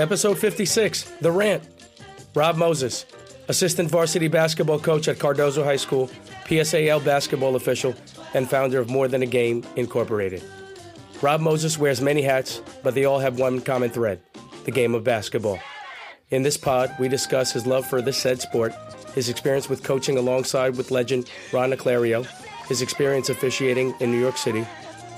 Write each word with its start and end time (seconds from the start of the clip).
Episode 0.00 0.38
56 0.38 1.02
The 1.20 1.30
Rant. 1.30 1.62
Rob 2.34 2.56
Moses, 2.56 3.04
assistant 3.48 3.90
varsity 3.90 4.28
basketball 4.28 4.78
coach 4.78 5.08
at 5.08 5.18
Cardozo 5.18 5.62
High 5.62 5.76
School, 5.76 6.08
PSAL 6.46 7.04
basketball 7.04 7.54
official, 7.54 7.94
and 8.32 8.48
founder 8.48 8.80
of 8.80 8.88
More 8.88 9.08
Than 9.08 9.22
a 9.22 9.26
Game 9.26 9.62
Incorporated. 9.76 10.42
Rob 11.20 11.42
Moses 11.42 11.76
wears 11.76 12.00
many 12.00 12.22
hats, 12.22 12.62
but 12.82 12.94
they 12.94 13.04
all 13.04 13.18
have 13.18 13.38
one 13.38 13.60
common 13.60 13.90
thread 13.90 14.22
the 14.64 14.70
game 14.70 14.94
of 14.94 15.04
basketball. 15.04 15.58
In 16.30 16.44
this 16.44 16.56
pod, 16.56 16.94
we 16.98 17.06
discuss 17.06 17.52
his 17.52 17.66
love 17.66 17.84
for 17.84 18.00
this 18.00 18.16
said 18.16 18.40
sport, 18.40 18.72
his 19.14 19.28
experience 19.28 19.68
with 19.68 19.82
coaching 19.82 20.16
alongside 20.16 20.78
with 20.78 20.90
legend 20.90 21.30
Ron 21.52 21.72
Naclerio, 21.72 22.26
his 22.68 22.80
experience 22.80 23.28
officiating 23.28 23.94
in 24.00 24.10
New 24.10 24.20
York 24.20 24.38
City, 24.38 24.66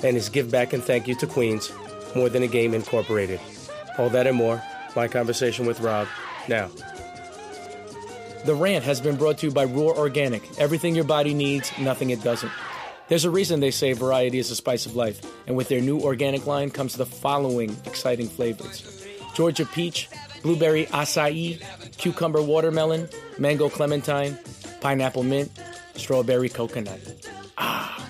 and 0.03 0.17
his 0.17 0.29
give 0.29 0.51
back 0.51 0.73
and 0.73 0.83
thank 0.83 1.07
you 1.07 1.15
to 1.15 1.27
Queens, 1.29 1.71
More 2.17 2.29
Than 2.29 2.43
a 2.43 2.49
Game 2.49 2.75
Incorporated. 2.75 3.39
All 3.97 4.09
that 4.11 4.27
and 4.27 4.37
more, 4.37 4.61
my 4.97 5.09
conversation 5.09 5.67
with 5.67 5.81
Rob 5.81 6.09
now. 6.49 6.71
The 8.45 8.55
rant 8.55 8.85
has 8.85 9.01
been 9.01 9.17
brought 9.17 9.39
to 9.39 9.47
you 9.47 9.53
by 9.53 9.65
Roar 9.65 9.97
Organic. 9.97 10.43
Everything 10.59 10.95
your 10.95 11.05
body 11.05 11.33
needs, 11.33 11.71
nothing 11.79 12.11
it 12.11 12.23
doesn't. 12.23 12.51
There's 13.09 13.25
a 13.25 13.31
reason 13.31 13.61
they 13.61 13.71
say 13.71 13.93
variety 13.93 14.39
is 14.39 14.49
the 14.49 14.55
spice 14.55 14.87
of 14.87 14.97
life, 14.97 15.21
and 15.47 15.57
with 15.57 15.69
their 15.69 15.81
new 15.81 16.01
organic 16.01 16.47
line 16.47 16.71
comes 16.71 16.97
the 16.97 17.07
following 17.07 17.77
exciting 17.85 18.29
flavors 18.29 19.07
Georgia 19.35 19.65
peach, 19.65 20.09
blueberry 20.43 20.87
acai, 20.87 21.63
cucumber 21.97 22.43
watermelon, 22.43 23.09
mango 23.39 23.69
clementine, 23.69 24.39
pineapple 24.81 25.23
mint, 25.23 25.51
strawberry 25.95 26.49
coconut. 26.49 27.01
Ah! 27.59 28.09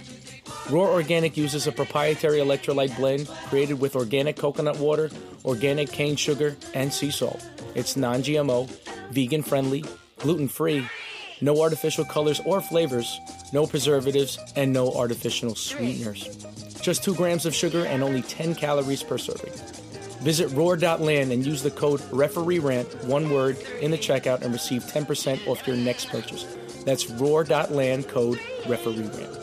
Roar 0.70 0.88
Organic 0.88 1.36
uses 1.36 1.66
a 1.66 1.72
proprietary 1.72 2.38
electrolyte 2.38 2.96
blend 2.96 3.28
created 3.48 3.80
with 3.80 3.96
organic 3.96 4.36
coconut 4.36 4.78
water, 4.78 5.10
organic 5.44 5.91
cane 5.91 6.16
sugar, 6.16 6.56
and 6.72 6.92
sea 6.92 7.10
salt. 7.10 7.44
It's 7.74 7.96
non 7.96 8.22
GMO, 8.22 8.70
vegan 9.10 9.42
friendly, 9.42 9.84
gluten 10.18 10.48
free, 10.48 10.88
no 11.40 11.60
artificial 11.60 12.05
colors 12.05 12.40
or 12.44 12.60
flavors, 12.60 13.20
no 13.52 13.66
preservatives, 13.66 14.38
and 14.55 14.72
no 14.72 14.92
artificial 14.92 15.55
sweeteners. 15.55 16.46
Just 16.80 17.05
2 17.05 17.16
grams 17.16 17.44
of 17.44 17.55
sugar 17.55 17.84
and 17.84 18.02
only 18.02 18.22
10 18.22 18.55
calories 18.55 19.02
per 19.02 19.18
serving. 19.18 19.52
Visit 20.22 20.48
roar.land 20.52 21.33
and 21.33 21.44
use 21.44 21.62
the 21.62 21.70
code 21.72 22.00
REFEREERANT, 22.12 23.05
one 23.05 23.30
word, 23.30 23.58
in 23.80 23.90
the 23.90 23.98
checkout 23.98 24.42
and 24.42 24.52
receive 24.52 24.84
10% 24.84 25.46
off 25.48 25.66
your 25.66 25.77
next 25.77 26.08
purchase. 26.08 26.44
That's 26.84 27.10
roar.land 27.10 28.08
code 28.08 28.38
REFEREERANT. 28.66 29.41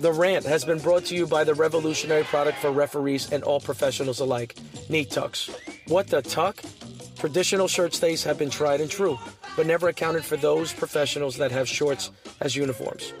The 0.00 0.10
rant 0.10 0.46
has 0.46 0.64
been 0.64 0.78
brought 0.78 1.04
to 1.06 1.14
you 1.14 1.26
by 1.26 1.44
the 1.44 1.52
revolutionary 1.52 2.24
product 2.24 2.56
for 2.56 2.70
referees 2.70 3.30
and 3.32 3.42
all 3.42 3.60
professionals 3.60 4.20
alike, 4.20 4.56
Neat 4.88 5.10
Tucks. 5.10 5.50
What 5.88 6.06
the 6.06 6.22
tuck? 6.22 6.62
Traditional 7.18 7.68
shirt 7.68 7.92
stays 7.92 8.24
have 8.24 8.38
been 8.38 8.48
tried 8.48 8.80
and 8.80 8.90
true, 8.90 9.18
but 9.56 9.66
never 9.66 9.88
accounted 9.88 10.24
for 10.24 10.38
those 10.38 10.72
professionals 10.72 11.36
that 11.36 11.50
have 11.50 11.68
shorts 11.68 12.12
as 12.40 12.56
uniforms. 12.56 13.12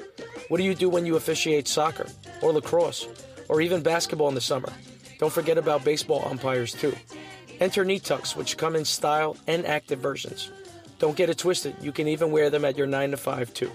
What 0.48 0.56
do 0.56 0.64
you 0.64 0.74
do 0.74 0.88
when 0.88 1.04
you 1.04 1.16
officiate 1.16 1.68
soccer, 1.68 2.06
or 2.40 2.50
lacrosse, 2.50 3.06
or 3.50 3.60
even 3.60 3.82
basketball 3.82 4.30
in 4.30 4.34
the 4.34 4.40
summer? 4.40 4.72
Don't 5.18 5.30
forget 5.30 5.58
about 5.58 5.84
baseball 5.84 6.26
umpires 6.30 6.72
too. 6.72 6.96
Enter 7.60 7.84
Neat 7.84 8.04
Tucks, 8.04 8.34
which 8.34 8.56
come 8.56 8.74
in 8.74 8.86
style 8.86 9.36
and 9.46 9.66
active 9.66 9.98
versions. 9.98 10.50
Don't 10.98 11.14
get 11.14 11.28
it 11.28 11.36
twisted, 11.36 11.76
you 11.82 11.92
can 11.92 12.08
even 12.08 12.30
wear 12.30 12.48
them 12.48 12.64
at 12.64 12.78
your 12.78 12.86
9 12.86 13.10
to 13.10 13.18
5 13.18 13.52
too. 13.52 13.70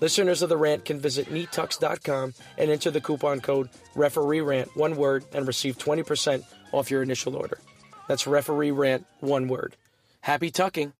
Listeners 0.00 0.42
of 0.42 0.48
The 0.48 0.56
Rant 0.56 0.84
can 0.84 1.00
visit 1.00 1.26
neattucks.com 1.26 2.34
and 2.56 2.70
enter 2.70 2.88
the 2.88 3.00
coupon 3.00 3.40
code 3.40 3.68
referee 3.96 4.40
rant 4.40 4.76
one 4.76 4.94
word 4.94 5.24
and 5.32 5.44
receive 5.44 5.76
20% 5.76 6.44
off 6.70 6.88
your 6.88 7.02
initial 7.02 7.34
order. 7.34 7.58
That's 8.06 8.24
referee 8.24 8.70
rant 8.70 9.06
one 9.18 9.48
word. 9.48 9.76
Happy 10.20 10.52
tucking. 10.52 10.92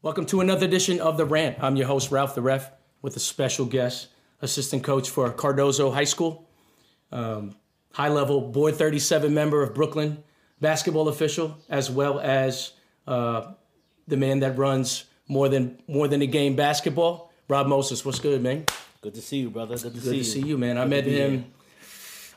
Welcome 0.00 0.24
to 0.26 0.40
another 0.40 0.64
edition 0.64 1.00
of 1.00 1.18
The 1.18 1.26
Rant. 1.26 1.58
I'm 1.60 1.76
your 1.76 1.86
host, 1.86 2.10
Ralph 2.10 2.34
the 2.34 2.40
Ref, 2.40 2.70
with 3.02 3.14
a 3.14 3.20
special 3.20 3.66
guest, 3.66 4.08
assistant 4.40 4.84
coach 4.84 5.10
for 5.10 5.30
Cardozo 5.30 5.90
High 5.90 6.04
School, 6.04 6.48
um, 7.12 7.56
high 7.92 8.08
level 8.08 8.40
board 8.40 8.76
37 8.76 9.34
member 9.34 9.62
of 9.62 9.74
Brooklyn, 9.74 10.24
basketball 10.62 11.08
official, 11.08 11.58
as 11.68 11.90
well 11.90 12.20
as 12.20 12.72
uh, 13.06 13.52
the 14.08 14.16
man 14.16 14.40
that 14.40 14.56
runs 14.58 15.04
more 15.28 15.48
than 15.48 15.78
more 15.86 16.08
than 16.08 16.22
a 16.22 16.26
game 16.26 16.56
basketball. 16.56 17.30
Rob 17.48 17.66
Moses, 17.66 18.04
what's 18.04 18.18
good, 18.18 18.42
man? 18.42 18.64
Good 19.00 19.14
to 19.14 19.22
see 19.22 19.38
you, 19.38 19.50
brother. 19.50 19.76
Good 19.76 19.94
to 19.94 20.00
Good 20.00 20.02
see 20.02 20.10
to 20.10 20.16
you. 20.16 20.24
see 20.24 20.40
you, 20.40 20.58
man. 20.58 20.76
I 20.76 20.86
Good 20.86 21.04
to 21.04 21.10
met 21.10 21.20
him. 21.20 21.30
here. 21.30 21.44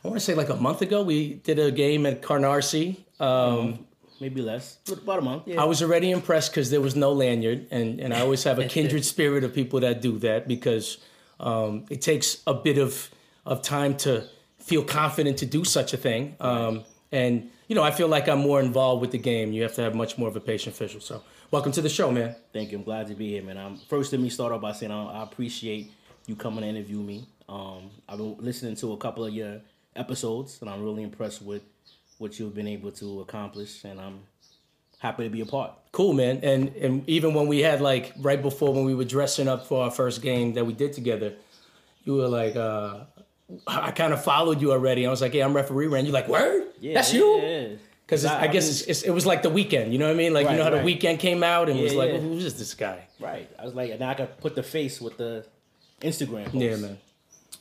I 0.04 0.08
want 0.08 0.20
to 0.20 0.26
say 0.26 0.36
like 0.36 0.50
a 0.50 0.56
month 0.56 0.82
ago. 0.82 1.04
We 1.04 1.36
did 1.36 1.59
a 1.59 1.72
game 1.72 2.06
at 2.06 2.22
Canarsie. 2.22 2.98
Um, 3.20 3.86
Maybe 4.20 4.42
less. 4.42 4.78
About 4.92 5.20
a 5.20 5.22
month. 5.24 5.48
Yeah. 5.48 5.62
I 5.62 5.66
was 5.66 5.82
already 5.82 6.12
impressed 6.12 6.52
because 6.52 6.70
there 6.70 6.82
was 6.82 6.96
no 6.96 7.12
lanyard, 7.12 7.66
and, 7.72 8.00
and 8.00 8.14
I 8.14 8.22
always 8.22 8.44
have 8.44 8.59
a 8.59 8.66
kindred 8.76 9.03
spirit 9.03 9.44
of 9.44 9.53
people 9.53 9.80
that 9.80 10.00
do 10.02 10.20
that 10.20 10.48
because 10.48 11.00
um, 11.40 11.86
it 11.90 12.02
takes 12.02 12.42
a 12.46 12.53
bit 12.53 12.78
of 12.78 13.09
of 13.46 13.64
time 13.64 13.98
to 13.98 14.24
feel 14.59 14.84
confident 14.84 15.38
to 15.40 15.46
do 15.48 15.64
such 15.66 15.94
a 15.94 15.98
thing. 15.98 16.36
Um, 16.40 16.84
and 17.12 17.50
you 17.68 17.76
know, 17.76 17.82
I 17.82 17.90
feel 17.90 18.08
like 18.08 18.28
I'm 18.30 18.40
more 18.40 18.59
involved 18.62 19.02
with 19.02 19.09
the 19.12 19.18
game. 19.18 19.52
You 19.53 19.64
have 19.64 19.74
to 19.76 19.82
have 19.82 19.96
much 19.96 20.18
more 20.20 20.28
of 20.30 20.36
a 20.36 20.40
patient 20.40 20.76
official. 20.76 21.02
So, 21.02 21.24
welcome 21.52 21.72
to 21.74 21.82
the 21.82 21.90
show, 21.90 22.12
man. 22.12 22.36
Thank 22.54 22.72
you. 22.72 22.78
I'm 22.78 22.84
glad 22.84 23.08
to 23.08 23.16
be 23.16 23.30
here, 23.30 23.44
man. 23.44 23.58
I'm, 23.58 23.78
first, 23.78 24.12
let 24.12 24.22
me 24.22 24.30
start 24.30 24.52
off 24.52 24.62
by 24.62 24.72
saying 24.72 24.92
I, 24.92 25.20
I 25.20 25.24
appreciate 25.24 25.92
you 26.28 26.36
coming 26.36 26.62
to 26.62 26.68
interview 26.68 26.98
me. 27.00 27.28
Um, 27.50 27.90
I've 28.08 28.18
been 28.18 28.38
listening 28.40 28.76
to 28.78 28.94
a 28.94 28.98
couple 28.98 29.26
of 29.26 29.34
your 29.34 29.62
episodes, 29.96 30.60
and 30.62 30.70
I'm 30.70 30.84
really 30.84 31.04
impressed 31.04 31.42
with 31.42 31.64
what 32.18 32.40
you've 32.40 32.56
been 32.56 32.68
able 32.68 32.92
to 32.94 33.22
accomplish, 33.22 33.84
and 33.84 34.00
I'm 34.00 34.20
happy 35.00 35.24
to 35.24 35.30
be 35.30 35.42
a 35.42 35.46
part. 35.46 35.72
Cool, 35.92 36.14
man. 36.14 36.40
And 36.44 36.70
and 36.76 37.08
even 37.10 37.34
when 37.34 37.48
we 37.48 37.60
had 37.60 37.82
like 37.82 38.14
right 38.20 38.42
before 38.42 38.74
when 38.74 38.86
we 38.86 38.96
were 38.96 39.04
dressing 39.04 39.48
up 39.48 39.66
for 39.66 39.84
our 39.84 39.92
first 39.92 40.22
game 40.22 40.54
that 40.54 40.66
we 40.66 40.74
did 40.74 40.94
together, 40.94 41.34
you 42.06 42.14
were 42.16 42.28
like, 42.30 42.56
uh, 42.56 43.02
I 43.68 43.92
kind 43.92 44.14
of 44.14 44.24
followed 44.24 44.62
you 44.62 44.72
already. 44.72 45.06
I 45.06 45.10
was 45.10 45.20
like, 45.22 45.34
yeah, 45.34 45.44
I'm 45.44 45.54
referee, 45.54 45.88
and 45.88 46.08
you're 46.08 46.14
like, 46.14 46.30
word, 46.30 46.68
Yeah, 46.80 46.94
that's 46.94 47.12
yeah, 47.14 47.20
you. 47.20 47.42
yeah. 47.42 47.68
Because 48.12 48.26
I, 48.26 48.42
I- 48.42 48.48
guess 48.48 48.68
it's, 48.68 48.82
it's, 48.82 49.02
it 49.04 49.12
was 49.12 49.26
like 49.26 49.42
the 49.42 49.50
weekend. 49.50 49.94
You 49.94 50.00
know 50.00 50.08
what 50.08 50.16
I 50.16 50.18
mean? 50.18 50.34
Like 50.34 50.50
you 50.50 50.58
know 50.58 50.66
how 50.66 50.70
the 50.70 50.84
weekend 50.84 51.20
came 51.20 51.44
out 51.44 51.70
and 51.70 51.80
was 51.80 51.94
like, 51.94 52.12
yeah. 52.12 52.18
who 52.18 52.34
is 52.34 52.60
this 52.60 52.74
guy? 52.74 53.08
Right. 53.22 53.50
I 53.58 53.64
was 53.64 53.74
like, 53.74 53.98
now 54.02 54.10
I 54.10 54.16
can 54.16 54.28
put 54.28 54.54
the 54.54 54.64
face 54.64 55.00
with 55.00 55.16
the 55.16 55.46
Instagram. 56.02 56.44
Post. 56.44 56.56
Yeah, 56.56 56.76
man. 56.76 56.98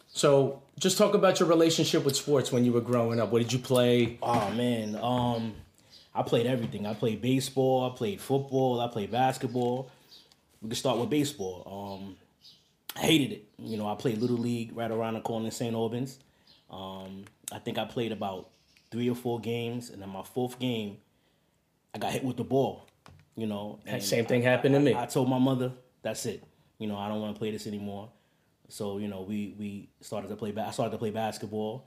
So 0.08 0.60
just 0.76 0.98
talk 0.98 1.14
about 1.14 1.38
your 1.38 1.48
relationship 1.48 2.04
with 2.04 2.16
sports 2.16 2.50
when 2.50 2.64
you 2.64 2.72
were 2.72 2.80
growing 2.80 3.20
up. 3.20 3.30
What 3.30 3.42
did 3.42 3.52
you 3.52 3.60
play? 3.60 4.18
Oh 4.20 4.50
man, 4.50 4.96
um, 5.00 5.54
I 6.16 6.22
played 6.22 6.46
everything. 6.46 6.84
I 6.84 6.94
played 6.94 7.22
baseball. 7.22 7.88
I 7.88 7.96
played 7.96 8.20
football. 8.20 8.80
I 8.80 8.88
played 8.88 9.12
basketball. 9.12 9.88
We 10.60 10.68
can 10.70 10.74
start 10.74 10.98
with 10.98 11.10
baseball. 11.10 12.00
Um, 12.02 12.16
I 12.96 13.06
hated 13.06 13.30
it. 13.30 13.44
You 13.56 13.76
know, 13.76 13.88
I 13.88 13.94
played 13.94 14.18
little 14.18 14.36
league 14.36 14.76
right 14.76 14.90
around 14.90 15.14
the 15.14 15.20
corner 15.20 15.44
in 15.46 15.52
St. 15.52 15.76
Albans. 15.76 16.18
Um, 16.72 17.26
I 17.52 17.60
think 17.60 17.78
I 17.78 17.84
played 17.84 18.10
about 18.10 18.48
three 18.90 19.08
or 19.08 19.14
four 19.14 19.40
games, 19.40 19.90
and 19.90 20.02
then 20.02 20.08
my 20.08 20.22
fourth 20.22 20.58
game, 20.58 20.98
I 21.94 21.98
got 21.98 22.12
hit 22.12 22.24
with 22.24 22.36
the 22.36 22.44
ball. 22.44 22.86
You 23.36 23.46
know, 23.46 23.78
and 23.86 24.02
Same 24.02 24.26
thing 24.26 24.42
happened 24.42 24.74
to 24.74 24.80
me. 24.80 24.94
I 24.94 25.06
told 25.06 25.28
my 25.28 25.38
mother, 25.38 25.72
"That's 26.02 26.26
it. 26.26 26.42
You 26.78 26.88
know, 26.88 26.96
I 26.98 27.08
don't 27.08 27.20
want 27.20 27.34
to 27.34 27.38
play 27.38 27.50
this 27.50 27.66
anymore." 27.66 28.10
So 28.68 28.98
you 28.98 29.08
know, 29.08 29.22
we 29.22 29.54
we 29.58 29.88
started 30.00 30.28
to 30.28 30.36
play. 30.36 30.50
Ba- 30.50 30.66
I 30.68 30.70
started 30.72 30.92
to 30.92 30.98
play 30.98 31.10
basketball. 31.10 31.86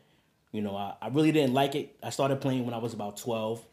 You 0.52 0.62
know, 0.62 0.76
I, 0.76 0.96
I 1.02 1.08
really 1.10 1.32
didn't 1.32 1.54
like 1.54 1.76
it. 1.76 1.96
I 2.02 2.10
started 2.10 2.42
playing 2.42 2.66
when 2.66 2.74
I 2.74 2.78
was 2.78 2.94
about 2.94 3.18
twelve, 3.18 3.64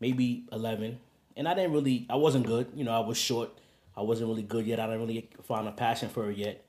maybe 0.00 0.44
eleven, 0.52 0.98
and 1.36 1.48
I 1.48 1.54
didn't 1.54 1.72
really. 1.72 2.06
I 2.10 2.16
wasn't 2.16 2.46
good. 2.46 2.68
You 2.74 2.84
know, 2.84 2.92
I 2.92 3.00
was 3.06 3.16
short. 3.16 3.50
I 3.96 4.02
wasn't 4.02 4.28
really 4.28 4.42
good 4.42 4.66
yet. 4.66 4.80
I 4.80 4.86
didn't 4.86 5.00
really 5.00 5.28
find 5.44 5.66
a 5.66 5.72
passion 5.72 6.08
for 6.08 6.30
it 6.30 6.36
yet. 6.36 6.64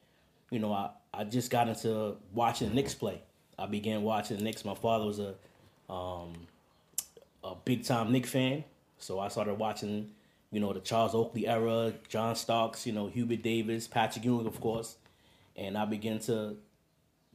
You 0.50 0.59
know, 0.59 0.71
I 0.71 0.91
I 1.13 1.24
just 1.24 1.50
got 1.51 1.67
into 1.67 2.15
watching 2.33 2.69
the 2.69 2.75
Knicks 2.75 2.94
play. 2.94 3.21
I 3.59 3.65
began 3.65 4.03
watching 4.03 4.38
the 4.38 4.44
Knicks. 4.44 4.63
My 4.63 4.75
father 4.75 5.06
was 5.06 5.19
a 5.19 5.35
um, 5.91 6.33
a 7.43 7.53
big 7.65 7.83
time 7.83 8.11
Knick 8.11 8.25
fan, 8.25 8.63
so 8.97 9.19
I 9.19 9.27
started 9.27 9.55
watching, 9.55 10.09
you 10.51 10.59
know, 10.59 10.73
the 10.73 10.79
Charles 10.79 11.13
Oakley 11.13 11.47
era, 11.47 11.93
John 12.07 12.35
Starks, 12.35 12.85
you 12.88 12.93
know, 12.93 13.07
Hubert 13.07 13.41
Davis, 13.43 13.88
Patrick 13.88 14.23
Ewing, 14.25 14.47
of 14.47 14.59
course, 14.61 14.95
and 15.55 15.77
I 15.77 15.85
began 15.85 16.19
to. 16.21 16.55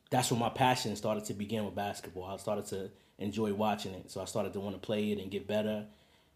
That's 0.08 0.30
when 0.30 0.38
my 0.40 0.48
passion 0.50 0.94
started 0.94 1.24
to 1.26 1.34
begin 1.34 1.64
with 1.64 1.74
basketball. 1.74 2.24
I 2.24 2.36
started 2.36 2.66
to 2.66 2.90
enjoy 3.18 3.52
watching 3.52 3.92
it, 3.92 4.10
so 4.10 4.20
I 4.20 4.24
started 4.24 4.52
to 4.52 4.60
want 4.60 4.74
to 4.74 4.80
play 4.80 5.10
it 5.12 5.18
and 5.18 5.30
get 5.30 5.46
better, 5.46 5.84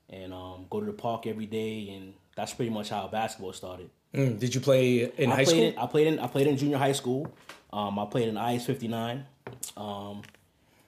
and 0.08 0.34
um, 0.34 0.67
go 0.69 0.81
to 0.81 0.87
the 0.87 0.93
park 0.93 1.26
every 1.26 1.46
day, 1.46 1.90
and 1.90 2.12
that's 2.37 2.52
pretty 2.52 2.70
much 2.70 2.90
how 2.90 3.06
basketball 3.08 3.52
started. 3.52 3.88
Mm, 4.12 4.40
Did 4.40 4.55
you 4.55 4.61
play 4.61 5.05
in 5.17 5.31
I 5.31 5.37
high 5.37 5.44
played 5.44 5.46
school? 5.46 5.62
In, 5.62 5.78
I 5.78 5.87
played 5.87 6.06
in 6.08 6.19
I 6.19 6.26
played 6.26 6.46
in 6.49 6.56
junior 6.56 6.78
high 6.78 6.93
school. 6.93 7.32
Um, 7.72 7.99
I 7.99 8.06
played 8.06 8.28
in 8.28 8.37
IS 8.37 8.67
fifty 8.67 8.88
nine. 8.88 9.25
Um, 9.76 10.22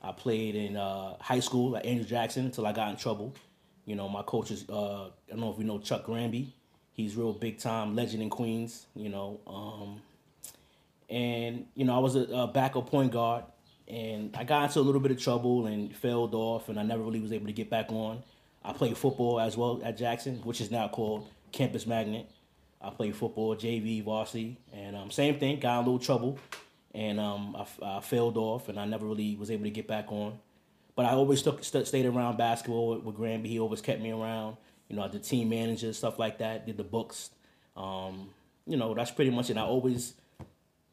I 0.02 0.12
played 0.12 0.56
in 0.56 0.76
uh, 0.76 1.16
high 1.20 1.40
school 1.40 1.76
at 1.76 1.86
Andrew 1.86 2.04
Jackson 2.04 2.46
until 2.46 2.66
I 2.66 2.72
got 2.72 2.90
in 2.90 2.96
trouble. 2.96 3.34
You 3.86 3.94
know, 3.94 4.08
my 4.08 4.22
coaches. 4.22 4.64
uh, 4.68 5.06
I 5.06 5.10
don't 5.30 5.40
know 5.40 5.52
if 5.52 5.58
you 5.58 5.64
know 5.64 5.78
Chuck 5.78 6.04
Granby. 6.04 6.52
He's 6.92 7.16
real 7.16 7.32
big 7.32 7.58
time 7.58 7.94
legend 7.94 8.22
in 8.22 8.30
Queens. 8.30 8.86
You 8.94 9.08
know, 9.08 9.40
um, 9.46 10.02
and 11.08 11.66
you 11.74 11.84
know 11.84 11.94
I 11.94 11.98
was 11.98 12.16
a, 12.16 12.22
a 12.22 12.46
backup 12.48 12.90
point 12.90 13.12
guard, 13.12 13.44
and 13.86 14.36
I 14.36 14.44
got 14.44 14.64
into 14.64 14.80
a 14.80 14.82
little 14.82 15.00
bit 15.00 15.12
of 15.12 15.20
trouble 15.20 15.66
and 15.66 15.94
failed 15.94 16.34
off, 16.34 16.68
and 16.68 16.78
I 16.78 16.82
never 16.82 17.02
really 17.02 17.20
was 17.20 17.32
able 17.32 17.46
to 17.46 17.52
get 17.52 17.70
back 17.70 17.90
on. 17.90 18.22
I 18.64 18.72
played 18.72 18.96
football 18.96 19.40
as 19.40 19.56
well 19.56 19.80
at 19.84 19.96
Jackson, 19.96 20.36
which 20.44 20.60
is 20.60 20.70
now 20.70 20.88
called 20.88 21.28
Campus 21.52 21.86
Magnet. 21.86 22.28
I 22.80 22.90
played 22.90 23.14
football, 23.14 23.54
JV, 23.54 24.02
varsity, 24.02 24.56
and 24.72 24.96
um, 24.96 25.10
same 25.10 25.38
thing. 25.38 25.60
Got 25.60 25.80
in 25.80 25.84
a 25.84 25.90
little 25.90 25.98
trouble, 25.98 26.38
and 26.94 27.18
um, 27.18 27.56
I, 27.56 27.96
I, 27.96 28.00
failed 28.00 28.36
off, 28.36 28.68
and 28.68 28.78
I 28.78 28.84
never 28.84 29.06
really 29.06 29.36
was 29.36 29.50
able 29.50 29.64
to 29.64 29.70
get 29.70 29.86
back 29.86 30.12
on. 30.12 30.38
But 30.94 31.06
I 31.06 31.12
always 31.12 31.42
st- 31.42 31.86
stayed 31.86 32.06
around 32.06 32.36
basketball 32.36 32.90
with, 32.90 33.02
with 33.02 33.16
Granby. 33.16 33.48
He 33.48 33.58
always 33.58 33.80
kept 33.80 34.00
me 34.00 34.10
around. 34.10 34.56
You 34.88 34.96
know, 34.96 35.04
I 35.04 35.08
did 35.08 35.24
team 35.24 35.48
manager 35.48 35.92
stuff 35.92 36.18
like 36.18 36.38
that. 36.38 36.66
Did 36.66 36.76
the 36.76 36.84
books. 36.84 37.30
Um, 37.76 38.28
you 38.66 38.76
know, 38.76 38.94
that's 38.94 39.10
pretty 39.10 39.30
much 39.30 39.48
it. 39.48 39.56
I 39.56 39.62
always 39.62 40.14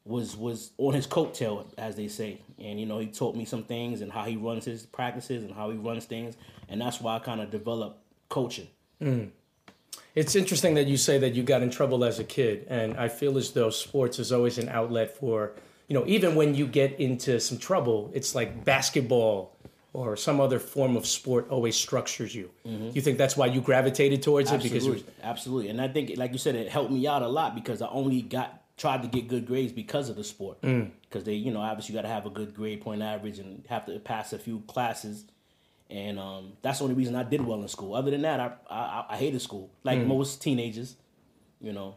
was 0.04 0.36
was 0.36 0.72
on 0.78 0.94
his 0.94 1.06
coattail, 1.06 1.66
as 1.76 1.96
they 1.96 2.08
say. 2.08 2.40
And 2.58 2.80
you 2.80 2.86
know, 2.86 2.98
he 2.98 3.06
taught 3.06 3.36
me 3.36 3.44
some 3.44 3.62
things 3.62 4.00
and 4.00 4.10
how 4.10 4.24
he 4.24 4.36
runs 4.36 4.64
his 4.64 4.86
practices 4.86 5.44
and 5.44 5.52
how 5.52 5.70
he 5.70 5.76
runs 5.76 6.06
things, 6.06 6.36
and 6.68 6.80
that's 6.80 7.00
why 7.00 7.16
I 7.16 7.18
kind 7.18 7.40
of 7.40 7.50
developed 7.50 8.02
coaching. 8.28 8.68
Mm. 9.02 9.30
It's 10.14 10.34
interesting 10.34 10.74
that 10.74 10.86
you 10.86 10.96
say 10.96 11.18
that 11.18 11.34
you 11.34 11.42
got 11.42 11.62
in 11.62 11.70
trouble 11.70 12.04
as 12.04 12.18
a 12.18 12.24
kid, 12.24 12.66
and 12.68 12.96
I 12.96 13.08
feel 13.08 13.38
as 13.38 13.52
though 13.52 13.70
sports 13.70 14.18
is 14.18 14.32
always 14.32 14.58
an 14.58 14.68
outlet 14.68 15.16
for 15.16 15.52
you 15.90 15.94
know 15.98 16.04
even 16.06 16.36
when 16.36 16.54
you 16.54 16.66
get 16.66 16.98
into 17.00 17.40
some 17.40 17.58
trouble, 17.58 18.10
it's 18.14 18.34
like 18.34 18.64
basketball 18.64 19.56
or 19.92 20.16
some 20.16 20.40
other 20.40 20.60
form 20.60 20.96
of 20.96 21.04
sport 21.04 21.48
always 21.50 21.74
structures 21.74 22.32
you. 22.32 22.48
Mm-hmm. 22.64 22.90
You 22.94 23.02
think 23.02 23.18
that's 23.18 23.36
why 23.36 23.46
you 23.46 23.60
gravitated 23.60 24.22
towards 24.22 24.52
absolutely. 24.52 24.78
it 24.78 24.80
because 24.80 25.04
was... 25.04 25.14
absolutely, 25.24 25.68
and 25.68 25.80
I 25.80 25.88
think 25.88 26.16
like 26.16 26.32
you 26.32 26.38
said, 26.38 26.54
it 26.54 26.68
helped 26.68 26.92
me 26.92 27.08
out 27.08 27.22
a 27.22 27.28
lot 27.28 27.56
because 27.56 27.82
I 27.82 27.88
only 27.88 28.22
got 28.22 28.62
tried 28.76 29.02
to 29.02 29.08
get 29.08 29.26
good 29.26 29.46
grades 29.46 29.72
because 29.72 30.08
of 30.08 30.14
the 30.14 30.22
sport. 30.22 30.60
Because 30.60 31.22
mm. 31.22 31.24
they, 31.24 31.34
you 31.34 31.52
know, 31.52 31.60
obviously 31.60 31.92
you 31.92 31.98
got 31.98 32.06
to 32.06 32.14
have 32.14 32.24
a 32.24 32.30
good 32.30 32.54
grade 32.54 32.80
point 32.80 33.02
average 33.02 33.40
and 33.40 33.66
have 33.68 33.84
to 33.86 33.98
pass 33.98 34.32
a 34.32 34.38
few 34.38 34.60
classes. 34.68 35.24
And 35.90 36.20
um, 36.20 36.52
that's 36.62 36.78
the 36.78 36.84
only 36.84 36.94
reason 36.94 37.16
I 37.16 37.24
did 37.24 37.44
well 37.44 37.60
in 37.60 37.68
school. 37.68 37.96
Other 37.96 38.12
than 38.12 38.22
that, 38.22 38.38
I 38.38 38.52
I, 38.70 39.04
I 39.10 39.16
hated 39.16 39.42
school, 39.42 39.70
like 39.82 39.98
mm. 39.98 40.06
most 40.06 40.40
teenagers, 40.40 40.94
you 41.60 41.72
know. 41.72 41.96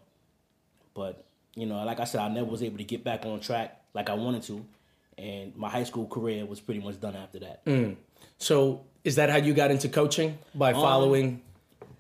But 0.95 1.23
you 1.53 1.67
know, 1.67 1.83
like 1.83 1.99
I 1.99 2.05
said, 2.05 2.21
I 2.21 2.27
never 2.29 2.49
was 2.49 2.63
able 2.63 2.79
to 2.79 2.83
get 2.83 3.03
back 3.03 3.23
on 3.27 3.39
track 3.39 3.82
like 3.93 4.09
I 4.09 4.13
wanted 4.13 4.43
to, 4.43 4.65
and 5.17 5.55
my 5.55 5.69
high 5.69 5.83
school 5.83 6.07
career 6.07 6.45
was 6.45 6.59
pretty 6.59 6.81
much 6.81 6.99
done 6.99 7.15
after 7.15 7.39
that. 7.39 7.65
Mm. 7.65 7.95
So, 8.37 8.85
is 9.03 9.15
that 9.15 9.29
how 9.29 9.37
you 9.37 9.53
got 9.53 9.71
into 9.71 9.89
coaching 9.89 10.37
by 10.55 10.73
um, 10.73 10.81
following? 10.81 11.25
Um, 11.25 11.41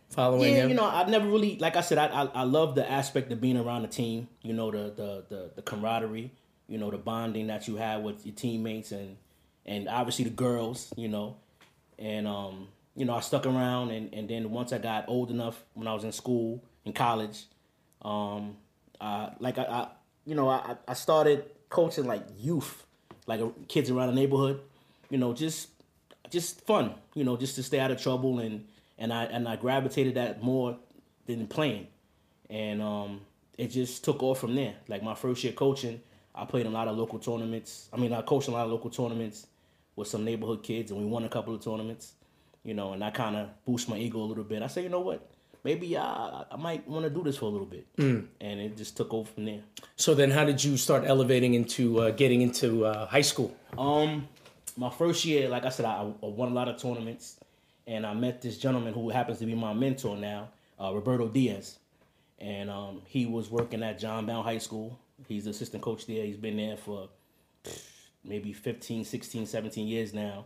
following 0.09 0.53
yeah, 0.53 0.63
him? 0.63 0.69
you 0.69 0.75
know, 0.75 0.85
I 0.85 1.09
never 1.09 1.27
really, 1.27 1.57
like 1.57 1.75
I 1.75 1.81
said, 1.81 1.97
I, 1.97 2.07
I, 2.07 2.25
I 2.25 2.43
love 2.43 2.75
the 2.75 2.89
aspect 2.89 3.31
of 3.31 3.41
being 3.41 3.57
around 3.57 3.83
the 3.83 3.87
team. 3.87 4.27
You 4.41 4.53
know, 4.53 4.71
the, 4.71 4.93
the 4.95 5.25
the 5.29 5.51
the 5.55 5.61
camaraderie. 5.61 6.31
You 6.67 6.77
know, 6.77 6.89
the 6.89 6.97
bonding 6.97 7.47
that 7.47 7.67
you 7.67 7.75
have 7.75 8.01
with 8.01 8.25
your 8.25 8.33
teammates 8.33 8.93
and 8.93 9.17
and 9.65 9.89
obviously 9.89 10.25
the 10.25 10.31
girls. 10.31 10.93
You 10.95 11.09
know, 11.09 11.37
and 11.99 12.27
um, 12.27 12.67
you 12.95 13.05
know, 13.05 13.15
I 13.15 13.19
stuck 13.21 13.45
around, 13.45 13.91
and 13.91 14.13
and 14.13 14.29
then 14.29 14.51
once 14.51 14.73
I 14.73 14.77
got 14.77 15.05
old 15.07 15.31
enough, 15.31 15.63
when 15.73 15.87
I 15.87 15.93
was 15.93 16.03
in 16.03 16.11
school 16.11 16.63
in 16.85 16.93
college, 16.93 17.45
um, 18.01 18.57
uh, 18.99 19.31
like 19.39 19.57
I, 19.57 19.63
I 19.63 19.87
you 20.25 20.35
know, 20.35 20.49
I 20.49 20.77
I 20.87 20.93
started 20.93 21.45
coaching 21.73 22.05
like 22.05 22.23
youth, 22.37 22.85
like 23.25 23.41
kids 23.67 23.89
around 23.89 24.09
the 24.09 24.13
neighborhood. 24.13 24.61
You 25.09 25.17
know, 25.17 25.33
just 25.33 25.69
just 26.29 26.61
fun. 26.61 26.93
You 27.15 27.23
know, 27.25 27.35
just 27.35 27.55
to 27.55 27.63
stay 27.63 27.79
out 27.79 27.91
of 27.91 28.01
trouble 28.01 28.39
and 28.39 28.65
and 28.97 29.11
I 29.11 29.25
and 29.25 29.47
I 29.47 29.57
gravitated 29.57 30.15
that 30.15 30.41
more 30.41 30.77
than 31.25 31.47
playing, 31.47 31.87
and 32.49 32.81
um, 32.81 33.21
it 33.57 33.67
just 33.67 34.03
took 34.05 34.21
off 34.23 34.39
from 34.39 34.55
there. 34.55 34.75
Like 34.87 35.03
my 35.03 35.15
first 35.15 35.43
year 35.43 35.53
coaching, 35.53 35.99
I 36.35 36.45
played 36.45 36.67
a 36.67 36.69
lot 36.69 36.87
of 36.87 36.95
local 36.95 37.19
tournaments. 37.19 37.89
I 37.91 37.97
mean, 37.97 38.13
I 38.13 38.21
coached 38.21 38.47
a 38.47 38.51
lot 38.51 38.65
of 38.65 38.71
local 38.71 38.91
tournaments 38.91 39.47
with 39.95 40.07
some 40.07 40.23
neighborhood 40.23 40.63
kids, 40.63 40.91
and 40.91 40.99
we 40.99 41.05
won 41.07 41.23
a 41.23 41.29
couple 41.29 41.55
of 41.55 41.63
tournaments. 41.63 42.13
You 42.63 42.75
know, 42.75 42.93
and 42.93 43.03
I 43.03 43.09
kind 43.09 43.35
of 43.35 43.49
boost 43.65 43.89
my 43.89 43.97
ego 43.97 44.19
a 44.19 44.23
little 44.23 44.45
bit. 44.45 44.61
I 44.61 44.67
said, 44.67 44.83
you 44.83 44.89
know 44.89 45.01
what? 45.01 45.32
Maybe 45.63 45.97
I, 45.97 46.43
I 46.51 46.57
might 46.57 46.87
want 46.87 47.05
to 47.05 47.09
do 47.09 47.23
this 47.23 47.37
for 47.37 47.45
a 47.45 47.49
little 47.49 47.65
bit, 47.65 47.87
mm. 47.95 48.25
and 48.41 48.59
it 48.59 48.75
just 48.75 48.97
took 48.97 49.13
over 49.13 49.29
from 49.29 49.45
there. 49.45 49.61
So 49.95 50.13
then, 50.13 50.29
how 50.29 50.43
did 50.43 50.61
you 50.61 50.75
start 50.75 51.03
elevating 51.05 51.53
into 51.53 52.01
uh, 52.01 52.11
getting 52.11 52.41
into 52.41 52.85
uh, 52.85 53.05
high 53.05 53.21
school? 53.21 53.55
Um, 53.77 54.27
my 54.75 54.89
first 54.89 55.23
year, 55.23 55.47
like 55.47 55.65
I 55.65 55.69
said, 55.69 55.85
I, 55.85 56.01
I 56.01 56.25
won 56.25 56.51
a 56.51 56.53
lot 56.53 56.67
of 56.67 56.77
tournaments 56.77 57.37
and 57.87 58.05
I 58.05 58.13
met 58.13 58.41
this 58.41 58.57
gentleman 58.57 58.93
who 58.93 59.09
happens 59.09 59.39
to 59.39 59.45
be 59.45 59.55
my 59.55 59.73
mentor 59.73 60.15
now, 60.15 60.49
uh, 60.79 60.93
Roberto 60.93 61.27
Diaz, 61.27 61.79
and 62.39 62.69
um, 62.69 63.01
he 63.05 63.25
was 63.25 63.49
working 63.49 63.83
at 63.83 63.99
John 63.99 64.25
Bowne 64.25 64.43
High 64.43 64.57
School. 64.57 64.97
He's 65.27 65.45
the 65.45 65.51
assistant 65.51 65.83
coach 65.83 66.05
there. 66.05 66.25
He's 66.25 66.37
been 66.37 66.57
there 66.57 66.77
for 66.77 67.09
maybe 68.23 68.53
15, 68.53 69.05
16, 69.05 69.45
17 69.45 69.87
years 69.87 70.13
now. 70.13 70.45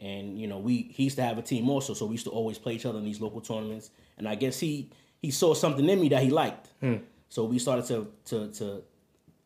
And 0.00 0.40
you 0.40 0.46
know, 0.46 0.58
we 0.58 0.90
he 0.94 1.04
used 1.04 1.16
to 1.16 1.22
have 1.22 1.38
a 1.38 1.42
team 1.42 1.68
also, 1.68 1.94
so 1.94 2.06
we 2.06 2.12
used 2.12 2.24
to 2.24 2.30
always 2.30 2.58
play 2.58 2.74
each 2.74 2.86
other 2.86 2.98
in 2.98 3.04
these 3.04 3.20
local 3.20 3.40
tournaments. 3.40 3.90
And 4.16 4.26
I 4.26 4.34
guess 4.34 4.58
he 4.58 4.90
he 5.20 5.30
saw 5.30 5.54
something 5.54 5.88
in 5.88 6.00
me 6.00 6.08
that 6.08 6.22
he 6.22 6.30
liked. 6.30 6.68
Hmm. 6.80 6.96
So 7.28 7.44
we 7.44 7.58
started 7.58 7.84
to 7.86 8.10
to 8.26 8.52
to 8.58 8.82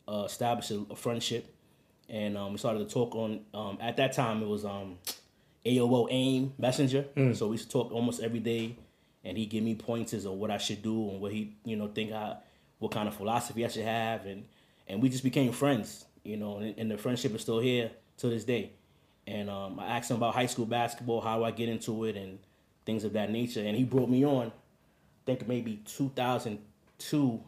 uh, 0.06 0.24
establish 0.26 0.70
a, 0.70 0.84
a, 0.90 0.96
friendship, 0.96 1.54
and 2.08 2.36
um, 2.38 2.52
we 2.52 2.58
started 2.58 2.88
to 2.88 2.92
talk 2.92 3.14
on. 3.14 3.40
Um, 3.52 3.78
at 3.80 3.96
that 3.96 4.12
time, 4.12 4.42
it 4.42 4.48
was 4.48 4.64
um, 4.64 4.98
AOL 5.66 6.08
AIM 6.10 6.52
Messenger. 6.58 7.06
Mm. 7.16 7.36
So 7.36 7.48
we 7.48 7.54
used 7.54 7.64
to 7.66 7.70
talk 7.70 7.92
almost 7.92 8.22
every 8.22 8.40
day, 8.40 8.76
and 9.24 9.36
he 9.36 9.46
give 9.46 9.64
me 9.64 9.74
pointers 9.74 10.24
on 10.26 10.38
what 10.38 10.50
I 10.50 10.58
should 10.58 10.82
do 10.82 11.10
and 11.10 11.20
what 11.20 11.32
he 11.32 11.56
you 11.64 11.76
know 11.76 11.88
think 11.88 12.12
I 12.12 12.36
what 12.78 12.92
kind 12.92 13.08
of 13.08 13.14
philosophy 13.14 13.64
I 13.64 13.68
should 13.68 13.84
have, 13.84 14.26
and 14.26 14.44
and 14.86 15.02
we 15.02 15.08
just 15.08 15.24
became 15.24 15.52
friends. 15.52 16.04
You 16.22 16.36
know, 16.36 16.58
and, 16.58 16.74
and 16.78 16.90
the 16.90 16.96
friendship 16.96 17.34
is 17.34 17.42
still 17.42 17.58
here 17.58 17.90
to 18.18 18.28
this 18.28 18.44
day. 18.44 18.72
And 19.26 19.48
um, 19.48 19.80
I 19.80 19.96
asked 19.96 20.10
him 20.10 20.18
about 20.18 20.34
high 20.34 20.46
school 20.46 20.66
basketball, 20.66 21.20
how 21.20 21.44
I 21.44 21.50
get 21.50 21.68
into 21.68 22.04
it, 22.04 22.16
and 22.16 22.38
things 22.84 23.04
of 23.04 23.14
that 23.14 23.30
nature. 23.30 23.60
And 23.60 23.76
he 23.76 23.84
brought 23.84 24.10
me 24.10 24.24
on. 24.24 24.48
I 24.48 25.24
think 25.26 25.48
maybe 25.48 25.82
2002 25.86 27.42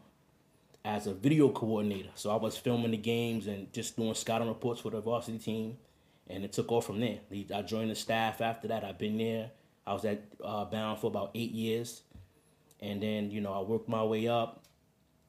as 0.83 1.05
a 1.05 1.13
video 1.13 1.49
coordinator. 1.49 2.09
So 2.15 2.31
I 2.31 2.35
was 2.35 2.57
filming 2.57 2.91
the 2.91 2.97
games 2.97 3.45
and 3.47 3.71
just 3.71 3.95
doing 3.95 4.15
scouting 4.15 4.47
reports 4.47 4.81
for 4.81 4.89
the 4.89 5.01
varsity 5.01 5.37
team 5.37 5.77
and 6.29 6.43
it 6.43 6.53
took 6.53 6.71
off 6.71 6.85
from 6.85 6.99
there. 6.99 7.19
I 7.53 7.61
joined 7.61 7.91
the 7.91 7.95
staff 7.95 8.41
after 8.41 8.67
that. 8.69 8.83
I've 8.83 8.97
been 8.97 9.17
there. 9.17 9.51
I 9.85 9.93
was 9.93 10.03
at 10.05 10.21
uh, 10.43 10.65
Bowne 10.65 10.97
for 10.97 11.07
about 11.07 11.31
eight 11.33 11.51
years, 11.51 12.01
and 12.81 13.01
then 13.01 13.31
you 13.31 13.41
know 13.41 13.53
I 13.53 13.61
worked 13.61 13.87
my 13.87 14.03
way 14.03 14.27
up. 14.27 14.63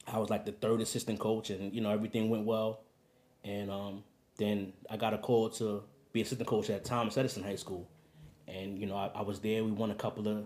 I 0.06 0.18
was 0.18 0.30
like 0.30 0.44
the 0.44 0.52
third 0.52 0.80
assistant 0.80 1.20
coach, 1.20 1.50
and 1.50 1.72
you 1.72 1.80
know 1.80 1.90
everything 1.90 2.28
went 2.30 2.44
well. 2.44 2.80
And 3.44 3.70
um, 3.70 4.04
then 4.37 4.72
I 4.90 4.96
got 4.96 5.14
a 5.14 5.18
call 5.18 5.50
to 5.50 5.84
be 6.18 6.22
assistant 6.22 6.48
coach 6.48 6.68
at 6.70 6.84
Thomas 6.84 7.16
Edison 7.16 7.42
High 7.42 7.56
School, 7.56 7.88
and 8.46 8.78
you 8.78 8.87
know 8.87 8.96
I, 8.96 9.10
I 9.14 9.22
was 9.22 9.40
there. 9.40 9.62
We 9.62 9.70
won 9.70 9.90
a 9.90 9.94
couple 9.94 10.28
of 10.28 10.44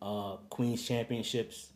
uh, 0.00 0.36
Queens 0.48 0.86
championships, 0.86 1.68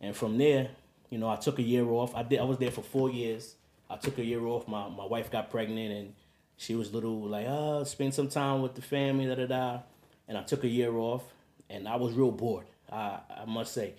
and 0.00 0.16
from 0.16 0.38
there, 0.38 0.68
you 1.10 1.18
know 1.18 1.28
I 1.28 1.36
took 1.36 1.58
a 1.58 1.62
year 1.62 1.84
off. 1.90 2.14
I 2.14 2.22
did. 2.22 2.40
I 2.40 2.44
was 2.44 2.58
there 2.58 2.70
for 2.70 2.82
four 2.82 3.10
years. 3.10 3.54
I 3.90 3.96
took 3.96 4.18
a 4.18 4.24
year 4.24 4.44
off. 4.46 4.66
My 4.66 4.88
my 4.88 5.04
wife 5.04 5.30
got 5.30 5.50
pregnant, 5.50 5.92
and 5.92 6.14
she 6.56 6.74
was 6.74 6.92
little 6.94 7.20
like, 7.20 7.46
oh, 7.48 7.84
spend 7.84 8.14
some 8.14 8.28
time 8.28 8.62
with 8.62 8.74
the 8.74 8.82
family, 8.82 9.26
da 9.26 9.34
da 9.34 9.46
da. 9.46 9.78
And 10.26 10.36
I 10.36 10.42
took 10.42 10.64
a 10.64 10.68
year 10.68 10.96
off, 10.96 11.24
and 11.68 11.86
I 11.88 11.96
was 11.96 12.14
real 12.14 12.30
bored. 12.30 12.66
I, 12.90 13.18
I 13.42 13.44
must 13.46 13.72
say, 13.72 13.94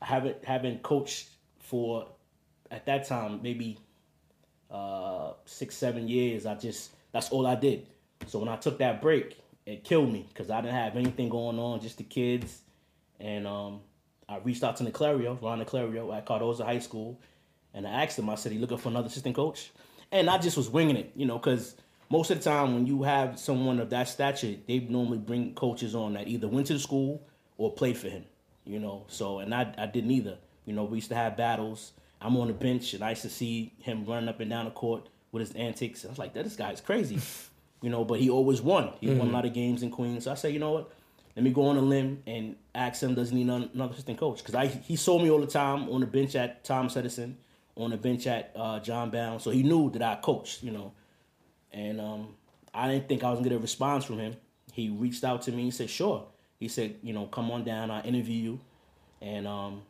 I 0.00 0.06
haven't 0.06 0.44
haven't 0.44 0.82
coached 0.82 1.28
for 1.60 2.06
at 2.70 2.84
that 2.86 3.06
time 3.06 3.40
maybe 3.42 3.78
uh, 4.70 5.32
six 5.46 5.74
seven 5.74 6.06
years. 6.06 6.44
I 6.44 6.54
just 6.54 6.90
that's 7.12 7.30
all 7.30 7.46
I 7.46 7.54
did. 7.54 7.86
So 8.26 8.38
when 8.38 8.48
I 8.48 8.56
took 8.56 8.78
that 8.78 9.00
break, 9.00 9.38
it 9.66 9.84
killed 9.84 10.12
me 10.12 10.26
because 10.28 10.50
I 10.50 10.60
didn't 10.60 10.74
have 10.74 10.96
anything 10.96 11.28
going 11.28 11.58
on, 11.58 11.80
just 11.80 11.98
the 11.98 12.04
kids. 12.04 12.62
And 13.20 13.46
um, 13.46 13.80
I 14.28 14.38
reached 14.38 14.62
out 14.62 14.76
to 14.76 14.84
Naclerio, 14.84 15.40
Ron 15.42 15.64
Naclerio 15.64 16.16
at 16.16 16.26
Cardozo 16.26 16.64
High 16.64 16.78
School, 16.78 17.20
and 17.74 17.86
I 17.86 18.04
asked 18.04 18.18
him. 18.18 18.28
I 18.30 18.34
said, 18.34 18.52
"He 18.52 18.58
looking 18.58 18.78
for 18.78 18.88
another 18.88 19.06
assistant 19.06 19.34
coach?" 19.34 19.70
And 20.12 20.30
I 20.30 20.38
just 20.38 20.56
was 20.56 20.68
winging 20.68 20.96
it, 20.96 21.12
you 21.16 21.26
know, 21.26 21.38
because 21.38 21.74
most 22.10 22.30
of 22.30 22.38
the 22.38 22.44
time 22.44 22.74
when 22.74 22.86
you 22.86 23.02
have 23.02 23.38
someone 23.38 23.80
of 23.80 23.90
that 23.90 24.08
stature, 24.08 24.54
they 24.66 24.78
normally 24.78 25.18
bring 25.18 25.54
coaches 25.54 25.94
on 25.94 26.12
that 26.14 26.28
either 26.28 26.46
went 26.48 26.68
to 26.68 26.74
the 26.74 26.78
school 26.78 27.26
or 27.58 27.72
played 27.72 27.96
for 27.96 28.08
him. 28.08 28.24
You 28.64 28.78
know, 28.78 29.04
so 29.08 29.38
and 29.40 29.54
I 29.54 29.72
I 29.78 29.86
didn't 29.86 30.10
either. 30.10 30.38
You 30.64 30.74
know, 30.74 30.84
we 30.84 30.98
used 30.98 31.08
to 31.08 31.14
have 31.14 31.36
battles. 31.36 31.92
I'm 32.20 32.36
on 32.36 32.48
the 32.48 32.54
bench 32.54 32.94
and 32.94 33.04
I 33.04 33.10
used 33.10 33.22
to 33.22 33.30
see 33.30 33.72
him 33.78 34.04
running 34.04 34.28
up 34.28 34.40
and 34.40 34.50
down 34.50 34.64
the 34.64 34.70
court 34.70 35.08
with 35.32 35.46
his 35.46 35.54
antics. 35.54 36.04
I 36.04 36.08
was 36.08 36.18
like, 36.18 36.34
that 36.34 36.44
this 36.44 36.56
guy's 36.56 36.80
crazy. 36.80 37.20
You 37.86 37.90
know, 37.90 38.04
but 38.04 38.20
he 38.20 38.28
always 38.28 38.60
won. 38.60 38.90
He 39.00 39.06
mm-hmm. 39.06 39.18
won 39.18 39.28
a 39.28 39.32
lot 39.32 39.46
of 39.46 39.54
games 39.54 39.82
in 39.82 39.90
Queens. 39.90 40.24
So 40.24 40.32
I 40.32 40.34
said, 40.34 40.52
you 40.52 40.58
know 40.58 40.72
what? 40.72 40.92
Let 41.36 41.44
me 41.44 41.50
go 41.50 41.66
on 41.68 41.76
a 41.76 41.82
limb 41.82 42.22
and 42.26 42.56
ask 42.74 43.02
him, 43.02 43.14
does 43.14 43.30
he 43.30 43.44
need 43.44 43.48
another 43.48 43.92
assistant 43.92 44.18
coach? 44.18 44.38
Because 44.38 44.54
I 44.54 44.66
he 44.66 44.96
saw 44.96 45.18
me 45.18 45.30
all 45.30 45.40
the 45.40 45.46
time 45.46 45.88
on 45.90 46.00
the 46.00 46.06
bench 46.06 46.34
at 46.34 46.64
Thomas 46.64 46.96
Edison, 46.96 47.36
on 47.76 47.90
the 47.90 47.96
bench 47.96 48.26
at 48.26 48.52
uh, 48.56 48.80
John 48.80 49.10
Bowne. 49.10 49.40
So 49.40 49.50
he 49.50 49.62
knew 49.62 49.90
that 49.90 50.02
I 50.02 50.16
coached, 50.16 50.62
you 50.62 50.72
know 50.72 50.92
and 51.76 52.00
um, 52.00 52.28
I 52.74 52.90
didn't 52.90 53.08
think 53.08 53.22
I 53.22 53.30
was 53.30 53.38
gonna 53.38 53.50
get 53.50 53.56
a 53.56 53.60
response 53.60 54.04
from 54.04 54.18
him. 54.18 54.36
He 54.72 54.88
reached 54.88 55.24
out 55.24 55.42
to 55.42 55.52
me. 55.52 55.64
He 55.64 55.70
said, 55.70 55.90
"Sure." 55.90 56.26
He 56.58 56.68
said, 56.68 56.96
"You 57.02 57.12
know, 57.12 57.26
come 57.26 57.50
on 57.50 57.64
down. 57.64 57.90
I'll 57.90 58.04
interview 58.04 58.36
you." 58.36 58.60
And 59.20 59.46
um, 59.46 59.82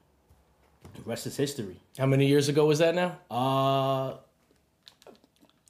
the 0.94 1.02
rest 1.02 1.26
is 1.26 1.36
history. 1.36 1.80
How 1.96 2.06
many 2.06 2.26
years 2.26 2.48
ago 2.48 2.66
was 2.66 2.80
that 2.80 2.94
now? 2.94 3.18
Uh, 3.30 4.16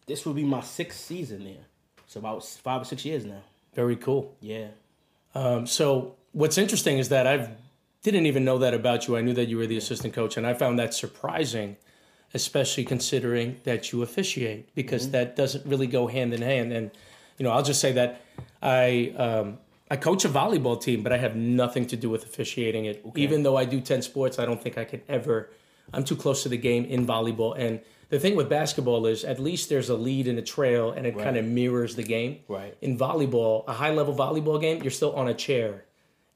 this 0.06 0.24
would 0.24 0.36
be 0.36 0.44
my 0.44 0.60
sixth 0.60 1.00
season 1.00 1.44
there. 1.44 1.66
It's 2.06 2.16
about 2.16 2.44
five 2.44 2.82
or 2.82 2.84
six 2.84 3.04
years 3.04 3.24
now. 3.24 3.42
Very 3.74 3.96
cool. 3.96 4.34
Yeah. 4.40 4.68
Um, 5.34 5.66
so 5.66 6.14
what's 6.32 6.56
interesting 6.56 6.98
is 6.98 7.08
that 7.10 7.26
I 7.26 7.50
didn't 8.02 8.26
even 8.26 8.44
know 8.44 8.58
that 8.58 8.72
about 8.74 9.06
you. 9.06 9.16
I 9.16 9.20
knew 9.20 9.34
that 9.34 9.48
you 9.48 9.58
were 9.58 9.66
the 9.66 9.76
assistant 9.76 10.14
coach, 10.14 10.36
and 10.36 10.46
I 10.46 10.54
found 10.54 10.78
that 10.78 10.94
surprising, 10.94 11.76
especially 12.32 12.84
considering 12.84 13.60
that 13.64 13.92
you 13.92 14.02
officiate, 14.02 14.74
because 14.74 15.02
Mm-hmm. 15.04 15.12
that 15.12 15.36
doesn't 15.36 15.66
really 15.66 15.86
go 15.86 16.06
hand 16.06 16.32
in 16.32 16.42
hand. 16.42 16.72
And 16.72 16.90
you 17.38 17.44
know, 17.44 17.50
I'll 17.50 17.62
just 17.62 17.80
say 17.80 17.92
that 17.92 18.22
I 18.62 19.12
um, 19.16 19.58
I 19.90 19.96
coach 19.96 20.24
a 20.24 20.28
volleyball 20.28 20.80
team, 20.80 21.02
but 21.02 21.12
I 21.12 21.18
have 21.18 21.36
nothing 21.36 21.86
to 21.88 21.96
do 21.96 22.08
with 22.08 22.24
officiating 22.24 22.86
it. 22.86 23.04
Even 23.14 23.42
though 23.42 23.56
I 23.56 23.64
do 23.64 23.80
ten 23.80 24.00
sports, 24.02 24.38
I 24.38 24.46
don't 24.46 24.62
think 24.62 24.78
I 24.78 24.84
could 24.84 25.02
ever. 25.08 25.50
I'm 25.92 26.02
too 26.04 26.16
close 26.16 26.42
to 26.44 26.48
the 26.48 26.56
game 26.56 26.84
in 26.84 27.06
volleyball, 27.06 27.56
and 27.58 27.80
the 28.08 28.18
thing 28.20 28.36
with 28.36 28.48
basketball 28.48 29.06
is 29.06 29.24
at 29.24 29.38
least 29.40 29.68
there's 29.68 29.88
a 29.88 29.96
lead 29.96 30.28
and 30.28 30.38
a 30.38 30.42
trail, 30.42 30.92
and 30.92 31.06
it 31.06 31.18
kind 31.18 31.36
of 31.36 31.44
mirrors 31.44 31.96
the 31.96 32.02
game. 32.02 32.38
Right. 32.48 32.76
In 32.80 32.96
volleyball, 32.98 33.64
a 33.66 33.72
high 33.72 33.90
level 33.92 34.14
volleyball 34.14 34.60
game, 34.60 34.82
you're 34.82 34.90
still 34.92 35.12
on 35.14 35.28
a 35.28 35.34
chair, 35.34 35.84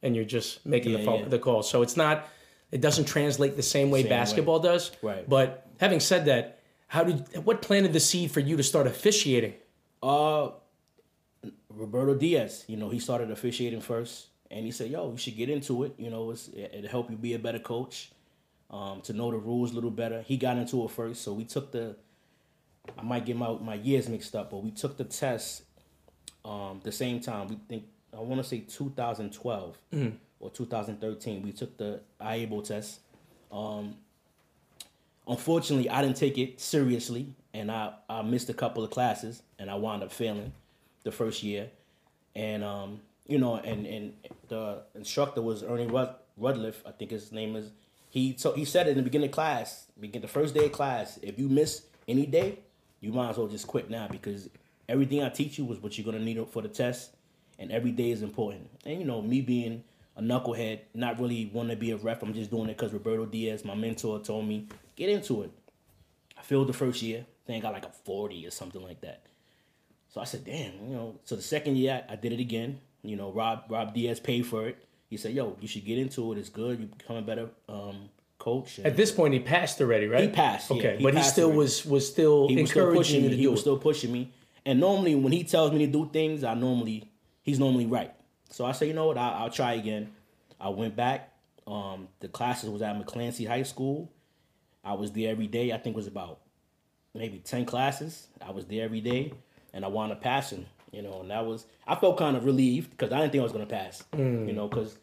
and 0.02 0.16
you're 0.16 0.24
just 0.24 0.64
making 0.66 0.92
the 0.92 0.98
Yeah, 1.00 1.04
phone, 1.04 1.20
yeah. 1.20 1.28
the 1.28 1.38
call. 1.38 1.62
So 1.62 1.82
it's 1.82 1.96
not. 1.96 2.28
It 2.72 2.80
doesn't 2.80 3.06
translate 3.06 3.56
the 3.56 3.62
same 3.62 3.90
way 3.90 4.02
Same 4.02 4.10
way. 4.10 4.16
basketball 4.16 4.58
does. 4.60 4.90
Right. 5.02 5.28
But 5.28 5.66
having 5.80 6.00
said 6.00 6.24
that, 6.26 6.60
how 6.88 7.04
did 7.04 7.44
what 7.44 7.62
planted 7.62 7.92
the 7.92 8.00
seed 8.00 8.30
for 8.30 8.40
you 8.40 8.56
to 8.56 8.62
start 8.62 8.86
officiating? 8.86 9.54
Uh, 10.02 10.50
Roberto 11.68 12.14
Diaz, 12.14 12.64
you 12.68 12.76
know, 12.76 12.88
he 12.90 12.98
started 12.98 13.30
officiating 13.30 13.80
first, 13.80 14.26
and 14.50 14.64
he 14.64 14.70
said, 14.72 14.90
"Yo, 14.90 15.10
you 15.12 15.16
should 15.16 15.36
get 15.36 15.48
into 15.48 15.84
it. 15.84 15.94
You 15.98 16.10
know, 16.10 16.30
it's, 16.30 16.48
it'll 16.48 16.88
help 16.90 17.10
you 17.10 17.16
be 17.16 17.34
a 17.34 17.38
better 17.38 17.58
coach, 17.58 18.10
um, 18.70 19.00
to 19.02 19.12
know 19.12 19.30
the 19.30 19.38
rules 19.38 19.72
a 19.72 19.74
little 19.74 19.90
better." 19.90 20.22
He 20.22 20.36
got 20.36 20.56
into 20.56 20.84
it 20.84 20.90
first, 20.90 21.22
so 21.22 21.32
we 21.32 21.44
took 21.44 21.72
the. 21.72 21.96
I 22.98 23.02
might 23.02 23.24
get 23.26 23.36
my 23.36 23.52
my 23.52 23.74
years 23.74 24.08
mixed 24.08 24.34
up, 24.34 24.50
but 24.50 24.62
we 24.62 24.70
took 24.70 24.96
the 24.96 25.04
test, 25.04 25.62
um, 26.44 26.80
the 26.82 26.92
same 26.92 27.20
time. 27.20 27.48
We 27.48 27.58
think 27.68 27.84
I 28.16 28.20
want 28.20 28.42
to 28.42 28.48
say 28.48 28.60
2012 28.60 29.78
or 30.40 30.50
2013. 30.50 31.42
We 31.42 31.52
took 31.52 31.76
the 31.76 32.00
IABO 32.20 32.64
test. 32.64 33.00
Um, 33.52 33.96
unfortunately, 35.26 35.88
I 35.90 36.02
didn't 36.02 36.16
take 36.16 36.38
it 36.38 36.60
seriously, 36.60 37.34
and 37.54 37.70
I, 37.70 37.92
I 38.08 38.22
missed 38.22 38.48
a 38.48 38.54
couple 38.54 38.82
of 38.82 38.90
classes, 38.90 39.42
and 39.58 39.70
I 39.70 39.74
wound 39.74 40.02
up 40.02 40.12
failing 40.12 40.52
the 41.04 41.12
first 41.12 41.42
year. 41.42 41.68
And 42.34 42.64
um, 42.64 43.00
you 43.26 43.38
know, 43.38 43.56
and 43.56 43.86
and 43.86 44.12
the 44.48 44.82
instructor 44.94 45.42
was 45.42 45.62
Ernie 45.62 45.86
Rud- 45.86 46.16
Rudliff, 46.40 46.76
I 46.86 46.92
think 46.92 47.10
his 47.10 47.32
name 47.32 47.56
is. 47.56 47.70
He 48.11 48.35
so 48.37 48.52
he 48.52 48.64
said 48.64 48.87
it 48.87 48.90
in 48.90 48.97
the 48.99 49.02
beginning 49.02 49.29
of 49.29 49.35
class, 49.35 49.87
begin 49.99 50.21
the 50.21 50.29
first 50.29 50.55
day 50.55 50.67
of 50.67 50.73
class. 50.73 51.19
If 51.23 51.38
you 51.38 51.49
miss 51.49 51.83
any 52.07 52.26
day, 52.26 52.59
you 53.00 53.12
might 53.12 53.31
as 53.31 53.38
well 53.38 53.47
just 53.47 53.67
quit 53.67 53.88
now 53.88 54.09
because 54.11 54.50
everything 54.88 55.23
I 55.23 55.29
teach 55.29 55.59
you 55.59 55.64
was 55.64 55.79
what 55.79 55.97
you're 55.97 56.05
gonna 56.05 56.25
need 56.25 56.45
for 56.49 56.61
the 56.61 56.69
test, 56.69 57.14
and 57.59 57.71
every 57.71 57.93
day 57.93 58.11
is 58.11 58.23
important. 58.23 58.69
And 58.85 58.99
you 58.99 59.07
know, 59.07 59.23
me 59.23 59.40
being 59.40 59.85
a 60.17 60.23
knucklehead, 60.23 60.81
not 60.93 61.21
really 61.21 61.50
want 61.52 61.71
to 61.71 61.76
be 61.76 61.93
a 61.93 61.97
ref. 61.97 62.23
I'm 62.23 62.35
just 62.35 62.50
doing 62.50 62.69
it 62.69 62.76
because 62.76 62.93
Roberto 62.93 63.26
Diaz, 63.26 63.64
my 63.64 63.75
mentor, 63.75 64.21
told 64.21 64.47
me 64.47 64.67
get 64.97 65.09
into 65.09 65.43
it. 65.43 65.52
I 66.37 66.43
failed 66.43 66.69
the 66.69 66.73
first 66.73 67.02
year. 67.02 67.26
Then 67.47 67.57
I 67.57 67.61
got 67.61 67.73
like 67.73 67.87
a 67.87 67.90
40 67.90 68.47
or 68.47 68.50
something 68.50 68.83
like 68.83 69.00
that. 69.02 69.23
So 70.09 70.21
I 70.21 70.25
said, 70.25 70.45
damn, 70.45 70.73
you 70.88 70.95
know. 70.95 71.21
So 71.25 71.37
the 71.37 71.43
second 71.43 71.76
year, 71.76 72.05
I 72.09 72.17
did 72.17 72.33
it 72.33 72.40
again. 72.40 72.81
You 73.02 73.17
know, 73.17 73.31
Rob 73.31 73.64
Rob 73.69 73.95
Diaz 73.95 74.21
paid 74.21 74.47
for 74.47 74.67
it. 74.67 74.85
He 75.11 75.17
said, 75.17 75.35
yo, 75.35 75.57
you 75.61 75.69
should 75.69 75.85
get 75.85 75.99
into 75.99 76.33
it. 76.33 76.38
It's 76.38 76.49
good. 76.49 76.79
You 76.81 76.87
become 76.87 77.17
a 77.17 77.23
better 77.23 77.49
um, 77.69 78.09
coach. 78.38 78.79
And 78.79 78.87
At 78.87 78.97
this 78.97 79.11
point, 79.11 79.35
he 79.35 79.40
passed 79.40 79.81
already, 79.81 80.07
right? 80.07 80.23
He 80.23 80.29
passed, 80.29 80.71
yeah, 80.71 80.76
Okay, 80.79 80.97
he 80.99 81.02
but 81.05 81.14
he 81.17 81.23
still 81.23 81.47
already. 81.47 81.59
was 81.59 81.85
was 81.85 82.09
still 82.09 82.49
he 82.49 82.57
was 82.62 82.71
still 82.71 82.83
encouraging 82.90 83.00
pushing 83.00 83.23
me. 83.25 83.29
to 83.31 83.37
He 83.37 83.43
do 83.43 83.50
was 83.50 83.59
it. 83.61 83.62
still 83.62 83.76
pushing 83.79 84.12
me. 84.12 84.31
And 84.64 84.79
normally, 84.79 85.14
when 85.17 85.33
he 85.33 85.43
tells 85.45 85.73
me 85.73 85.79
to 85.85 85.87
do 85.93 86.09
things, 86.12 86.45
I 86.45 86.55
normally 86.55 87.11
he's 87.43 87.59
normally 87.59 87.87
right. 87.87 88.12
So 88.50 88.64
I 88.64 88.73
say, 88.73 88.87
you 88.87 88.95
know 88.95 89.07
what? 89.09 89.19
I'll, 89.19 89.45
I'll 89.45 89.50
try 89.50 89.75
again. 89.75 90.12
I 90.61 90.69
went 90.69 90.95
back. 90.97 91.33
Um, 91.67 92.09
the 92.21 92.29
classes 92.29 92.71
was 92.71 92.81
at 92.83 92.95
McClancy 92.97 93.47
High 93.49 93.62
School. 93.64 94.11
I 94.85 94.93
was 94.95 95.11
there 95.12 95.31
every 95.31 95.47
day. 95.49 95.73
I 95.73 95.79
think 95.79 95.95
it 95.95 95.97
was 95.97 96.07
about 96.07 96.38
maybe 97.14 97.38
ten 97.38 97.64
classes. 97.64 98.29
I 98.40 98.50
was 98.52 98.64
there 98.67 98.85
every 98.85 99.00
day, 99.00 99.33
and 99.73 99.85
I 99.85 99.88
wound 99.88 100.12
up 100.12 100.21
passing. 100.23 100.67
You 100.92 101.02
know, 101.02 101.20
and 101.20 101.30
that 101.30 101.47
was 101.47 101.66
I 101.87 101.94
felt 101.94 102.18
kind 102.18 102.37
of 102.37 102.44
relieved 102.44 102.90
because 102.90 103.12
I 103.12 103.20
didn't 103.20 103.32
think 103.32 103.40
I 103.40 103.44
was 103.44 103.52
gonna 103.52 103.66
pass. 103.66 104.02
You 104.16 104.52
know, 104.52 104.68
because 104.68 104.97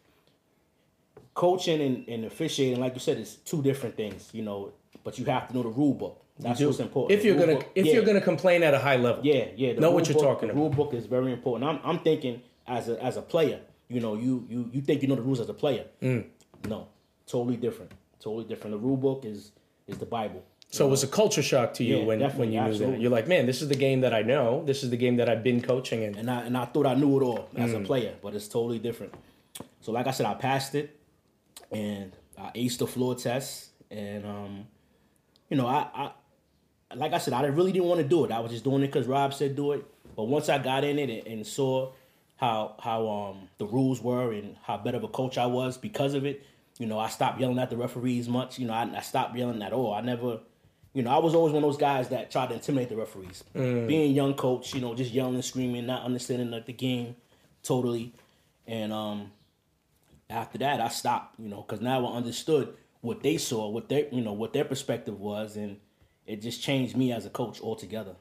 coaching 1.33 1.81
and, 1.81 2.07
and 2.07 2.25
officiating, 2.25 2.79
like 2.79 2.93
you 2.93 2.99
said, 2.99 3.17
is 3.17 3.35
two 3.37 3.61
different 3.61 3.95
things. 3.95 4.29
You 4.33 4.43
know, 4.43 4.71
but 5.03 5.17
you 5.19 5.25
have 5.25 5.47
to 5.49 5.53
know 5.55 5.63
the 5.63 5.69
rule 5.69 5.93
book. 5.93 6.23
That's 6.39 6.61
what's 6.61 6.79
important. 6.79 7.17
If 7.17 7.25
you're 7.25 7.37
gonna 7.37 7.55
book- 7.55 7.71
if 7.73 7.85
yeah. 7.85 7.93
you're 7.93 8.05
gonna 8.05 8.21
complain 8.21 8.61
at 8.63 8.73
a 8.73 8.79
high 8.79 8.97
level, 8.97 9.25
Yeah, 9.25 9.47
yeah. 9.55 9.73
know 9.73 9.91
what 9.91 10.07
you're 10.07 10.13
book- 10.15 10.23
talking 10.23 10.47
the 10.49 10.53
about. 10.53 10.61
Rule 10.61 10.69
book 10.69 10.93
is 10.93 11.05
very 11.07 11.31
important. 11.33 11.67
I'm, 11.69 11.79
I'm 11.83 11.99
thinking 11.99 12.41
as 12.67 12.89
a 12.89 13.01
as 13.03 13.17
a 13.17 13.21
player, 13.23 13.59
you 13.89 13.99
know, 14.01 14.15
you 14.15 14.45
you 14.49 14.69
you 14.71 14.81
think 14.81 15.01
you 15.01 15.07
know 15.07 15.15
the 15.15 15.21
rules 15.23 15.39
as 15.39 15.49
a 15.49 15.53
player. 15.53 15.85
Mm. 16.01 16.25
No, 16.67 16.87
totally 17.25 17.57
different. 17.57 17.91
Totally 18.19 18.43
different. 18.45 18.73
The 18.73 18.77
rule 18.79 18.97
book 18.97 19.25
is 19.25 19.51
is 19.87 19.97
the 19.97 20.05
Bible. 20.05 20.43
So 20.69 20.85
it 20.85 20.89
was 20.89 21.03
a 21.03 21.07
culture 21.07 21.41
shock 21.41 21.73
to 21.75 21.83
you 21.83 21.99
Yeah, 21.99 22.03
when, 22.05 22.19
when 22.37 22.51
you 22.51 22.61
knew 22.61 22.77
that. 22.77 22.99
You're 22.99 23.09
like, 23.11 23.27
man, 23.27 23.45
this 23.45 23.61
is 23.61 23.69
the 23.69 23.75
game 23.75 24.01
that 24.01 24.13
I 24.13 24.21
know. 24.21 24.63
This 24.65 24.83
is 24.83 24.89
the 24.89 24.97
game 24.97 25.15
that 25.17 25.29
I've 25.29 25.41
been 25.43 25.61
coaching 25.61 26.03
in. 26.03 26.15
and 26.15 26.29
I 26.29 26.41
and 26.41 26.57
I 26.57 26.65
thought 26.65 26.85
I 26.85 26.93
knew 26.93 27.19
it 27.19 27.23
all 27.23 27.49
as 27.55 27.71
Mm. 27.71 27.83
a 27.83 27.85
player, 27.85 28.15
but 28.21 28.35
it's 28.35 28.47
totally 28.49 28.77
different. 28.79 29.13
So 29.81 29.91
like 29.93 30.07
I 30.07 30.11
said, 30.11 30.25
I 30.25 30.33
passed 30.33 30.75
it, 30.75 30.99
and 31.71 32.11
I 32.37 32.51
aced 32.55 32.79
the 32.79 32.87
floor 32.87 33.15
test, 33.15 33.69
and 33.89 34.25
um, 34.25 34.67
you 35.49 35.55
know, 35.57 35.67
I, 35.67 35.87
I 35.95 36.95
like 36.95 37.13
I 37.13 37.17
said, 37.17 37.33
I 37.33 37.45
really 37.45 37.71
didn't 37.71 37.87
want 37.87 38.01
to 38.01 38.07
do 38.07 38.25
it. 38.25 38.31
I 38.31 38.39
was 38.41 38.51
just 38.51 38.63
doing 38.65 38.83
it 38.83 38.87
because 38.87 39.07
Rob 39.07 39.33
said 39.33 39.55
do 39.55 39.71
it. 39.71 39.85
But 40.15 40.23
once 40.25 40.49
I 40.49 40.57
got 40.57 40.83
in 40.83 40.99
it 40.99 41.09
and, 41.09 41.27
and 41.27 41.47
saw 41.47 41.93
how 42.35 42.75
how 42.79 43.07
um 43.07 43.47
the 43.57 43.65
rules 43.65 44.01
were 44.01 44.33
and 44.33 44.57
how 44.63 44.75
better 44.77 44.97
of 44.97 45.03
a 45.05 45.07
coach 45.07 45.37
I 45.37 45.45
was 45.45 45.77
because 45.77 46.13
of 46.13 46.25
it, 46.25 46.45
you 46.77 46.87
know, 46.87 46.99
I 46.99 47.07
stopped 47.07 47.39
yelling 47.39 47.57
at 47.59 47.69
the 47.69 47.77
referees 47.77 48.27
much. 48.27 48.59
You 48.59 48.67
know, 48.67 48.73
I, 48.73 48.83
I 48.95 49.01
stopped 49.01 49.35
yelling 49.37 49.61
at 49.61 49.71
all. 49.71 49.93
I 49.93 50.01
never. 50.01 50.39
You 50.93 51.03
know, 51.03 51.11
I 51.11 51.19
was 51.19 51.35
always 51.35 51.53
one 51.53 51.63
of 51.63 51.69
those 51.69 51.77
guys 51.77 52.09
that 52.09 52.31
tried 52.31 52.47
to 52.47 52.55
intimidate 52.55 52.89
the 52.89 52.95
referees. 52.95 53.43
Being 53.53 53.91
a 53.91 54.13
young 54.13 54.33
coach, 54.33 54.73
you 54.73 54.81
know, 54.81 54.95
just 54.95 55.11
yelling 55.11 55.35
and 55.35 55.45
screaming, 55.45 55.85
not 55.85 56.03
understanding 56.03 56.49
like, 56.49 56.65
the 56.65 56.73
game 56.73 57.15
totally. 57.63 58.13
And 58.65 58.91
um, 58.91 59.31
after 60.29 60.57
that, 60.59 60.81
I 60.81 60.87
stopped. 60.87 61.39
You 61.39 61.49
know, 61.49 61.61
because 61.61 61.81
now 61.81 62.05
I 62.05 62.17
understood 62.17 62.73
what 63.01 63.21
they 63.21 63.37
saw, 63.37 63.69
what 63.69 63.89
their 63.89 64.07
you 64.11 64.21
know 64.21 64.33
what 64.33 64.53
their 64.53 64.65
perspective 64.65 65.19
was, 65.19 65.55
and 65.55 65.77
it 66.25 66.41
just 66.41 66.61
changed 66.61 66.95
me 66.97 67.11
as 67.11 67.25
a 67.25 67.29
coach 67.29 67.61
altogether. 67.61 68.15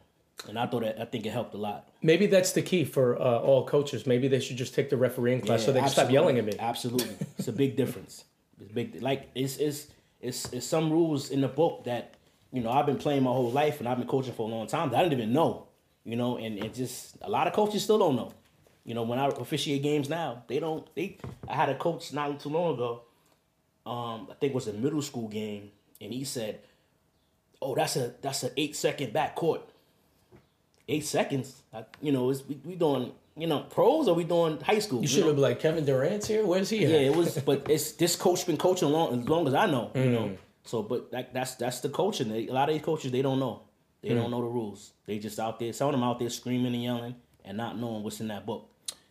And 0.49 0.58
I 0.58 0.66
thought 0.66 0.82
that, 0.82 1.00
I 1.00 1.06
think 1.06 1.25
it 1.25 1.30
helped 1.30 1.54
a 1.54 1.56
lot. 1.56 1.88
Maybe 2.02 2.26
that's 2.26 2.52
the 2.52 2.61
key 2.61 2.85
for 2.85 3.16
uh, 3.20 3.38
all 3.38 3.66
coaches. 3.66 4.06
Maybe 4.06 4.28
they 4.28 4.38
should 4.38 4.58
just 4.58 4.75
take 4.75 4.90
the 4.90 4.96
refereeing 4.96 5.40
class 5.40 5.64
so 5.64 5.73
they 5.73 5.80
can 5.80 5.88
stop 5.88 6.11
yelling 6.11 6.38
at 6.38 6.44
me. 6.44 6.52
Absolutely, 6.58 7.16
it's 7.38 7.49
a 7.49 7.52
big 7.52 7.76
difference. 7.76 8.25
It's 8.61 8.70
big. 8.70 9.00
Like 9.00 9.30
it's 9.35 9.56
it's 9.56 9.88
it's 10.20 10.52
it's 10.52 10.66
some 10.66 10.90
rules 10.90 11.30
in 11.30 11.40
the 11.40 11.49
book 11.49 11.85
that 11.85 12.15
you 12.52 12.62
know 12.62 12.70
I've 12.70 12.86
been 12.86 12.96
playing 12.98 13.22
my 13.22 13.30
whole 13.30 13.50
life 13.50 13.80
and 13.80 13.88
I've 13.88 13.98
been 13.98 14.06
coaching 14.06 14.32
for 14.32 14.48
a 14.48 14.52
long 14.52 14.66
time 14.66 14.90
that 14.90 14.98
I 14.98 15.02
didn't 15.02 15.18
even 15.18 15.32
know. 15.32 15.66
You 16.04 16.14
know, 16.16 16.36
and 16.38 16.58
it 16.62 16.72
just 16.74 17.16
a 17.22 17.28
lot 17.28 17.46
of 17.48 17.52
coaches 17.52 17.82
still 17.82 17.98
don't 17.98 18.14
know. 18.16 18.32
You 18.84 18.94
know, 18.94 19.02
when 19.02 19.18
I 19.18 19.26
officiate 19.26 19.82
games 19.82 20.08
now, 20.08 20.44
they 20.46 20.60
don't. 20.60 20.86
They 20.94 21.18
I 21.48 21.54
had 21.54 21.68
a 21.68 21.74
coach 21.74 22.12
not 22.12 22.38
too 22.38 22.48
long 22.50 22.74
ago. 22.74 23.02
Um, 23.84 24.28
I 24.30 24.34
think 24.34 24.52
it 24.52 24.54
was 24.54 24.68
a 24.68 24.72
middle 24.72 25.02
school 25.02 25.26
game, 25.28 25.70
and 26.00 26.12
he 26.12 26.22
said, 26.24 26.60
"Oh, 27.60 27.74
that's 27.74 27.96
a 27.96 28.14
that's 28.22 28.44
an 28.44 28.50
eight 28.56 28.76
second 28.76 29.12
back 29.12 29.34
court." 29.34 29.62
Eight 30.88 31.04
seconds. 31.04 31.62
I, 31.74 31.84
you 32.00 32.12
know, 32.12 32.30
it's, 32.30 32.46
we, 32.46 32.60
we 32.64 32.76
doing 32.76 33.10
you 33.36 33.48
know 33.48 33.60
pros 33.68 34.06
or 34.06 34.14
we 34.14 34.22
doing 34.22 34.60
high 34.60 34.78
school. 34.78 35.02
You 35.02 35.08
should 35.08 35.22
know? 35.22 35.26
have 35.28 35.36
been 35.36 35.42
like 35.42 35.58
Kevin 35.58 35.84
Durant's 35.84 36.28
here. 36.28 36.46
Where's 36.46 36.70
he? 36.70 36.84
At? 36.84 36.90
Yeah, 36.92 36.98
it 36.98 37.16
was, 37.16 37.38
but 37.38 37.68
it's 37.68 37.92
this 37.92 38.14
coach 38.14 38.46
been 38.46 38.56
coaching 38.56 38.88
long 38.90 39.20
as 39.20 39.28
long 39.28 39.48
as 39.48 39.54
I 39.54 39.66
know, 39.66 39.90
you 39.96 40.00
Mm. 40.02 40.12
know. 40.12 40.38
So, 40.66 40.82
but 40.82 41.11
that, 41.12 41.32
that's 41.32 41.54
that's 41.54 41.80
the 41.80 41.88
coaching. 41.88 42.28
They, 42.28 42.49
a 42.49 42.52
lot 42.52 42.68
of 42.68 42.75
these 42.75 42.85
coaches 42.85 43.11
they 43.12 43.23
don't 43.23 43.38
know. 43.40 43.62
They 44.02 44.11
Mm. 44.11 44.16
don't 44.16 44.30
know 44.30 44.40
the 44.42 44.46
rules. 44.49 44.92
They 45.06 45.18
just 45.18 45.38
out 45.40 45.58
there. 45.58 45.73
Some 45.73 45.88
of 45.88 45.92
them 45.92 46.02
out 46.02 46.18
there 46.18 46.28
screaming 46.30 46.75
and 46.75 46.82
yelling 46.82 47.14
and 47.44 47.56
not 47.56 47.78
knowing 47.78 48.02
what's 48.02 48.20
in 48.20 48.28
that 48.28 48.44
book. 48.46 48.68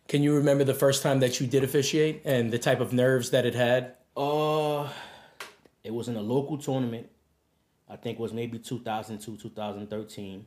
Can 0.08 0.22
you 0.22 0.34
remember 0.36 0.62
the 0.64 0.74
first 0.74 1.02
time 1.02 1.20
that 1.20 1.40
you 1.40 1.46
did 1.46 1.64
officiate 1.64 2.22
and 2.24 2.50
the 2.52 2.58
type 2.58 2.80
of 2.80 2.92
nerves 2.92 3.30
that 3.30 3.44
it 3.44 3.54
had? 3.54 3.94
Uh, 4.16 4.88
it 5.82 5.92
was 5.92 6.08
in 6.08 6.16
a 6.16 6.22
local 6.22 6.56
tournament. 6.58 7.08
I 7.88 7.96
think 7.96 8.18
it 8.18 8.22
was 8.22 8.32
maybe 8.32 8.58
2002, 8.58 9.36
2013, 9.36 10.46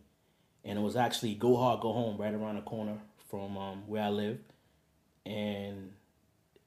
and 0.66 0.80
it 0.80 0.82
was 0.82 0.96
actually 0.96 1.36
go 1.36 1.56
hard, 1.58 1.82
go 1.82 1.92
home, 1.94 2.18
right 2.18 2.34
around 2.34 2.56
the 2.56 2.62
corner 2.62 2.98
from 3.30 3.58
um, 3.58 3.84
where 3.88 4.04
I 4.04 4.10
live, 4.10 4.39
and 5.25 5.92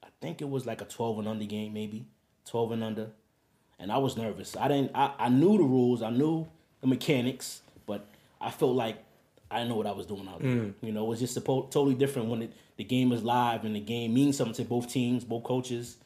I 0.03 0.07
think 0.21 0.41
it 0.41 0.49
was 0.49 0.65
like 0.65 0.81
a 0.81 0.85
12 0.85 1.19
and 1.19 1.27
under 1.27 1.45
game, 1.45 1.73
maybe 1.73 2.05
12 2.45 2.71
and 2.73 2.83
under, 2.83 3.09
and 3.79 3.91
I 3.91 3.97
was 3.97 4.15
nervous. 4.17 4.55
I 4.57 4.67
didn't. 4.67 4.91
I, 4.95 5.13
I 5.19 5.29
knew 5.29 5.57
the 5.57 5.63
rules. 5.63 6.01
I 6.01 6.09
knew 6.09 6.47
the 6.81 6.87
mechanics, 6.87 7.61
but 7.85 8.05
I 8.41 8.49
felt 8.51 8.75
like 8.75 8.97
I 9.51 9.57
didn't 9.57 9.69
know 9.69 9.75
what 9.75 9.87
I 9.87 9.91
was 9.91 10.05
doing 10.05 10.27
out 10.27 10.41
there. 10.41 10.49
You 10.81 10.91
know, 10.91 11.05
it 11.05 11.07
was 11.09 11.19
just 11.19 11.37
suppo- 11.37 11.69
totally 11.69 11.95
different 11.95 12.29
when 12.29 12.41
it, 12.43 12.53
the 12.77 12.83
game 12.83 13.11
is 13.11 13.23
live 13.23 13.65
and 13.65 13.75
the 13.75 13.79
game 13.79 14.13
means 14.13 14.37
something 14.37 14.55
to 14.55 14.63
both 14.65 14.89
teams, 14.89 15.23
both 15.23 15.43
coaches. 15.43 15.97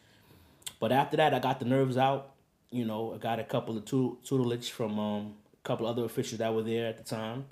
But 0.80 0.92
after 0.92 1.18
that, 1.18 1.34
I 1.34 1.40
got 1.40 1.60
the 1.60 1.66
nerves 1.66 1.98
out. 1.98 2.32
You 2.70 2.84
know, 2.86 3.14
I 3.14 3.18
got 3.18 3.40
a 3.40 3.44
couple 3.44 3.78
of 3.78 3.86
tu- 3.86 4.18
tutelage 4.24 4.72
from 4.72 5.00
um, 5.00 5.34
a 5.64 5.68
couple 5.68 5.88
other 5.88 6.04
officials 6.04 6.40
that 6.40 6.54
were 6.54 6.64
there 6.64 6.88
at 6.88 6.98
the 6.98 7.04
time, 7.04 7.46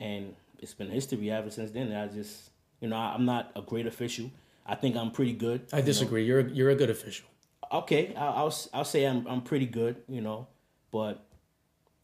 and 0.00 0.34
it's 0.60 0.72
been 0.74 0.88
history 0.90 1.30
ever 1.30 1.50
since 1.50 1.70
then. 1.70 1.92
I 1.92 2.06
just, 2.08 2.50
you 2.80 2.88
know, 2.88 2.96
I, 2.96 3.12
I'm 3.14 3.24
not 3.26 3.52
a 3.54 3.60
great 3.62 3.86
official. 3.86 4.30
I 4.64 4.74
think 4.74 4.96
I'm 4.96 5.10
pretty 5.10 5.34
good. 5.34 5.66
I 5.72 5.80
disagree. 5.82 6.24
You 6.24 6.36
are 6.36 6.48
you're 6.48 6.70
a 6.70 6.74
good 6.74 6.90
official. 6.90 7.26
Okay, 7.72 8.14
I, 8.14 8.26
I'll 8.26 8.54
I'll 8.72 8.84
say 8.84 9.04
I'm 9.04 9.26
I'm 9.26 9.42
pretty 9.42 9.66
good. 9.66 10.02
You 10.08 10.20
know, 10.20 10.46
but 10.90 11.24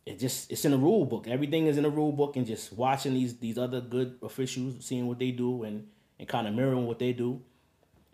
it 0.05 0.19
just 0.19 0.51
it's 0.51 0.65
in 0.65 0.73
the 0.73 0.79
rule 0.79 1.05
book. 1.05 1.29
Everything 1.29 1.67
is 1.67 1.77
in 1.77 1.85
the 1.85 1.91
rule 1.91 2.13
book, 2.13 2.37
and 2.37 2.47
just 2.47 2.73
watching 2.73 3.15
these 3.15 3.37
these 3.39 3.59
other 3.59 3.81
good 3.81 4.19
officials, 4.23 4.85
seeing 4.85 5.07
what 5.07 5.19
they 5.19 5.31
do, 5.31 5.63
and 5.63 5.87
and 6.19 6.29
kind 6.29 6.47
of 6.47 6.55
mirroring 6.55 6.87
what 6.87 6.99
they 6.99 7.13
do, 7.13 7.41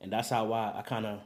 and 0.00 0.12
that's 0.12 0.30
how 0.30 0.52
I, 0.52 0.78
I 0.78 0.82
kind 0.82 1.06
of 1.06 1.20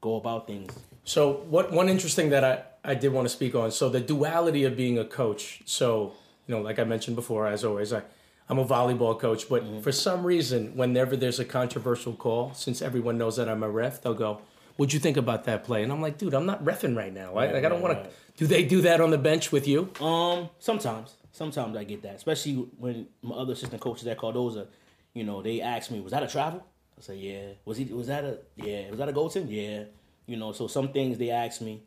go 0.00 0.16
about 0.16 0.46
things. 0.46 0.72
So 1.04 1.44
what 1.48 1.72
one 1.72 1.88
interesting 1.88 2.30
that 2.30 2.44
I 2.44 2.62
I 2.84 2.94
did 2.94 3.12
want 3.12 3.26
to 3.26 3.30
speak 3.30 3.54
on. 3.54 3.70
So 3.70 3.88
the 3.88 4.00
duality 4.00 4.64
of 4.64 4.76
being 4.76 4.98
a 4.98 5.04
coach. 5.04 5.62
So 5.64 6.14
you 6.46 6.54
know, 6.54 6.60
like 6.60 6.78
I 6.78 6.84
mentioned 6.84 7.16
before, 7.16 7.46
as 7.46 7.64
always, 7.64 7.92
I. 7.92 8.02
I'm 8.48 8.60
a 8.60 8.64
volleyball 8.64 9.18
coach, 9.18 9.48
but 9.48 9.64
mm-hmm. 9.64 9.80
for 9.80 9.90
some 9.90 10.24
reason, 10.24 10.76
whenever 10.76 11.16
there's 11.16 11.40
a 11.40 11.44
controversial 11.44 12.12
call, 12.12 12.54
since 12.54 12.80
everyone 12.80 13.18
knows 13.18 13.38
that 13.38 13.48
I'm 13.48 13.64
a 13.64 13.68
ref, 13.68 14.02
they'll 14.02 14.14
go, 14.14 14.40
"What'd 14.76 14.92
you 14.92 15.00
think 15.00 15.16
about 15.16 15.44
that 15.44 15.64
play?" 15.64 15.82
And 15.82 15.92
I'm 15.92 16.00
like, 16.00 16.18
"Dude, 16.18 16.34
I'm 16.34 16.46
not 16.46 16.64
refing 16.64 16.96
right 16.96 17.12
now. 17.12 17.34
Right, 17.34 17.52
like, 17.52 17.64
I 17.64 17.68
don't 17.68 17.82
want 17.82 18.02
to." 18.02 18.10
Do 18.36 18.46
they 18.46 18.64
do 18.64 18.82
that 18.82 19.00
on 19.00 19.10
the 19.10 19.18
bench 19.18 19.50
with 19.52 19.66
you? 19.66 19.90
Um, 20.00 20.50
sometimes, 20.58 21.14
sometimes 21.32 21.76
I 21.76 21.84
get 21.84 22.02
that, 22.02 22.16
especially 22.16 22.54
when 22.78 23.06
my 23.22 23.36
other 23.36 23.54
assistant 23.54 23.80
coaches 23.80 24.06
at 24.06 24.18
Cardozo, 24.18 24.66
you 25.14 25.24
know, 25.24 25.42
they 25.42 25.60
ask 25.60 25.90
me, 25.90 26.00
"Was 26.00 26.12
that 26.12 26.22
a 26.22 26.28
travel?" 26.28 26.64
I 26.98 27.02
say, 27.02 27.16
"Yeah." 27.16 27.52
Was 27.64 27.78
he? 27.78 27.84
Was 27.84 28.06
that 28.08 28.24
a? 28.24 28.38
Yeah. 28.56 28.90
Was 28.90 28.98
that 28.98 29.08
a 29.08 29.12
Goldson? 29.12 29.46
Yeah. 29.48 29.84
You 30.26 30.36
know, 30.36 30.52
so 30.52 30.66
some 30.66 30.88
things 30.88 31.18
they 31.18 31.30
ask 31.30 31.60
me, 31.60 31.82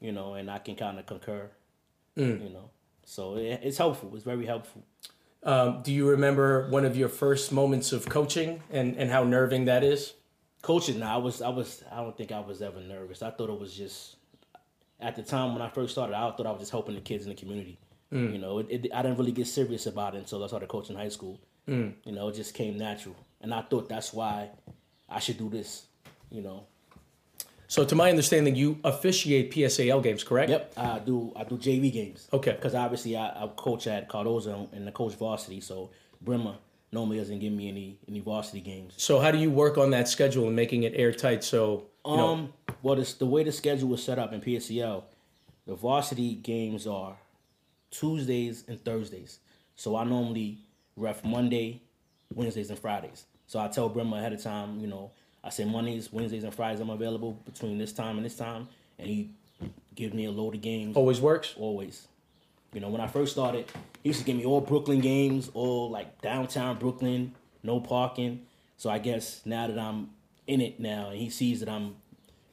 you 0.00 0.12
know, 0.12 0.34
and 0.34 0.50
I 0.50 0.58
can 0.58 0.76
kind 0.76 0.98
of 0.98 1.06
concur. 1.06 1.50
Mm. 2.16 2.42
You 2.44 2.50
know, 2.50 2.70
so 3.04 3.36
it, 3.36 3.60
it's 3.62 3.78
helpful. 3.78 4.12
It's 4.14 4.24
very 4.24 4.46
helpful. 4.46 4.82
Um, 5.42 5.82
do 5.82 5.92
you 5.92 6.08
remember 6.08 6.68
one 6.70 6.84
of 6.84 6.96
your 6.96 7.08
first 7.08 7.52
moments 7.52 7.92
of 7.92 8.08
coaching 8.08 8.62
and, 8.70 8.96
and 8.96 9.10
how 9.10 9.24
nerving 9.24 9.66
that 9.66 9.84
is? 9.84 10.14
Coaching, 10.64 10.98
now, 10.98 11.14
I 11.14 11.18
was 11.18 11.42
I 11.42 11.50
was 11.50 11.84
I 11.92 11.96
don't 11.96 12.16
think 12.16 12.32
I 12.32 12.40
was 12.40 12.62
ever 12.62 12.80
nervous. 12.80 13.22
I 13.22 13.30
thought 13.30 13.50
it 13.50 13.60
was 13.60 13.74
just 13.74 14.16
at 14.98 15.14
the 15.14 15.22
time 15.22 15.52
when 15.52 15.60
I 15.60 15.68
first 15.68 15.92
started, 15.92 16.16
I 16.16 16.30
thought 16.30 16.46
I 16.46 16.50
was 16.50 16.60
just 16.60 16.72
helping 16.72 16.94
the 16.94 17.02
kids 17.02 17.24
in 17.24 17.30
the 17.30 17.36
community. 17.36 17.78
Mm. 18.10 18.32
You 18.32 18.38
know, 18.38 18.58
it, 18.60 18.66
it, 18.70 18.90
I 18.94 19.02
didn't 19.02 19.18
really 19.18 19.32
get 19.32 19.46
serious 19.46 19.86
about 19.86 20.14
it 20.14 20.18
until 20.18 20.42
I 20.42 20.46
started 20.46 20.68
coaching 20.68 20.96
high 20.96 21.10
school. 21.10 21.38
Mm. 21.68 21.92
You 22.04 22.12
know, 22.12 22.28
it 22.28 22.34
just 22.34 22.54
came 22.54 22.78
natural, 22.78 23.16
and 23.42 23.52
I 23.52 23.60
thought 23.62 23.88
that's 23.88 24.12
why 24.12 24.50
I 25.08 25.18
should 25.18 25.36
do 25.36 25.50
this. 25.50 25.86
You 26.30 26.40
know, 26.40 26.64
so, 27.66 27.84
to 27.84 27.94
my 27.94 28.08
understanding, 28.08 28.54
you 28.54 28.78
officiate 28.84 29.50
PSAL 29.52 30.02
games, 30.02 30.22
correct? 30.22 30.50
Yep, 30.50 30.72
I 30.76 30.98
do. 31.00 31.32
I 31.34 31.44
do 31.44 31.56
JV 31.56 31.92
games. 31.92 32.28
Okay. 32.32 32.52
Because 32.52 32.74
obviously, 32.74 33.16
I, 33.16 33.44
I, 33.44 33.48
coach 33.56 33.86
at 33.86 34.08
Cardozo 34.08 34.68
and 34.72 34.86
the 34.86 34.92
coach 34.92 35.14
varsity, 35.14 35.60
so 35.60 35.90
Bremer 36.22 36.54
normally 36.94 37.18
doesn't 37.18 37.40
give 37.40 37.52
me 37.52 37.68
any 37.68 37.98
any 38.08 38.20
varsity 38.20 38.60
games. 38.60 38.94
So, 38.96 39.18
how 39.18 39.30
do 39.30 39.38
you 39.38 39.50
work 39.50 39.76
on 39.76 39.90
that 39.90 40.08
schedule 40.08 40.46
and 40.46 40.56
making 40.56 40.84
it 40.84 40.94
airtight? 40.94 41.44
So, 41.44 41.86
um, 42.04 42.16
know. 42.18 42.48
well, 42.82 42.98
it's 42.98 43.14
the 43.14 43.26
way 43.26 43.44
the 43.44 43.52
schedule 43.52 43.88
was 43.88 44.02
set 44.02 44.18
up 44.18 44.32
in 44.32 44.40
PSAL. 44.40 45.02
The 45.66 45.74
varsity 45.74 46.34
games 46.36 46.86
are 46.86 47.16
Tuesdays 47.90 48.64
and 48.68 48.82
Thursdays. 48.84 49.40
So 49.76 49.96
I 49.96 50.04
normally 50.04 50.58
ref 50.96 51.24
Monday, 51.24 51.82
Wednesdays, 52.34 52.70
and 52.70 52.78
Fridays. 52.78 53.24
So 53.46 53.58
I 53.60 53.68
tell 53.68 53.88
Bremer 53.88 54.18
ahead 54.18 54.32
of 54.32 54.42
time, 54.42 54.80
you 54.80 54.86
know, 54.86 55.10
I 55.42 55.50
say 55.50 55.64
Mondays, 55.64 56.12
Wednesdays, 56.12 56.44
and 56.44 56.54
Fridays 56.54 56.80
I'm 56.80 56.90
available 56.90 57.32
between 57.44 57.78
this 57.78 57.92
time 57.92 58.16
and 58.16 58.24
this 58.24 58.36
time, 58.36 58.68
and 58.98 59.08
he 59.08 59.30
gives 59.94 60.14
me 60.14 60.24
a 60.24 60.30
load 60.30 60.54
of 60.54 60.60
games. 60.60 60.96
Always 60.96 61.20
works. 61.20 61.54
Always. 61.56 62.08
You 62.72 62.80
know, 62.80 62.88
when 62.88 63.00
I 63.00 63.06
first 63.06 63.32
started, 63.32 63.70
he 64.04 64.10
used 64.10 64.20
to 64.20 64.26
give 64.26 64.36
me 64.36 64.44
all 64.44 64.60
Brooklyn 64.60 65.00
games, 65.00 65.50
all 65.54 65.90
like 65.90 66.20
downtown 66.20 66.78
Brooklyn, 66.78 67.34
no 67.62 67.80
parking. 67.80 68.42
So 68.76 68.90
I 68.90 68.98
guess 68.98 69.40
now 69.46 69.66
that 69.66 69.78
I'm 69.78 70.10
in 70.46 70.60
it 70.60 70.78
now, 70.78 71.08
and 71.08 71.18
he 71.18 71.30
sees 71.30 71.60
that 71.60 71.70
I'm 71.70 71.96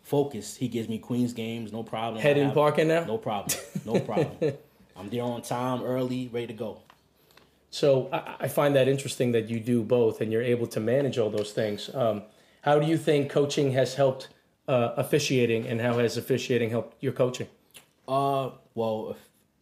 focused, 0.02 0.58
he 0.60 0.70
gives 0.70 0.88
me 0.88 0.98
Queens 0.98 1.34
games, 1.34 1.74
no 1.74 1.84
problem. 1.84 2.22
Head 2.22 2.38
in 2.38 2.52
parking 2.52 2.88
now. 2.88 3.04
No 3.04 3.18
problem. 3.18 3.60
No 3.86 4.00
problem. 4.00 4.54
I'm 4.96 5.10
there 5.10 5.24
on 5.24 5.42
time, 5.42 5.84
early, 5.84 6.30
ready 6.32 6.48
to 6.48 6.54
go. 6.54 6.80
So 7.70 8.08
I, 8.14 8.36
I, 8.42 8.48
find 8.48 8.76
that 8.76 8.88
interesting 8.88 9.34
that 9.34 9.50
you 9.50 9.60
do 9.60 9.84
both 9.84 10.22
and 10.22 10.32
you're 10.32 10.42
able 10.42 10.68
to 10.68 10.80
manage 10.80 11.18
all 11.18 11.30
those 11.30 11.52
things. 11.52 11.90
Um, 11.94 12.24
how 12.62 12.80
do 12.80 12.88
you 12.88 12.98
think 12.98 13.30
coaching 13.30 13.74
has 13.74 13.96
helped 13.96 14.30
uh, 14.68 14.94
officiating, 14.96 15.68
and 15.68 15.82
how 15.82 15.98
has 15.98 16.16
officiating 16.16 16.70
helped 16.70 17.02
your 17.04 17.14
coaching? 17.14 17.48
Uh, 18.08 18.52
well, 18.76 19.18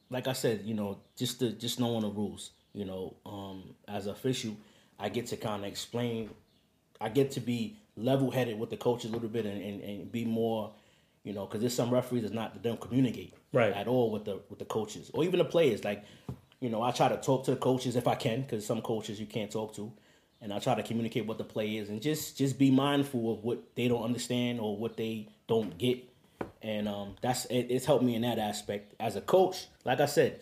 like 0.09 0.27
I 0.27 0.33
said, 0.33 0.61
you 0.65 0.73
know, 0.73 0.99
just 1.15 1.39
to 1.39 1.51
just 1.51 1.79
knowing 1.79 2.01
the 2.01 2.09
rules. 2.09 2.51
You 2.73 2.85
know, 2.85 3.15
um, 3.25 3.75
as 3.87 4.05
an 4.05 4.13
official, 4.13 4.55
I 4.99 5.09
get 5.09 5.27
to 5.27 5.37
kind 5.37 5.63
of 5.63 5.71
explain. 5.71 6.29
I 7.01 7.09
get 7.09 7.31
to 7.31 7.39
be 7.39 7.77
level 7.95 8.31
headed 8.31 8.59
with 8.59 8.69
the 8.69 8.77
coach 8.77 9.05
a 9.05 9.07
little 9.07 9.29
bit 9.29 9.45
and, 9.45 9.61
and, 9.61 9.81
and 9.81 10.11
be 10.11 10.25
more, 10.25 10.71
you 11.23 11.33
know, 11.33 11.45
because 11.45 11.61
there's 11.61 11.73
some 11.73 11.91
referees 11.91 12.23
that 12.23 12.33
not 12.33 12.53
that 12.53 12.63
don't 12.63 12.79
communicate 12.79 13.33
right 13.53 13.73
at 13.73 13.87
all 13.87 14.11
with 14.11 14.25
the 14.25 14.39
with 14.49 14.59
the 14.59 14.65
coaches 14.65 15.09
or 15.13 15.23
even 15.23 15.39
the 15.39 15.45
players. 15.45 15.83
Like, 15.83 16.03
you 16.59 16.69
know, 16.69 16.81
I 16.81 16.91
try 16.91 17.09
to 17.09 17.17
talk 17.17 17.45
to 17.45 17.51
the 17.51 17.57
coaches 17.57 17.95
if 17.95 18.07
I 18.07 18.15
can 18.15 18.41
because 18.41 18.65
some 18.65 18.81
coaches 18.81 19.19
you 19.19 19.25
can't 19.25 19.51
talk 19.51 19.75
to 19.75 19.91
and 20.41 20.53
I 20.53 20.59
try 20.59 20.75
to 20.75 20.83
communicate 20.83 21.25
what 21.25 21.37
the 21.37 21.43
play 21.43 21.77
is 21.77 21.89
and 21.89 22.01
just 22.01 22.37
just 22.37 22.57
be 22.57 22.71
mindful 22.71 23.33
of 23.33 23.43
what 23.43 23.75
they 23.75 23.87
don't 23.87 24.03
understand 24.03 24.59
or 24.59 24.77
what 24.77 24.97
they 24.97 25.27
don't 25.47 25.77
get. 25.77 26.08
And 26.61 26.87
um, 26.87 27.15
that's 27.21 27.45
it, 27.45 27.67
it's 27.69 27.85
helped 27.85 28.03
me 28.03 28.15
in 28.15 28.21
that 28.23 28.39
aspect 28.39 28.93
as 28.99 29.15
a 29.15 29.21
coach. 29.21 29.67
Like 29.85 29.99
I 29.99 30.05
said, 30.05 30.41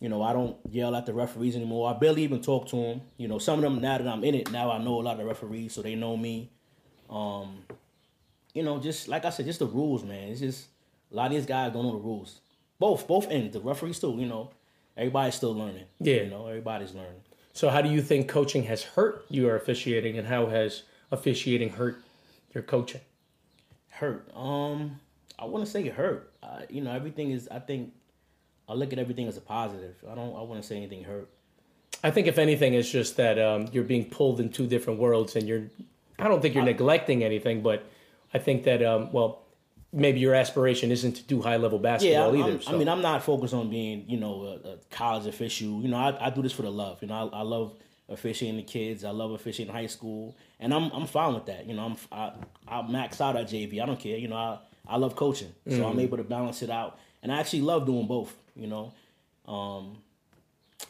you 0.00 0.08
know, 0.08 0.22
I 0.22 0.32
don't 0.32 0.56
yell 0.70 0.94
at 0.94 1.06
the 1.06 1.14
referees 1.14 1.56
anymore. 1.56 1.88
I 1.88 1.98
barely 1.98 2.22
even 2.22 2.42
talk 2.42 2.68
to 2.68 2.76
them. 2.76 3.00
You 3.16 3.28
know, 3.28 3.38
some 3.38 3.58
of 3.58 3.62
them 3.62 3.80
now 3.80 3.98
that 3.98 4.06
I'm 4.06 4.24
in 4.24 4.34
it, 4.34 4.50
now 4.50 4.70
I 4.70 4.78
know 4.78 5.00
a 5.00 5.02
lot 5.02 5.12
of 5.12 5.18
the 5.18 5.24
referees, 5.24 5.72
so 5.72 5.82
they 5.82 5.94
know 5.94 6.16
me. 6.16 6.50
Um, 7.08 7.64
you 8.52 8.62
know, 8.62 8.78
just 8.78 9.08
like 9.08 9.24
I 9.24 9.30
said, 9.30 9.46
just 9.46 9.60
the 9.60 9.66
rules, 9.66 10.04
man. 10.04 10.28
It's 10.28 10.40
just 10.40 10.66
a 11.10 11.16
lot 11.16 11.26
of 11.26 11.32
these 11.32 11.46
guys 11.46 11.72
don't 11.72 11.84
know 11.84 11.92
the 11.92 11.98
rules. 11.98 12.40
Both, 12.78 13.06
both 13.06 13.30
ends. 13.30 13.52
The 13.54 13.60
referees 13.60 13.98
too. 13.98 14.14
You 14.18 14.26
know, 14.26 14.50
everybody's 14.96 15.36
still 15.36 15.54
learning. 15.54 15.84
Yeah. 16.00 16.22
You 16.22 16.30
know, 16.30 16.46
everybody's 16.46 16.92
learning. 16.92 17.22
So, 17.52 17.70
how 17.70 17.82
do 17.82 17.88
you 17.88 18.02
think 18.02 18.28
coaching 18.28 18.64
has 18.64 18.82
hurt 18.82 19.24
your 19.28 19.56
officiating, 19.56 20.18
and 20.18 20.26
how 20.26 20.46
has 20.46 20.82
officiating 21.10 21.70
hurt 21.70 22.02
your 22.52 22.62
coaching? 22.64 23.00
Hurt. 23.90 24.28
Um, 24.34 24.98
I 25.38 25.46
want 25.46 25.64
to 25.64 25.70
say 25.70 25.84
it 25.84 25.94
hurt. 25.94 26.32
Uh, 26.42 26.60
you 26.68 26.80
know, 26.80 26.92
everything 26.92 27.30
is. 27.30 27.48
I 27.50 27.58
think 27.58 27.92
I 28.68 28.74
look 28.74 28.92
at 28.92 28.98
everything 28.98 29.28
as 29.28 29.36
a 29.36 29.40
positive. 29.40 29.96
I 30.10 30.14
don't. 30.14 30.34
I 30.36 30.42
want 30.42 30.60
to 30.60 30.66
say 30.66 30.76
anything 30.76 31.04
hurt. 31.04 31.28
I 32.02 32.10
think 32.10 32.26
if 32.26 32.38
anything, 32.38 32.74
it's 32.74 32.90
just 32.90 33.16
that 33.16 33.38
um, 33.38 33.68
you're 33.72 33.84
being 33.84 34.10
pulled 34.10 34.40
in 34.40 34.50
two 34.50 34.66
different 34.66 35.00
worlds, 35.00 35.36
and 35.36 35.46
you're. 35.46 35.64
I 36.18 36.28
don't 36.28 36.40
think 36.40 36.54
you're 36.54 36.62
I, 36.62 36.66
neglecting 36.66 37.24
anything, 37.24 37.62
but 37.62 37.84
I 38.32 38.38
think 38.38 38.64
that 38.64 38.82
um, 38.82 39.12
well, 39.12 39.44
maybe 39.92 40.20
your 40.20 40.34
aspiration 40.34 40.90
isn't 40.90 41.14
to 41.14 41.22
do 41.22 41.40
high 41.40 41.56
level 41.56 41.78
basketball 41.78 42.36
yeah, 42.36 42.46
either. 42.46 42.60
So. 42.60 42.74
I 42.74 42.76
mean, 42.76 42.88
I'm 42.88 43.02
not 43.02 43.22
focused 43.22 43.54
on 43.54 43.70
being, 43.70 44.04
you 44.08 44.18
know, 44.18 44.60
a, 44.64 44.68
a 44.70 44.76
college 44.90 45.26
official. 45.26 45.80
You 45.80 45.88
know, 45.88 45.96
I, 45.96 46.26
I, 46.26 46.30
do 46.30 46.42
this 46.42 46.52
for 46.52 46.62
the 46.62 46.70
love. 46.70 47.00
You 47.00 47.08
know, 47.08 47.30
I, 47.32 47.38
I 47.38 47.42
love 47.42 47.74
officiating 48.08 48.56
the 48.56 48.64
kids. 48.64 49.04
I 49.04 49.10
love 49.10 49.30
officiating 49.30 49.74
high 49.74 49.86
school, 49.86 50.36
and 50.60 50.74
I'm 50.74 50.90
I'm 50.90 51.06
fine 51.06 51.34
with 51.34 51.46
that. 51.46 51.66
You 51.66 51.74
know, 51.74 51.84
I'm 51.86 51.96
I, 52.12 52.32
I 52.68 52.82
max 52.82 53.20
out 53.20 53.36
at 53.36 53.48
JV. 53.48 53.82
I 53.82 53.86
don't 53.86 53.98
care. 53.98 54.18
You 54.18 54.28
know, 54.28 54.36
I 54.36 54.58
I 54.86 54.96
love 54.96 55.16
coaching, 55.16 55.52
so 55.66 55.74
mm-hmm. 55.74 55.84
I'm 55.84 56.00
able 56.00 56.18
to 56.18 56.24
balance 56.24 56.62
it 56.62 56.70
out, 56.70 56.98
and 57.22 57.32
I 57.32 57.40
actually 57.40 57.62
love 57.62 57.86
doing 57.86 58.06
both. 58.06 58.34
You 58.54 58.66
know, 58.66 58.92
um, 59.46 59.98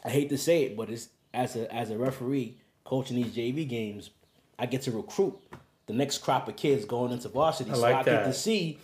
I 0.03 0.09
hate 0.09 0.29
to 0.29 0.37
say 0.37 0.63
it, 0.63 0.77
but 0.77 0.89
it's 0.89 1.09
as 1.33 1.55
a 1.55 1.73
as 1.73 1.89
a 1.91 1.97
referee 1.97 2.57
coaching 2.83 3.17
these 3.17 3.35
JV 3.35 3.67
games, 3.67 4.09
I 4.57 4.65
get 4.65 4.83
to 4.83 4.91
recruit 4.91 5.37
the 5.87 5.93
next 5.93 6.19
crop 6.19 6.47
of 6.47 6.55
kids 6.55 6.85
going 6.85 7.11
into 7.11 7.29
varsity. 7.29 7.71
I 7.71 7.73
so 7.75 7.85
I 7.85 7.91
that. 7.91 8.05
get 8.05 8.23
to 8.25 8.33
see 8.33 8.79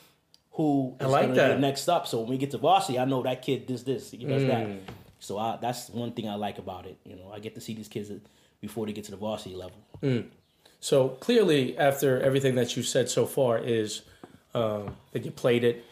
who 0.51 0.95
is 0.99 1.07
like 1.07 1.27
gonna 1.27 1.35
get 1.35 1.59
next 1.59 1.87
up. 1.87 2.07
So 2.07 2.19
when 2.19 2.29
we 2.29 2.37
get 2.37 2.51
to 2.51 2.57
varsity, 2.57 2.99
I 2.99 3.05
know 3.05 3.23
that 3.23 3.41
kid 3.41 3.67
does 3.67 3.83
this, 3.83 4.11
he 4.11 4.25
does 4.25 4.43
mm. 4.43 4.47
that. 4.47 4.93
So 5.19 5.37
I, 5.37 5.57
that's 5.61 5.89
one 5.89 6.11
thing 6.13 6.27
I 6.27 6.35
like 6.35 6.57
about 6.57 6.85
it. 6.85 6.97
You 7.05 7.15
know, 7.15 7.31
I 7.33 7.39
get 7.39 7.55
to 7.55 7.61
see 7.61 7.73
these 7.73 7.87
kids 7.87 8.11
before 8.59 8.85
they 8.85 8.93
get 8.93 9.05
to 9.05 9.11
the 9.11 9.17
varsity 9.17 9.55
level. 9.55 9.77
Mm. 10.01 10.25
So 10.79 11.09
clearly, 11.09 11.77
after 11.77 12.19
everything 12.21 12.55
that 12.55 12.75
you 12.75 12.81
said 12.81 13.07
so 13.07 13.25
far, 13.27 13.59
is 13.59 14.01
um, 14.53 14.95
that 15.11 15.25
you 15.25 15.31
played 15.31 15.63
it. 15.63 15.85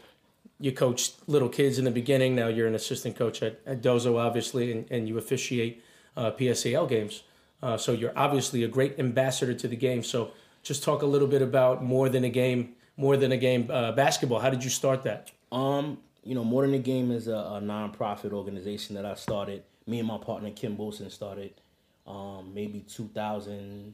You 0.60 0.72
coached 0.72 1.16
little 1.28 1.50
kids 1.50 1.80
in 1.80 1.86
the 1.86 1.92
beginning. 1.92 2.36
Now 2.36 2.48
you're 2.48 2.68
an 2.68 2.76
assistant 2.76 3.16
coach 3.16 3.42
at, 3.42 3.60
at 3.66 3.82
Dozo, 3.82 4.20
obviously, 4.20 4.72
and, 4.72 4.92
and 4.92 5.08
you 5.08 5.18
officiate 5.18 5.84
uh, 6.18 6.32
PSAL 6.32 6.88
games. 6.90 7.24
Uh, 7.62 7.78
so 7.78 7.92
you're 7.92 8.14
obviously 8.16 8.64
a 8.64 8.68
great 8.68 9.00
ambassador 9.00 9.54
to 9.54 9.68
the 9.68 9.76
game. 9.76 10.04
So 10.04 10.32
just 10.64 10.84
talk 10.84 11.02
a 11.02 11.06
little 11.06 11.28
bit 11.28 11.42
about 11.42 11.84
more 11.84 12.10
than 12.10 12.24
a 12.24 12.30
game 12.30 12.76
more 13.00 13.16
Than 13.16 13.32
a 13.32 13.38
Game 13.38 13.72
uh, 13.72 13.94
basketball. 13.94 14.40
How 14.40 14.50
did 14.50 14.62
you 14.62 14.70
start 14.70 15.04
that? 15.04 15.32
Um, 15.54 16.00
you 16.22 16.36
know, 16.36 16.44
More 16.44 16.66
Than 16.66 16.76
a 16.76 16.80
Game 16.80 17.12
is 17.12 17.30
a, 17.30 17.34
a 17.34 17.62
nonprofit 17.64 18.34
organization 18.34 18.94
that 18.96 19.06
I 19.06 19.16
started. 19.16 19.64
Me 19.88 20.00
and 20.00 20.08
my 20.08 20.18
partner 20.18 20.52
Kim 20.52 20.78
Wilson 20.78 21.10
started 21.10 21.54
um, 22.06 22.52
maybe 22.54 22.82
2000, 22.82 23.94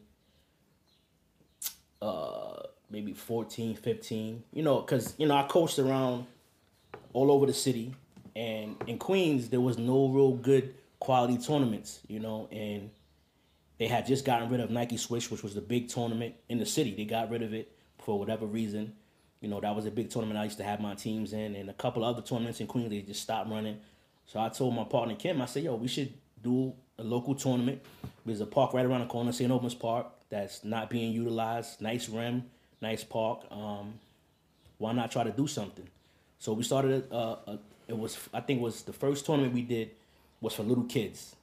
uh, 2.01 2.63
maybe 2.89 3.13
14, 3.13 3.75
15. 3.75 4.43
You 4.53 4.63
know, 4.63 4.81
because, 4.81 5.13
you 5.17 5.27
know, 5.27 5.35
I 5.35 5.43
coached 5.43 5.79
around 5.79 6.25
all 7.13 7.31
over 7.31 7.45
the 7.45 7.53
city. 7.53 7.93
And 8.35 8.75
in 8.87 8.97
Queens, 8.97 9.49
there 9.49 9.61
was 9.61 9.77
no 9.77 10.09
real 10.09 10.33
good 10.33 10.75
quality 10.99 11.37
tournaments, 11.37 12.01
you 12.07 12.19
know, 12.19 12.49
and 12.51 12.89
they 13.77 13.87
had 13.87 14.05
just 14.05 14.25
gotten 14.25 14.49
rid 14.49 14.59
of 14.59 14.69
Nike 14.69 14.97
Swish, 14.97 15.29
which 15.31 15.43
was 15.43 15.53
the 15.53 15.61
big 15.61 15.87
tournament 15.87 16.35
in 16.49 16.57
the 16.57 16.65
city. 16.65 16.93
They 16.95 17.05
got 17.05 17.29
rid 17.29 17.43
of 17.43 17.53
it 17.53 17.71
for 17.99 18.19
whatever 18.19 18.45
reason. 18.45 18.93
You 19.41 19.49
know, 19.49 19.59
that 19.59 19.75
was 19.75 19.85
a 19.85 19.91
big 19.91 20.09
tournament 20.09 20.39
I 20.39 20.45
used 20.45 20.57
to 20.57 20.63
have 20.63 20.79
my 20.79 20.95
teams 20.95 21.31
in, 21.33 21.55
and 21.55 21.69
a 21.69 21.73
couple 21.73 22.03
other 22.03 22.21
tournaments 22.21 22.59
in 22.59 22.67
Queens, 22.67 22.89
they 22.89 23.01
just 23.01 23.21
stopped 23.21 23.49
running. 23.49 23.79
So 24.25 24.39
I 24.39 24.49
told 24.49 24.73
my 24.75 24.83
partner 24.83 25.15
Kim, 25.15 25.41
I 25.41 25.45
said, 25.45 25.63
yo, 25.63 25.75
we 25.75 25.87
should 25.87 26.13
do 26.41 26.73
a 26.97 27.03
local 27.03 27.35
tournament. 27.35 27.81
There's 28.25 28.41
a 28.41 28.45
park 28.45 28.73
right 28.73 28.85
around 28.85 29.01
the 29.01 29.07
corner, 29.07 29.31
St. 29.31 29.51
Albans 29.51 29.75
Park, 29.75 30.07
that's 30.29 30.63
not 30.63 30.89
being 30.89 31.11
utilized. 31.11 31.79
Nice 31.81 32.09
rim, 32.09 32.45
nice 32.81 33.03
park. 33.03 33.45
Um, 33.51 33.99
why 34.77 34.91
not 34.93 35.11
try 35.11 35.23
to 35.23 35.31
do 35.31 35.47
something? 35.47 35.87
So 36.39 36.53
we 36.53 36.63
started. 36.63 37.07
A, 37.11 37.15
a, 37.15 37.59
it 37.87 37.97
was 37.97 38.17
I 38.33 38.41
think 38.41 38.59
it 38.59 38.63
was 38.63 38.83
the 38.83 38.93
first 38.93 39.25
tournament 39.25 39.53
we 39.53 39.61
did 39.61 39.91
was 40.41 40.53
for 40.53 40.63
little 40.63 40.83
kids. 40.85 41.35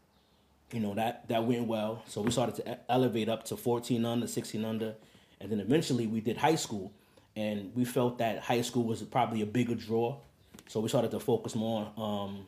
You 0.73 0.81
know 0.81 0.95
that 0.95 1.29
that 1.29 1.45
went 1.45 1.67
well. 1.67 2.03
So 2.09 2.21
we 2.23 2.31
started 2.31 2.57
to 2.57 2.79
elevate 2.91 3.29
up 3.29 3.45
to 3.47 3.57
14 3.57 4.05
under, 4.05 4.27
16 4.27 4.65
under, 4.65 4.95
and 5.41 5.51
then 5.51 5.61
eventually 5.61 6.07
we 6.07 6.21
did 6.21 6.37
high 6.37 6.55
school, 6.55 6.93
and 7.37 7.73
we 7.75 7.85
felt 7.85 8.19
that 8.19 8.41
high 8.41 8.63
school 8.63 8.85
was 8.85 9.03
probably 9.03 9.43
a 9.43 9.47
bigger 9.47 9.75
draw. 9.75 10.17
So 10.69 10.81
we 10.81 10.89
started 10.89 11.11
to 11.11 11.21
focus 11.21 11.55
more 11.55 11.93
on 11.97 12.47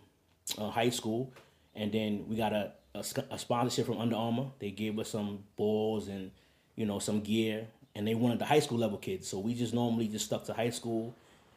um, 0.59 0.70
high 0.70 0.90
school, 0.90 1.33
and 1.75 1.92
then 1.92 2.25
we 2.29 2.37
got 2.37 2.53
a, 2.53 2.73
a, 2.94 3.05
a 3.31 3.38
sponsorship 3.38 3.87
from 3.87 3.99
Under 3.99 4.16
Armour. 4.16 4.47
They 4.59 4.70
gave 4.70 4.99
us 4.99 5.11
some 5.11 5.44
balls 5.57 6.09
and 6.09 6.31
you 6.77 6.87
know 6.87 6.99
some 6.99 7.20
gear, 7.20 7.66
and 7.95 8.07
they 8.07 8.15
wanted 8.15 8.39
the 8.39 8.45
high 8.45 8.61
school 8.61 8.79
level 8.79 8.99
kids. 8.99 9.29
So 9.29 9.39
we 9.39 9.55
just 9.55 9.75
normally 9.75 10.09
just 10.09 10.27
stuck 10.27 10.45
to 10.45 10.53
high 10.53 10.71
school, 10.71 11.15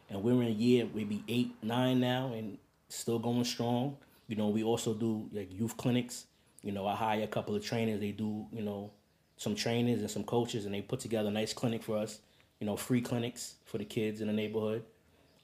and 0.08 0.22
we're 0.22 0.40
in 0.42 0.48
a 0.48 0.50
year 0.50 0.86
maybe 0.94 1.22
eight, 1.28 1.52
nine 1.62 2.00
now, 2.00 2.32
and 2.32 2.58
still 2.88 3.18
going 3.18 3.44
strong. 3.44 3.96
You 4.28 4.36
know, 4.36 4.48
we 4.48 4.62
also 4.62 4.94
do 4.94 5.28
like 5.32 5.52
youth 5.52 5.76
clinics. 5.76 6.26
You 6.62 6.72
know, 6.72 6.86
I 6.86 6.94
hire 6.94 7.22
a 7.22 7.26
couple 7.26 7.54
of 7.54 7.64
trainers. 7.64 8.00
They 8.00 8.12
do 8.12 8.46
you 8.52 8.62
know 8.62 8.90
some 9.36 9.54
trainers 9.54 10.00
and 10.00 10.10
some 10.10 10.24
coaches, 10.24 10.64
and 10.64 10.74
they 10.74 10.82
put 10.82 11.00
together 11.00 11.28
a 11.28 11.32
nice 11.32 11.52
clinic 11.52 11.82
for 11.82 11.96
us. 11.96 12.20
You 12.60 12.66
know, 12.66 12.76
free 12.76 13.00
clinics 13.00 13.54
for 13.64 13.78
the 13.78 13.84
kids 13.84 14.20
in 14.20 14.26
the 14.26 14.32
neighborhood. 14.32 14.84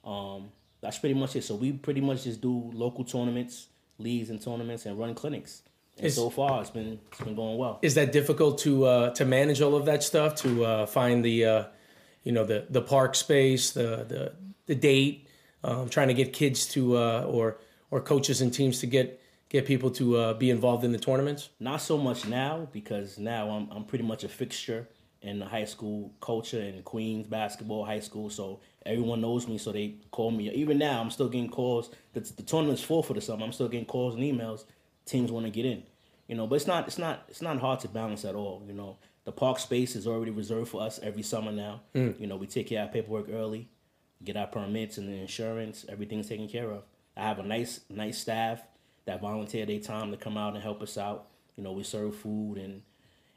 Um, 0.03 0.51
that's 0.81 0.99
pretty 0.99 1.15
much 1.15 1.35
it. 1.35 1.43
So 1.43 1.55
we 1.55 1.71
pretty 1.71 2.01
much 2.01 2.25
just 2.25 2.41
do 2.41 2.71
local 2.73 3.03
tournaments, 3.03 3.67
leagues, 3.97 4.29
and 4.29 4.41
tournaments, 4.41 4.85
and 4.85 4.99
run 4.99 5.15
clinics. 5.15 5.61
And 5.97 6.07
is, 6.07 6.15
so 6.15 6.29
far, 6.29 6.61
it's 6.61 6.69
been 6.69 6.99
it's 7.11 7.21
been 7.21 7.35
going 7.35 7.57
well. 7.57 7.79
Is 7.81 7.95
that 7.95 8.11
difficult 8.11 8.59
to 8.59 8.85
uh, 8.85 9.09
to 9.11 9.25
manage 9.25 9.61
all 9.61 9.75
of 9.75 9.85
that 9.85 10.03
stuff? 10.03 10.35
To 10.37 10.65
uh, 10.65 10.85
find 10.85 11.23
the 11.23 11.45
uh, 11.45 11.63
you 12.23 12.31
know 12.31 12.43
the 12.43 12.65
the 12.69 12.81
park 12.81 13.15
space, 13.15 13.71
the 13.71 14.05
the 14.07 14.33
the 14.65 14.75
date, 14.75 15.27
um, 15.63 15.89
trying 15.89 16.09
to 16.09 16.13
get 16.13 16.33
kids 16.33 16.65
to 16.67 16.97
uh, 16.97 17.25
or 17.27 17.57
or 17.91 18.01
coaches 18.01 18.41
and 18.41 18.53
teams 18.53 18.79
to 18.79 18.87
get 18.87 19.21
get 19.49 19.65
people 19.65 19.89
to 19.91 20.17
uh, 20.17 20.33
be 20.33 20.49
involved 20.49 20.83
in 20.83 20.91
the 20.91 20.99
tournaments? 20.99 21.49
Not 21.59 21.81
so 21.81 21.97
much 21.97 22.27
now 22.27 22.67
because 22.73 23.17
now 23.17 23.49
I'm 23.49 23.69
I'm 23.71 23.85
pretty 23.85 24.03
much 24.03 24.23
a 24.23 24.29
fixture 24.29 24.87
in 25.21 25.39
the 25.39 25.45
high 25.45 25.65
school 25.65 26.11
culture 26.21 26.61
in 26.61 26.81
Queens 26.83 27.25
basketball 27.25 27.83
high 27.85 27.99
school. 27.99 28.29
So 28.29 28.59
everyone 28.85 29.21
knows 29.21 29.47
me, 29.47 29.57
so 29.57 29.71
they 29.71 29.95
call 30.11 30.29
me. 30.31 30.51
Even 30.51 30.77
now, 30.77 31.01
I'm 31.01 31.09
still 31.09 31.29
getting 31.29 31.49
calls. 31.49 31.89
The, 32.13 32.19
the 32.19 32.43
tournament's 32.43 32.83
full 32.83 33.01
for 33.01 33.13
the 33.13 33.21
summer. 33.21 33.43
I'm 33.43 33.51
still 33.51 33.67
getting 33.67 33.87
calls 33.87 34.13
and 34.13 34.23
emails. 34.23 34.65
Teams 35.05 35.31
want 35.31 35.45
to 35.45 35.51
get 35.51 35.65
in, 35.65 35.83
you 36.27 36.35
know. 36.35 36.47
But 36.47 36.55
it's 36.55 36.67
not 36.67 36.87
it's 36.87 36.97
not 36.97 37.23
it's 37.27 37.41
not 37.41 37.59
hard 37.59 37.79
to 37.81 37.87
balance 37.87 38.25
at 38.25 38.35
all. 38.35 38.63
You 38.67 38.73
know, 38.73 38.97
the 39.23 39.31
park 39.31 39.59
space 39.59 39.95
is 39.95 40.07
already 40.07 40.31
reserved 40.31 40.69
for 40.69 40.81
us 40.81 40.99
every 41.01 41.23
summer 41.23 41.51
now. 41.51 41.81
Mm. 41.93 42.19
You 42.19 42.27
know, 42.27 42.35
we 42.35 42.47
take 42.47 42.67
care 42.67 42.83
of 42.83 42.91
paperwork 42.91 43.27
early, 43.31 43.69
get 44.23 44.37
our 44.37 44.47
permits 44.47 44.97
and 44.97 45.07
the 45.07 45.13
insurance. 45.13 45.85
Everything's 45.87 46.27
taken 46.27 46.47
care 46.47 46.71
of. 46.71 46.83
I 47.15 47.23
have 47.23 47.39
a 47.39 47.43
nice 47.43 47.81
nice 47.89 48.17
staff 48.17 48.61
that 49.05 49.21
volunteer 49.21 49.65
their 49.65 49.79
time 49.79 50.11
to 50.11 50.17
come 50.17 50.37
out 50.37 50.53
and 50.55 50.63
help 50.63 50.81
us 50.81 50.97
out. 50.97 51.27
You 51.55 51.63
know, 51.63 51.71
we 51.71 51.83
serve 51.83 52.15
food 52.15 52.57
and 52.57 52.81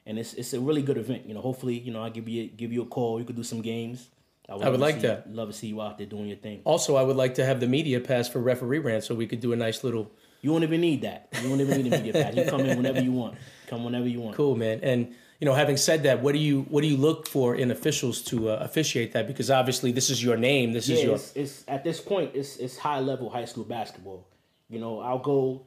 and 0.07 0.19
it's 0.19 0.35
it's 0.35 0.55
a 0.55 0.61
really 0.61 0.83
good 0.83 0.97
event. 0.97 1.27
You 1.27 1.35
know, 1.35 1.41
hopefully, 1.41 1.79
you 1.79 1.93
know, 1.93 2.03
I 2.03 2.09
give 2.09 2.29
you 2.29 2.49
give 2.49 2.73
you 2.73 2.83
a 2.83 2.87
call. 2.87 3.21
You 3.21 3.27
could 3.27 3.37
do 3.37 3.45
some 3.45 3.61
games. 3.61 4.09
I 4.49 4.55
would, 4.55 4.65
I 4.65 4.69
would 4.71 4.81
like 4.81 4.97
see, 4.97 5.03
that. 5.03 5.31
Love 5.33 5.49
to 5.49 5.55
see 5.55 5.67
you 5.67 5.83
out 5.83 5.99
there 5.99 6.07
doing 6.07 6.27
your 6.27 6.39
thing. 6.39 6.63
Also, 6.65 6.97
I 6.97 7.03
would 7.03 7.17
like 7.17 7.35
to 7.35 7.45
have 7.45 7.61
the 7.61 7.67
media 7.67 8.01
pass 8.01 8.29
for 8.29 8.41
referee 8.41 8.79
rant, 8.79 9.05
so 9.05 9.15
we 9.15 9.27
could 9.27 9.41
do 9.41 9.53
a 9.53 9.57
nice 9.57 9.85
little. 9.85 10.11
You 10.41 10.53
won't 10.53 10.65
even 10.65 10.81
need 10.81 11.03
that. 11.03 11.29
You 11.43 11.49
won't 11.49 11.61
even 11.61 11.83
need 11.83 11.93
a 11.93 11.97
media 11.97 12.13
pass. 12.13 12.35
You 12.35 12.45
come 12.45 12.61
in 12.61 12.77
whenever 12.77 13.01
you 13.01 13.13
want. 13.13 13.37
Come 13.67 13.85
whenever 13.85 14.07
you 14.07 14.21
want. 14.21 14.37
Cool, 14.37 14.57
man. 14.57 14.81
And 14.83 15.15
you 15.41 15.45
know, 15.45 15.55
having 15.55 15.77
said 15.77 16.05
that, 16.05 16.23
what 16.23 16.33
do 16.33 16.39
you 16.39 16.63
what 16.69 16.83
do 16.83 16.89
you 16.89 16.97
look 16.97 17.29
for 17.29 17.55
in 17.55 17.71
officials 17.71 18.23
to 18.23 18.51
uh, 18.51 18.59
officiate 18.61 19.13
that? 19.13 19.27
Because 19.27 19.51
obviously, 19.51 19.93
this 19.93 20.11
is 20.11 20.23
your 20.23 20.37
name. 20.37 20.73
This 20.73 20.89
yeah, 20.89 20.97
is 20.97 21.05
your. 21.05 21.15
It's, 21.15 21.33
it's 21.35 21.65
at 21.69 21.85
this 21.85 22.01
point, 22.01 22.33
it's 22.35 22.57
it's 22.57 22.77
high 22.77 23.01
level 23.01 23.31
high 23.31 23.45
school 23.45 23.65
basketball. 23.65 24.27
You 24.69 24.81
know, 24.81 25.01
I'll 25.01 25.19
go. 25.19 25.67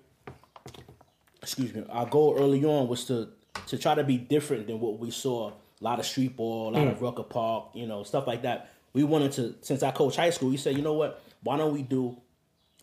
Excuse 1.41 1.73
me. 1.73 1.83
Our 1.89 2.05
goal 2.05 2.37
early 2.39 2.63
on 2.63 2.87
was 2.87 3.05
to 3.05 3.29
to 3.67 3.77
try 3.77 3.95
to 3.95 4.03
be 4.03 4.17
different 4.17 4.67
than 4.67 4.79
what 4.79 4.99
we 4.99 5.11
saw. 5.11 5.51
A 5.51 5.83
lot 5.83 5.99
of 5.99 6.05
street 6.05 6.37
ball, 6.37 6.69
a 6.69 6.71
lot 6.71 6.87
mm. 6.87 6.91
of 6.91 7.01
Rucker 7.01 7.23
Park, 7.23 7.69
you 7.73 7.87
know, 7.87 8.03
stuff 8.03 8.27
like 8.27 8.43
that. 8.43 8.69
We 8.93 9.03
wanted 9.03 9.31
to, 9.33 9.55
since 9.61 9.81
I 9.81 9.89
coach 9.89 10.15
high 10.15 10.29
school, 10.29 10.49
we 10.49 10.57
said, 10.57 10.77
you 10.77 10.83
know 10.83 10.93
what? 10.93 11.23
Why 11.41 11.57
don't 11.57 11.73
we 11.73 11.81
do 11.81 12.17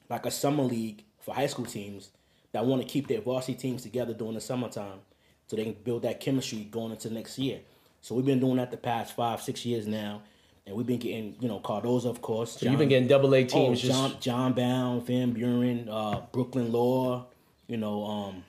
like 0.08 0.26
a 0.26 0.32
summer 0.32 0.64
league 0.64 1.04
for 1.20 1.34
high 1.34 1.46
school 1.46 1.66
teams 1.66 2.10
that 2.52 2.64
want 2.64 2.82
to 2.82 2.88
keep 2.88 3.08
their 3.08 3.20
varsity 3.20 3.54
teams 3.54 3.82
together 3.82 4.14
during 4.14 4.34
the 4.34 4.40
summertime 4.40 5.00
so 5.46 5.56
they 5.56 5.64
can 5.64 5.76
build 5.84 6.02
that 6.02 6.20
chemistry 6.20 6.68
going 6.70 6.92
into 6.92 7.10
next 7.10 7.38
year. 7.38 7.60
So 8.00 8.14
we've 8.14 8.24
been 8.24 8.40
doing 8.40 8.56
that 8.56 8.70
the 8.70 8.76
past 8.76 9.14
five, 9.14 9.42
six 9.42 9.64
years 9.66 9.86
now. 9.86 10.22
And 10.66 10.76
we've 10.76 10.86
been 10.86 10.98
getting, 10.98 11.34
you 11.40 11.48
know, 11.48 11.60
Cardozo, 11.60 12.10
of 12.10 12.20
course. 12.20 12.58
So 12.58 12.68
you've 12.68 12.78
been 12.78 12.90
getting 12.90 13.08
double 13.08 13.34
A 13.34 13.44
teams. 13.44 13.82
Oh, 13.84 13.88
John, 13.88 14.16
John 14.20 14.52
Bowne, 14.52 15.00
Van 15.00 15.32
Buren, 15.32 15.88
uh, 15.88 16.20
Brooklyn 16.30 16.70
Law, 16.70 17.26
you 17.66 17.78
know, 17.78 18.04
um, 18.04 18.44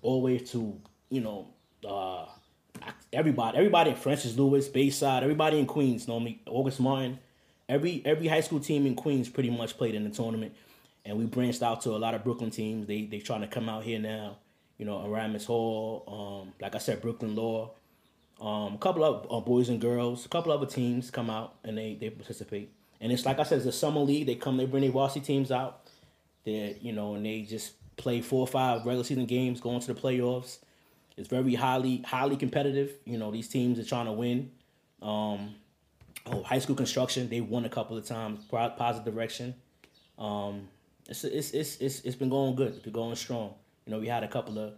all 0.00 0.20
the 0.20 0.24
way 0.24 0.38
to, 0.38 0.80
you 1.10 1.20
know, 1.20 1.48
uh, 1.86 2.26
everybody, 3.12 3.58
everybody 3.58 3.90
in 3.90 3.96
Francis 3.96 4.36
Lewis, 4.36 4.68
Bayside, 4.68 5.22
everybody 5.22 5.58
in 5.58 5.66
Queens 5.66 6.06
normally 6.06 6.40
August 6.46 6.80
Martin, 6.80 7.18
every 7.68 8.02
every 8.04 8.28
high 8.28 8.40
school 8.40 8.60
team 8.60 8.86
in 8.86 8.94
Queens 8.94 9.28
pretty 9.28 9.50
much 9.50 9.76
played 9.76 9.94
in 9.94 10.04
the 10.04 10.10
tournament, 10.10 10.54
and 11.04 11.18
we 11.18 11.24
branched 11.26 11.62
out 11.62 11.82
to 11.82 11.90
a 11.90 11.98
lot 11.98 12.14
of 12.14 12.24
Brooklyn 12.24 12.50
teams. 12.50 12.86
They 12.86 13.02
they 13.02 13.18
trying 13.18 13.42
to 13.42 13.46
come 13.46 13.68
out 13.68 13.84
here 13.84 13.98
now, 13.98 14.38
you 14.78 14.86
know, 14.86 15.04
Erasmus 15.04 15.46
Hall, 15.46 16.04
um, 16.46 16.52
like 16.60 16.74
I 16.74 16.78
said, 16.78 17.02
Brooklyn 17.02 17.34
Law, 17.34 17.70
um, 18.40 18.74
a 18.74 18.78
couple 18.78 19.04
of 19.04 19.26
uh, 19.30 19.40
boys 19.40 19.68
and 19.68 19.80
girls, 19.80 20.26
a 20.26 20.28
couple 20.28 20.52
other 20.52 20.66
teams 20.66 21.10
come 21.10 21.30
out 21.30 21.54
and 21.64 21.76
they 21.76 21.94
they 21.94 22.10
participate. 22.10 22.70
And 23.00 23.12
it's 23.12 23.26
like 23.26 23.38
I 23.38 23.42
said, 23.42 23.58
it's 23.58 23.66
a 23.66 23.72
summer 23.72 24.00
league. 24.00 24.26
They 24.26 24.34
come, 24.34 24.56
they 24.56 24.66
bring 24.66 24.82
their 24.82 24.92
varsity 24.92 25.24
teams 25.24 25.50
out. 25.50 25.88
They 26.44 26.78
you 26.80 26.92
know, 26.92 27.14
and 27.14 27.24
they 27.24 27.42
just 27.42 27.74
play 27.96 28.20
four 28.20 28.40
or 28.40 28.46
five 28.46 28.84
regular 28.84 29.04
season 29.04 29.26
games, 29.26 29.60
going 29.60 29.80
to 29.80 29.92
the 29.92 30.00
playoffs 30.00 30.58
it's 31.16 31.28
very 31.28 31.54
highly 31.54 32.02
highly 32.02 32.36
competitive. 32.36 32.92
You 33.04 33.18
know, 33.18 33.30
these 33.30 33.48
teams 33.48 33.78
are 33.78 33.84
trying 33.84 34.06
to 34.06 34.12
win. 34.12 34.50
Um, 35.00 35.54
oh, 36.26 36.42
high 36.42 36.58
school 36.58 36.76
construction, 36.76 37.28
they 37.28 37.40
won 37.40 37.64
a 37.64 37.68
couple 37.68 37.96
of 37.96 38.04
times. 38.04 38.44
Positive 38.44 39.04
direction. 39.04 39.54
Um, 40.18 40.68
it's, 41.08 41.24
it's 41.24 41.50
it's 41.50 41.76
it's 41.76 42.00
it's 42.00 42.16
been 42.16 42.30
going 42.30 42.54
good. 42.54 42.68
It's 42.68 42.78
been 42.78 42.92
going 42.92 43.16
strong. 43.16 43.54
You 43.86 43.92
know, 43.92 44.00
we 44.00 44.08
had 44.08 44.24
a 44.24 44.28
couple 44.28 44.58
of 44.58 44.74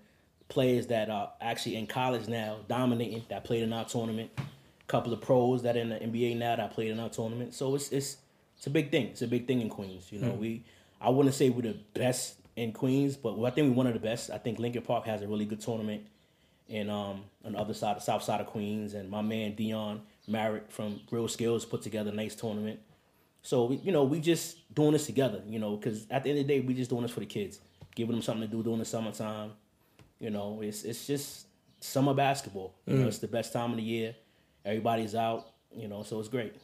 players 0.49 0.87
that 0.89 1.11
are 1.11 1.33
actually 1.41 1.77
in 1.77 1.87
college 1.87 2.29
now, 2.29 2.59
dominating 2.69 3.25
that 3.29 3.45
played 3.45 3.63
in 3.63 3.73
our 3.73 3.85
tournament. 3.85 4.31
A 4.39 4.89
couple 4.89 5.13
of 5.13 5.21
pros 5.21 5.63
that 5.63 5.77
are 5.77 5.81
in 5.81 5.89
the 5.89 5.97
NBA 5.97 6.37
now 6.37 6.57
that 6.57 6.73
played 6.73 6.91
in 6.91 7.01
our 7.01 7.09
tournament. 7.09 7.55
So 7.55 7.75
it's 7.75 7.91
it's 7.91 8.19
it's 8.57 8.67
a 8.67 8.71
big 8.71 8.91
thing. 8.91 9.09
It's 9.09 9.23
a 9.23 9.29
big 9.29 9.47
thing 9.47 9.61
in 9.61 9.69
Queens. 9.69 10.11
You 10.11 10.21
know, 10.21 10.33
mm. 10.33 10.39
we 10.39 10.65
I 11.01 11.11
wouldn't 11.11 11.35
say 11.35 11.51
we're 11.51 11.63
the 11.63 11.79
best 11.95 12.37
in 12.57 12.73
Queens, 12.73 13.17
but 13.17 13.41
I 13.43 13.51
think 13.51 13.69
we're 13.69 13.77
one 13.77 13.87
of 13.87 13.95
the 13.95 14.01
best. 14.01 14.31
I 14.31 14.39
think 14.39 14.59
Lincoln 14.59 14.83
Park 14.83 15.07
has 15.07 15.23
a 15.23 15.29
really 15.29 15.45
good 15.45 15.61
tournament 15.61 16.07
and 16.69 16.91
um, 16.91 17.25
on 17.45 17.53
the 17.53 17.59
other 17.59 17.75
side, 17.75 17.97
the 17.97 18.01
south 18.01 18.23
side 18.23 18.41
of 18.41 18.47
Queens, 18.47 18.95
and 18.95 19.09
my 19.09 19.23
man 19.23 19.55
Dion 19.55 20.03
Merritt 20.27 20.71
from 20.71 21.01
Real 21.11 21.29
Skills 21.29 21.65
put 21.65 21.83
together 21.83 22.11
a 22.11 22.15
nice 22.15 22.35
tournament. 22.35 22.81
So 23.47 23.71
you 23.71 23.93
know, 23.93 24.05
we 24.05 24.21
just 24.21 24.75
doing 24.75 24.93
this 24.93 25.07
together, 25.07 25.41
you 25.47 25.59
know, 25.59 25.77
because 25.77 26.07
at 26.11 26.25
the 26.25 26.31
end 26.31 26.41
of 26.41 26.47
the 26.47 26.55
day, 26.55 26.61
we 26.61 26.75
just 26.75 26.91
doing 26.91 27.03
this 27.03 27.13
for 27.13 27.21
the 27.21 27.27
kids, 27.27 27.61
giving 27.95 28.13
them 28.13 28.23
something 28.23 28.49
to 28.49 28.57
do 28.57 28.63
during 28.63 28.81
the 28.81 28.85
summertime. 28.85 29.53
You 30.19 30.31
know, 30.31 30.61
it's 30.63 30.83
it's 30.83 31.07
just 31.07 31.47
summer 31.81 32.13
basketball. 32.13 32.75
You 32.87 32.95
mm. 32.95 32.99
know, 33.01 33.09
it's 33.09 33.19
the 33.19 33.29
best 33.29 33.53
time 33.53 33.71
of 33.71 33.77
the 33.77 33.83
year. 33.83 34.17
Everybody's 34.65 35.15
out, 35.15 35.47
you 35.71 35.87
know, 35.87 36.03
so 36.03 36.19
it's 36.19 36.29
great. 36.29 36.57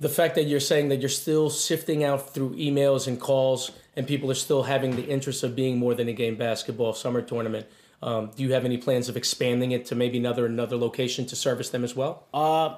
The 0.00 0.08
fact 0.08 0.34
that 0.36 0.44
you're 0.44 0.60
saying 0.60 0.88
that 0.88 1.00
you're 1.00 1.10
still 1.10 1.50
sifting 1.50 2.04
out 2.04 2.32
through 2.32 2.54
emails 2.54 3.06
and 3.06 3.20
calls, 3.20 3.70
and 3.94 4.06
people 4.06 4.30
are 4.30 4.34
still 4.46 4.62
having 4.62 4.96
the 4.96 5.06
interest 5.06 5.42
of 5.42 5.54
being 5.54 5.76
more 5.76 5.94
than 5.94 6.08
a 6.08 6.14
game 6.14 6.36
basketball 6.36 6.94
summer 6.94 7.20
tournament 7.20 7.66
um, 8.02 8.30
do 8.34 8.42
you 8.42 8.52
have 8.52 8.64
any 8.64 8.78
plans 8.78 9.08
of 9.08 9.16
expanding 9.16 9.72
it 9.72 9.86
to 9.86 9.94
maybe 9.94 10.18
another 10.18 10.46
another 10.46 10.76
location 10.76 11.26
to 11.26 11.36
service 11.36 11.68
them 11.70 11.84
as 11.84 11.94
well? 11.94 12.26
Uh, 12.32 12.76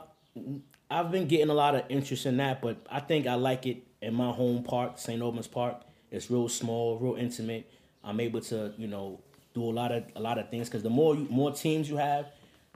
I've 0.93 1.11
been 1.11 1.27
getting 1.27 1.49
a 1.49 1.55
lot 1.55 1.75
of 1.75 1.85
interest 1.89 2.27
in 2.27 2.37
that, 2.37 2.61
but 2.61 2.77
I 2.91 3.01
think 3.01 3.27
I 3.27 3.35
like 3.35 3.67
it 3.67 3.87
in 4.03 4.15
my 4.15 4.31
home 4.31 4.63
park, 4.63 4.99
St. 4.99 5.21
Albans 5.23 5.47
Park. 5.47 5.83
It's 6.11 6.31
real 6.31 6.49
small, 6.49 6.99
real 6.99 7.15
intimate. 7.15 7.71
I'm 8.05 8.21
able 8.21 8.43
to, 8.43 8.73
you 8.77 8.87
know, 8.87 9.21
do 9.55 9.65
a 9.65 9.73
lot 9.73 9.93
of 9.93 10.05
a 10.17 10.21
lot 10.21 10.39
of 10.39 10.51
things 10.51 10.69
because 10.69 10.83
the 10.83 10.91
more 10.91 11.15
you, 11.15 11.27
more 11.31 11.53
teams 11.53 11.89
you 11.89 11.97
have, 11.97 12.27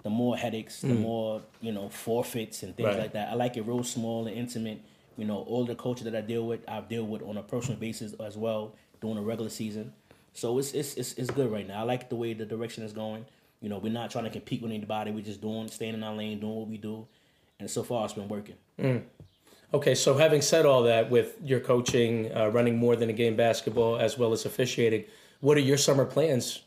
the 0.02 0.10
more 0.10 0.36
headaches, 0.36 0.82
mm. 0.82 0.88
the 0.88 0.94
more 0.94 1.42
you 1.60 1.72
know 1.72 1.88
forfeits 1.88 2.62
and 2.62 2.76
things 2.76 2.88
right. 2.88 2.98
like 2.98 3.12
that. 3.12 3.30
I 3.30 3.34
like 3.34 3.56
it 3.56 3.62
real 3.66 3.84
small 3.84 4.26
and 4.26 4.36
intimate. 4.36 4.80
You 5.16 5.24
know, 5.24 5.38
all 5.38 5.64
the 5.64 5.74
culture 5.74 6.04
that 6.04 6.14
I 6.14 6.20
deal 6.20 6.46
with, 6.46 6.60
I 6.68 6.80
deal 6.80 7.04
with 7.04 7.22
on 7.22 7.36
a 7.36 7.42
personal 7.42 7.78
basis 7.78 8.14
as 8.14 8.36
well 8.36 8.74
during 9.00 9.16
the 9.16 9.22
regular 9.22 9.50
season. 9.50 9.92
So 10.32 10.58
it's 10.58 10.72
it's 10.72 10.94
it's 10.94 11.12
it's 11.14 11.30
good 11.30 11.50
right 11.50 11.66
now. 11.66 11.80
I 11.80 11.82
like 11.82 12.08
the 12.08 12.16
way 12.16 12.34
the 12.34 12.46
direction 12.46 12.84
is 12.84 12.92
going. 12.92 13.26
You 13.60 13.68
know, 13.70 13.78
we're 13.78 13.92
not 13.92 14.10
trying 14.10 14.24
to 14.24 14.30
compete 14.30 14.62
with 14.62 14.70
anybody. 14.70 15.10
We're 15.10 15.24
just 15.24 15.40
doing, 15.40 15.68
staying 15.68 15.94
in 15.94 16.04
our 16.04 16.14
lane, 16.14 16.40
doing 16.40 16.54
what 16.54 16.68
we 16.68 16.76
do, 16.76 17.06
and 17.58 17.70
so 17.70 17.82
far 17.82 18.04
it's 18.04 18.14
been 18.14 18.28
working. 18.28 18.56
Okay, 19.74 19.94
so 19.94 20.16
having 20.16 20.42
said 20.42 20.64
all 20.64 20.84
that, 20.84 21.10
with 21.10 21.36
your 21.42 21.60
coaching, 21.60 22.34
uh, 22.34 22.48
running 22.48 22.76
more 22.76 22.94
than 22.94 23.10
a 23.10 23.12
game 23.12 23.36
basketball, 23.36 23.98
as 23.98 24.16
well 24.16 24.32
as 24.32 24.46
officiating, 24.46 25.04
what 25.40 25.56
are 25.56 25.60
your 25.60 25.76
summer 25.76 26.04
plans? 26.04 26.62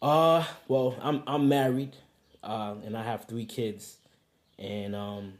Uh, 0.00 0.44
well, 0.68 0.96
I'm 1.02 1.22
I'm 1.26 1.48
married, 1.48 1.96
uh, 2.42 2.74
and 2.84 2.96
I 2.96 3.02
have 3.02 3.24
three 3.26 3.44
kids, 3.44 3.98
and 4.58 4.94
um, 4.94 5.34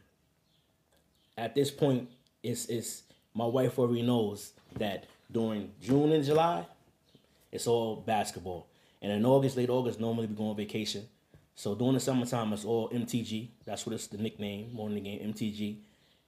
at 1.39 1.55
this 1.55 1.71
point, 1.71 2.09
it's 2.43 2.67
it's 2.67 3.03
my 3.35 3.47
wife 3.47 3.79
already 3.79 4.03
knows 4.03 4.53
that 4.79 5.07
during 5.33 5.73
June 5.81 6.13
and 6.13 6.25
July, 6.25 6.67
it's 7.51 7.67
all 7.67 7.97
basketball, 7.97 8.67
and 9.01 9.11
in 9.11 9.25
August, 9.25 9.57
late 9.57 9.71
August, 9.71 10.01
normally 10.01 10.27
we 10.27 10.35
go 10.35 10.51
on 10.51 10.57
vacation. 10.57 11.07
So 11.57 11.75
during 11.75 11.95
the 11.95 12.01
summertime, 12.01 12.53
it's 12.53 12.67
all 12.67 12.91
MTG. 12.91 13.49
That's 13.65 13.87
what 13.87 13.95
it's 13.95 14.07
the 14.09 14.19
nickname, 14.19 14.75
more 14.75 14.89
than 14.89 14.95
the 14.97 15.01
game, 15.01 15.33
MTG, 15.33 15.79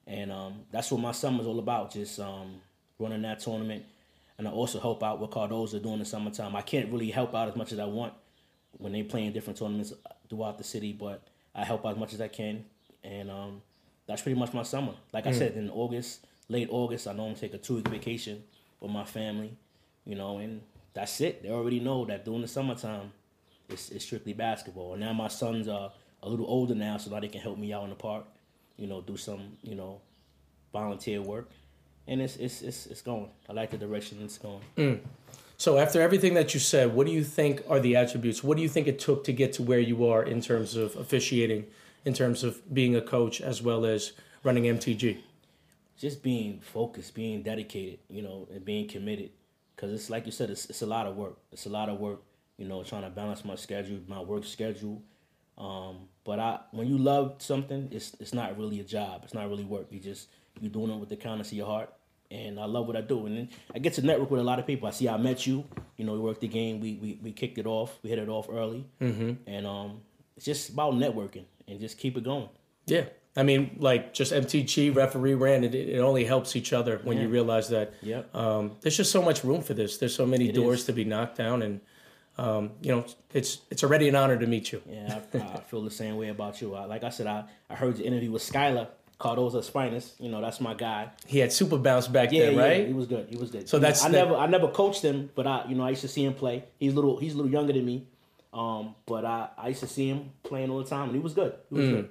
and 0.06 0.32
um, 0.32 0.54
that's 0.72 0.90
what 0.90 1.02
my 1.02 1.12
summer's 1.12 1.46
all 1.46 1.58
about. 1.58 1.92
Just 1.92 2.18
um, 2.18 2.56
running 2.98 3.20
that 3.22 3.40
tournament, 3.40 3.84
and 4.38 4.48
I 4.48 4.50
also 4.50 4.80
help 4.80 5.02
out 5.02 5.20
with 5.20 5.30
Cardozo 5.30 5.80
during 5.80 5.98
the 5.98 6.06
summertime. 6.06 6.56
I 6.56 6.62
can't 6.62 6.90
really 6.90 7.10
help 7.10 7.34
out 7.34 7.46
as 7.46 7.56
much 7.56 7.72
as 7.72 7.78
I 7.78 7.84
want 7.84 8.14
when 8.78 8.92
they 8.92 9.02
play 9.02 9.24
in 9.26 9.34
different 9.34 9.58
tournaments 9.58 9.92
throughout 10.30 10.56
the 10.56 10.64
city, 10.64 10.94
but 10.94 11.22
I 11.54 11.62
help 11.62 11.84
out 11.84 11.92
as 11.92 11.98
much 11.98 12.14
as 12.14 12.22
I 12.22 12.28
can, 12.28 12.64
and 13.04 13.30
um, 13.30 13.60
that's 14.06 14.22
pretty 14.22 14.38
much 14.38 14.54
my 14.54 14.62
summer. 14.62 14.94
Like 15.12 15.26
I 15.26 15.32
said, 15.32 15.52
in 15.56 15.68
August, 15.68 16.26
late 16.48 16.68
August, 16.70 17.06
I 17.06 17.12
normally 17.12 17.36
take 17.38 17.52
a 17.52 17.58
two 17.58 17.76
week 17.76 17.88
vacation 17.88 18.42
with 18.80 18.90
my 18.90 19.04
family, 19.04 19.58
you 20.06 20.14
know, 20.14 20.38
and 20.38 20.62
that's 20.94 21.20
it. 21.20 21.42
They 21.42 21.50
already 21.50 21.80
know 21.80 22.06
that 22.06 22.24
during 22.24 22.40
the 22.40 22.48
summertime, 22.48 23.12
it's, 23.68 23.90
it's 23.90 24.04
strictly 24.04 24.32
basketball. 24.32 24.92
And 24.92 25.00
now 25.00 25.12
my 25.12 25.28
sons 25.28 25.68
are 25.68 25.92
a 26.22 26.28
little 26.28 26.46
older 26.46 26.74
now, 26.74 26.96
so 26.96 27.10
now 27.10 27.20
they 27.20 27.28
can 27.28 27.40
help 27.40 27.58
me 27.58 27.72
out 27.72 27.84
in 27.84 27.90
the 27.90 27.96
park, 27.96 28.24
you 28.76 28.86
know, 28.86 29.00
do 29.00 29.16
some, 29.16 29.56
you 29.62 29.74
know, 29.74 30.00
volunteer 30.72 31.22
work. 31.22 31.50
And 32.06 32.22
it's 32.22 32.36
it's 32.36 32.62
it's, 32.62 32.86
it's 32.86 33.02
going. 33.02 33.28
I 33.50 33.52
like 33.52 33.70
the 33.70 33.76
direction 33.76 34.18
it's 34.22 34.38
going. 34.38 34.62
Mm. 34.78 35.00
So, 35.58 35.76
after 35.76 36.00
everything 36.00 36.34
that 36.34 36.54
you 36.54 36.60
said, 36.60 36.94
what 36.94 37.06
do 37.06 37.12
you 37.12 37.22
think 37.22 37.62
are 37.68 37.80
the 37.80 37.96
attributes? 37.96 38.42
What 38.42 38.56
do 38.56 38.62
you 38.62 38.68
think 38.68 38.86
it 38.86 38.98
took 38.98 39.24
to 39.24 39.32
get 39.32 39.52
to 39.54 39.62
where 39.62 39.80
you 39.80 40.06
are 40.06 40.22
in 40.22 40.40
terms 40.40 40.74
of 40.74 40.96
officiating, 40.96 41.66
in 42.06 42.14
terms 42.14 42.44
of 42.44 42.62
being 42.72 42.96
a 42.96 43.02
coach, 43.02 43.42
as 43.42 43.60
well 43.60 43.84
as 43.84 44.12
running 44.42 44.64
MTG? 44.64 45.18
just 45.98 46.22
being 46.22 46.60
focused, 46.60 47.14
being 47.14 47.42
dedicated, 47.42 47.98
you 48.08 48.22
know, 48.22 48.46
and 48.52 48.64
being 48.64 48.86
committed. 48.88 49.30
Cause 49.76 49.90
it's 49.90 50.10
like 50.10 50.26
you 50.26 50.32
said, 50.32 50.50
it's, 50.50 50.66
it's 50.66 50.82
a 50.82 50.86
lot 50.86 51.06
of 51.06 51.16
work. 51.16 51.36
It's 51.52 51.66
a 51.66 51.68
lot 51.68 51.88
of 51.88 51.98
work, 52.00 52.22
you 52.58 52.66
know, 52.68 52.82
trying 52.82 53.02
to 53.04 53.10
balance 53.10 53.44
my 53.44 53.54
schedule, 53.54 54.00
my 54.06 54.20
work 54.20 54.44
schedule. 54.44 55.02
Um, 55.56 56.08
but 56.24 56.38
I, 56.38 56.60
when 56.72 56.86
you 56.88 56.98
love 56.98 57.36
something, 57.38 57.88
it's 57.90 58.14
it's 58.20 58.34
not 58.34 58.56
really 58.58 58.80
a 58.80 58.84
job. 58.84 59.22
It's 59.24 59.34
not 59.34 59.48
really 59.48 59.64
work. 59.64 59.86
You 59.90 59.98
just 60.00 60.28
you're 60.60 60.70
doing 60.70 60.90
it 60.90 60.98
with 60.98 61.08
the 61.08 61.16
kindness 61.16 61.48
of 61.52 61.54
your 61.58 61.66
heart. 61.66 61.92
And 62.30 62.60
I 62.60 62.66
love 62.66 62.86
what 62.86 62.94
I 62.94 63.00
do. 63.00 63.24
And 63.24 63.36
then 63.38 63.48
I 63.74 63.78
get 63.78 63.94
to 63.94 64.02
network 64.02 64.30
with 64.30 64.40
a 64.40 64.44
lot 64.44 64.58
of 64.58 64.66
people. 64.66 64.86
I 64.86 64.90
see 64.90 65.08
I 65.08 65.16
met 65.16 65.46
you. 65.46 65.64
You 65.96 66.04
know, 66.04 66.12
we 66.12 66.18
worked 66.18 66.42
the 66.42 66.48
game. 66.48 66.78
We 66.80 66.94
we, 66.96 67.18
we 67.22 67.32
kicked 67.32 67.56
it 67.58 67.66
off. 67.66 67.98
We 68.02 68.10
hit 68.10 68.18
it 68.18 68.28
off 68.28 68.48
early. 68.50 68.86
Mm-hmm. 69.00 69.32
And 69.46 69.66
um, 69.66 70.00
it's 70.36 70.44
just 70.44 70.68
about 70.70 70.92
networking 70.94 71.44
and 71.66 71.80
just 71.80 71.96
keep 71.98 72.16
it 72.18 72.24
going. 72.24 72.48
Yeah. 72.86 73.04
I 73.36 73.44
mean, 73.44 73.76
like 73.78 74.12
just 74.14 74.32
MTG, 74.32 74.94
referee 74.94 75.34
ran, 75.34 75.62
it, 75.64 75.74
it 75.74 76.00
only 76.00 76.24
helps 76.24 76.56
each 76.56 76.72
other 76.72 77.00
when 77.04 77.18
you 77.18 77.28
realize 77.28 77.68
that 77.68 77.94
Yep. 78.02 78.34
um, 78.34 78.72
there's 78.80 78.96
just 78.96 79.12
so 79.12 79.22
much 79.22 79.44
room 79.44 79.62
for 79.62 79.74
this. 79.74 79.96
There's 79.98 80.14
so 80.14 80.26
many 80.26 80.48
It 80.48 80.54
doors 80.56 80.80
is. 80.80 80.84
to 80.86 80.92
be 80.92 81.04
knocked 81.04 81.38
down, 81.38 81.62
and 81.62 81.80
um, 82.38 82.70
you 82.82 82.90
know, 82.94 83.04
it's 83.34 83.58
it's 83.70 83.82
already 83.82 84.08
an 84.08 84.14
honor 84.14 84.38
to 84.38 84.46
meet 84.46 84.70
you. 84.72 84.80
Yeah, 84.88 85.20
I, 85.34 85.38
I 85.38 85.60
feel 85.60 85.82
the 85.82 85.90
same 85.90 86.16
way 86.16 86.28
about 86.28 86.60
you. 86.60 86.74
I, 86.74 86.84
like 86.84 87.04
I 87.04 87.08
said, 87.10 87.26
I, 87.26 87.44
I 87.68 87.74
heard 87.74 87.98
your 87.98 88.06
interview 88.06 88.30
with 88.30 88.42
Skylar 88.42 88.86
Cardozo's 89.20 89.68
finest. 89.68 90.20
You 90.20 90.30
know, 90.30 90.40
that's 90.40 90.60
my 90.60 90.74
guy. 90.74 91.10
He 91.26 91.40
had 91.40 91.52
super 91.52 91.76
bounce 91.76 92.06
back 92.06 92.30
Yeah, 92.30 92.46
then, 92.46 92.54
yeah, 92.54 92.62
right? 92.62 92.86
he 92.86 92.92
was 92.92 93.06
good. 93.06 93.26
He 93.28 93.36
was 93.36 93.50
good. 93.50 93.68
So 93.68 93.76
You 93.76 93.80
know, 93.82 93.88
that's 93.88 94.04
I 94.04 94.08
the- 94.10 94.16
never 94.18 94.36
I 94.36 94.46
never 94.46 94.68
coached 94.68 95.02
him, 95.02 95.30
but 95.34 95.46
I 95.46 95.64
you 95.68 95.74
know 95.74 95.82
I 95.84 95.90
used 95.90 96.02
to 96.02 96.08
see 96.08 96.24
him 96.24 96.34
play. 96.34 96.64
He's 96.78 96.92
a 96.92 96.96
little 96.96 97.18
he's 97.18 97.34
a 97.34 97.36
little 97.36 97.50
younger 97.50 97.72
than 97.72 97.84
me, 97.84 98.06
um, 98.54 98.94
but 99.06 99.24
I, 99.24 99.48
I 99.58 99.68
used 99.68 99.80
to 99.80 99.88
see 99.88 100.08
him 100.08 100.30
playing 100.44 100.70
all 100.70 100.78
the 100.78 100.88
time, 100.88 101.08
and 101.08 101.14
he 101.16 101.20
was 101.20 101.34
good. 101.34 101.54
He 101.70 101.74
was 101.74 101.88
good. 101.88 102.08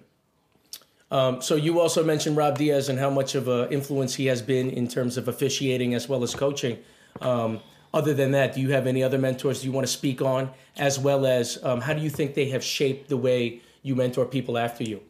Um, 1.09 1.41
so 1.41 1.55
you 1.55 1.79
also 1.79 2.03
mentioned 2.03 2.35
Rob 2.35 2.57
Diaz 2.57 2.89
and 2.89 2.99
how 2.99 3.09
much 3.09 3.33
of 3.35 3.47
an 3.47 3.71
influence 3.71 4.13
he 4.15 4.25
has 4.25 4.41
been 4.41 4.69
in 4.69 4.89
terms 4.89 5.15
of 5.15 5.29
officiating 5.29 5.93
as 5.93 6.09
well 6.09 6.21
as 6.21 6.35
coaching. 6.35 6.79
Um, 7.21 7.61
other 7.97 8.13
than 8.13 8.31
that, 8.31 8.53
do 8.53 8.62
you 8.62 8.71
have 8.71 8.88
any 8.88 9.03
other 9.03 9.17
mentors 9.17 9.65
you 9.65 9.71
want 9.71 9.86
to 9.86 9.91
speak 9.91 10.21
on, 10.21 10.51
as 10.77 10.99
well 10.99 11.25
as 11.25 11.57
um, 11.63 11.81
how 11.81 11.93
do 11.93 12.01
you 12.01 12.10
think 12.10 12.36
they 12.36 12.49
have 12.49 12.63
shaped 12.63 13.10
the 13.10 13.17
way 13.17 13.62
you 13.81 13.95
mentor 13.95 14.25
people 14.25 14.57
after 14.57 14.83
you? 14.83 15.01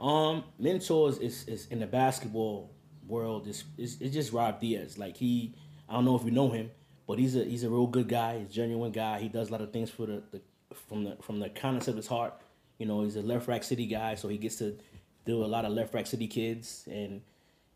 Um, 0.00 0.44
mentors 0.58 1.18
is, 1.18 1.46
is 1.46 1.66
in 1.68 1.78
the 1.80 1.86
basketball 1.86 2.70
world 3.06 3.46
is 3.46 3.64
it's 3.78 3.96
just 3.96 4.32
Rob 4.32 4.60
Diaz. 4.60 4.98
Like 4.98 5.16
he, 5.16 5.54
I 5.88 5.94
don't 5.94 6.04
know 6.04 6.16
if 6.16 6.24
you 6.24 6.30
know 6.30 6.50
him, 6.50 6.70
but 7.06 7.18
he's 7.18 7.36
a 7.36 7.44
he's 7.44 7.64
a 7.64 7.70
real 7.70 7.86
good 7.86 8.08
guy. 8.08 8.38
He's 8.38 8.48
a 8.48 8.52
genuine 8.52 8.92
guy. 8.92 9.20
He 9.20 9.28
does 9.28 9.48
a 9.48 9.52
lot 9.52 9.60
of 9.60 9.72
things 9.72 9.90
for 9.90 10.06
the, 10.06 10.22
the 10.30 10.40
from 10.88 11.04
the 11.04 11.16
from 11.20 11.40
the 11.40 11.50
kindness 11.50 11.88
of 11.88 11.96
his 11.96 12.06
heart. 12.06 12.34
You 12.78 12.86
know, 12.86 13.04
he's 13.04 13.16
a 13.16 13.22
Lefrak 13.22 13.62
City 13.62 13.86
guy, 13.86 14.14
so 14.14 14.28
he 14.28 14.38
gets 14.38 14.56
to 14.56 14.76
do 15.24 15.44
a 15.44 15.46
lot 15.46 15.64
of 15.64 15.72
Lefrak 15.72 16.06
City 16.06 16.26
kids, 16.26 16.88
and 16.90 17.22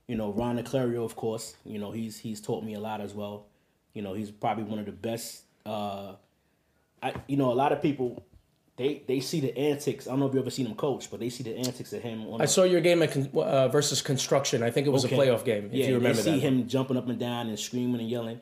you 0.06 0.16
know 0.16 0.32
Ron 0.32 0.58
Clario, 0.58 1.04
of 1.04 1.16
course. 1.16 1.56
You 1.64 1.78
know 1.78 1.92
he's 1.92 2.18
he's 2.18 2.40
taught 2.40 2.64
me 2.64 2.74
a 2.74 2.80
lot 2.80 3.00
as 3.00 3.14
well. 3.14 3.46
You 3.98 4.04
know 4.04 4.14
he's 4.14 4.30
probably 4.30 4.62
one 4.62 4.78
of 4.78 4.87
the 4.87 4.92
best. 4.92 5.42
Uh, 5.66 6.12
I 7.02 7.14
you 7.26 7.37
know 7.37 7.50
a 7.52 7.58
lot 7.62 7.72
of 7.72 7.82
people. 7.82 8.24
They, 8.76 9.02
they 9.08 9.18
see 9.18 9.40
the 9.40 9.58
antics. 9.58 10.06
I 10.06 10.11
don't 10.11 10.20
know 10.20 10.28
if 10.28 10.34
you 10.34 10.38
ever 10.38 10.50
seen 10.50 10.66
him 10.66 10.76
coach, 10.76 11.11
but 11.11 11.18
they 11.18 11.30
see 11.30 11.42
the 11.42 11.56
antics 11.56 11.92
of 11.92 12.00
him 12.00 12.28
on 12.28 12.40
I 12.40 12.44
saw 12.44 12.62
your 12.62 12.80
game 12.80 13.02
at 13.02 13.11
con- 13.11 13.28
uh, 13.34 13.66
versus 13.66 14.00
Construction. 14.00 14.62
I 14.62 14.70
think 14.70 14.87
it 14.87 14.90
was 14.90 15.04
Okay. 15.04 15.16
a 15.16 15.18
playoff 15.18 15.44
game. 15.44 15.66
If 15.66 15.72
yeah, 15.72 15.87
you 15.88 15.94
remember 15.96 16.18
they 16.18 16.22
see 16.22 16.30
that. 16.38 16.46
him 16.46 16.68
jumping 16.68 16.96
up 16.96 17.08
and 17.08 17.18
down 17.18 17.48
and 17.48 17.58
screaming 17.58 18.00
and 18.00 18.08
yelling, 18.08 18.40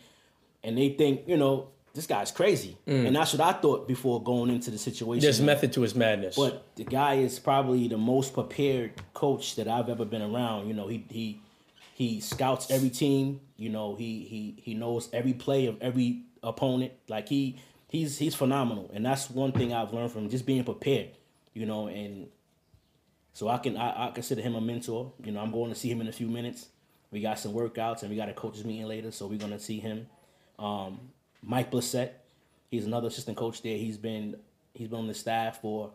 and 0.63 0.77
they 0.77 0.91
think, 0.91 1.23
you 1.27 1.39
know, 1.39 1.69
this 1.95 2.07
guy's 2.07 2.31
crazy, 2.33 2.77
and 2.87 3.17
that's 3.17 3.33
what 3.33 3.41
I 3.41 3.59
thought 3.59 3.89
before 3.89 4.23
going 4.23 4.51
into 4.51 4.71
the 4.71 4.77
situation. 4.77 5.21
Mm. 5.21 5.23
There's 5.23 5.41
method 5.41 5.73
to 5.73 5.81
his 5.81 5.95
madness. 5.95 6.37
but 6.37 6.67
the 6.77 6.85
guy 6.85 7.15
is 7.15 7.39
probably 7.39 7.89
the 7.89 7.97
most 7.97 8.35
prepared 8.35 8.93
coach 9.15 9.57
that 9.57 9.69
I've 9.69 9.89
ever 9.89 10.05
been 10.05 10.21
around. 10.21 10.69
You 10.69 10.75
know, 10.75 10.87
he 10.87 11.07
he 11.09 11.41
he 11.95 12.21
scouts 12.21 12.71
every 12.71 12.91
team. 12.91 13.41
You 13.57 13.71
know, 13.71 13.95
he 13.97 14.25
he 14.25 14.55
he 14.63 14.75
knows 14.75 15.09
every 15.13 15.33
play 15.33 15.67
of 15.67 15.81
every 15.81 16.23
opponent. 16.43 16.93
Like 17.09 17.29
he 17.29 17.59
he's 17.89 18.19
he's 18.19 18.35
phenomenal, 18.35 18.91
and 18.93 19.05
that's 19.05 19.31
one 19.31 19.53
thing 19.53 19.73
I've 19.73 19.93
learned 19.93 20.13
from 20.13 20.25
him, 20.25 20.31
just 20.31 20.47
being 20.47 20.65
prepared. 20.65 21.11
You 21.55 21.65
know, 21.67 21.87
and 21.89 22.29
so 23.33 23.49
I 23.49 23.59
can 23.59 23.77
I, 23.77 24.09
I 24.09 24.11
consider 24.11 24.43
him 24.43 24.55
a 24.55 24.61
mentor. 24.61 25.13
You 25.25 25.33
know, 25.33 25.41
I'm 25.41 25.51
going 25.53 25.71
to 25.71 25.75
see 25.75 25.91
him 25.91 26.01
in 26.01 26.09
a 26.09 26.13
few 26.13 26.27
minutes. 26.29 26.69
We 27.11 27.21
got 27.23 27.39
some 27.39 27.53
workouts 27.55 28.03
and 28.03 28.11
we 28.11 28.17
got 28.17 28.29
a 28.29 28.33
coaches 28.35 28.65
meeting 28.65 28.87
later, 28.87 29.11
so 29.11 29.27
we're 29.27 29.39
gonna 29.39 29.61
see 29.61 29.79
him. 29.79 30.07
Um, 30.59 31.01
Mike 31.43 31.71
Blissett, 31.71 32.11
he's 32.71 32.85
another 32.85 33.09
assistant 33.09 33.37
coach 33.37 33.63
there. 33.63 33.79
He's 33.79 33.97
been 33.97 34.37
he's 34.75 34.89
been 34.89 34.99
on 34.99 35.07
the 35.07 35.15
staff 35.15 35.61
for 35.63 35.93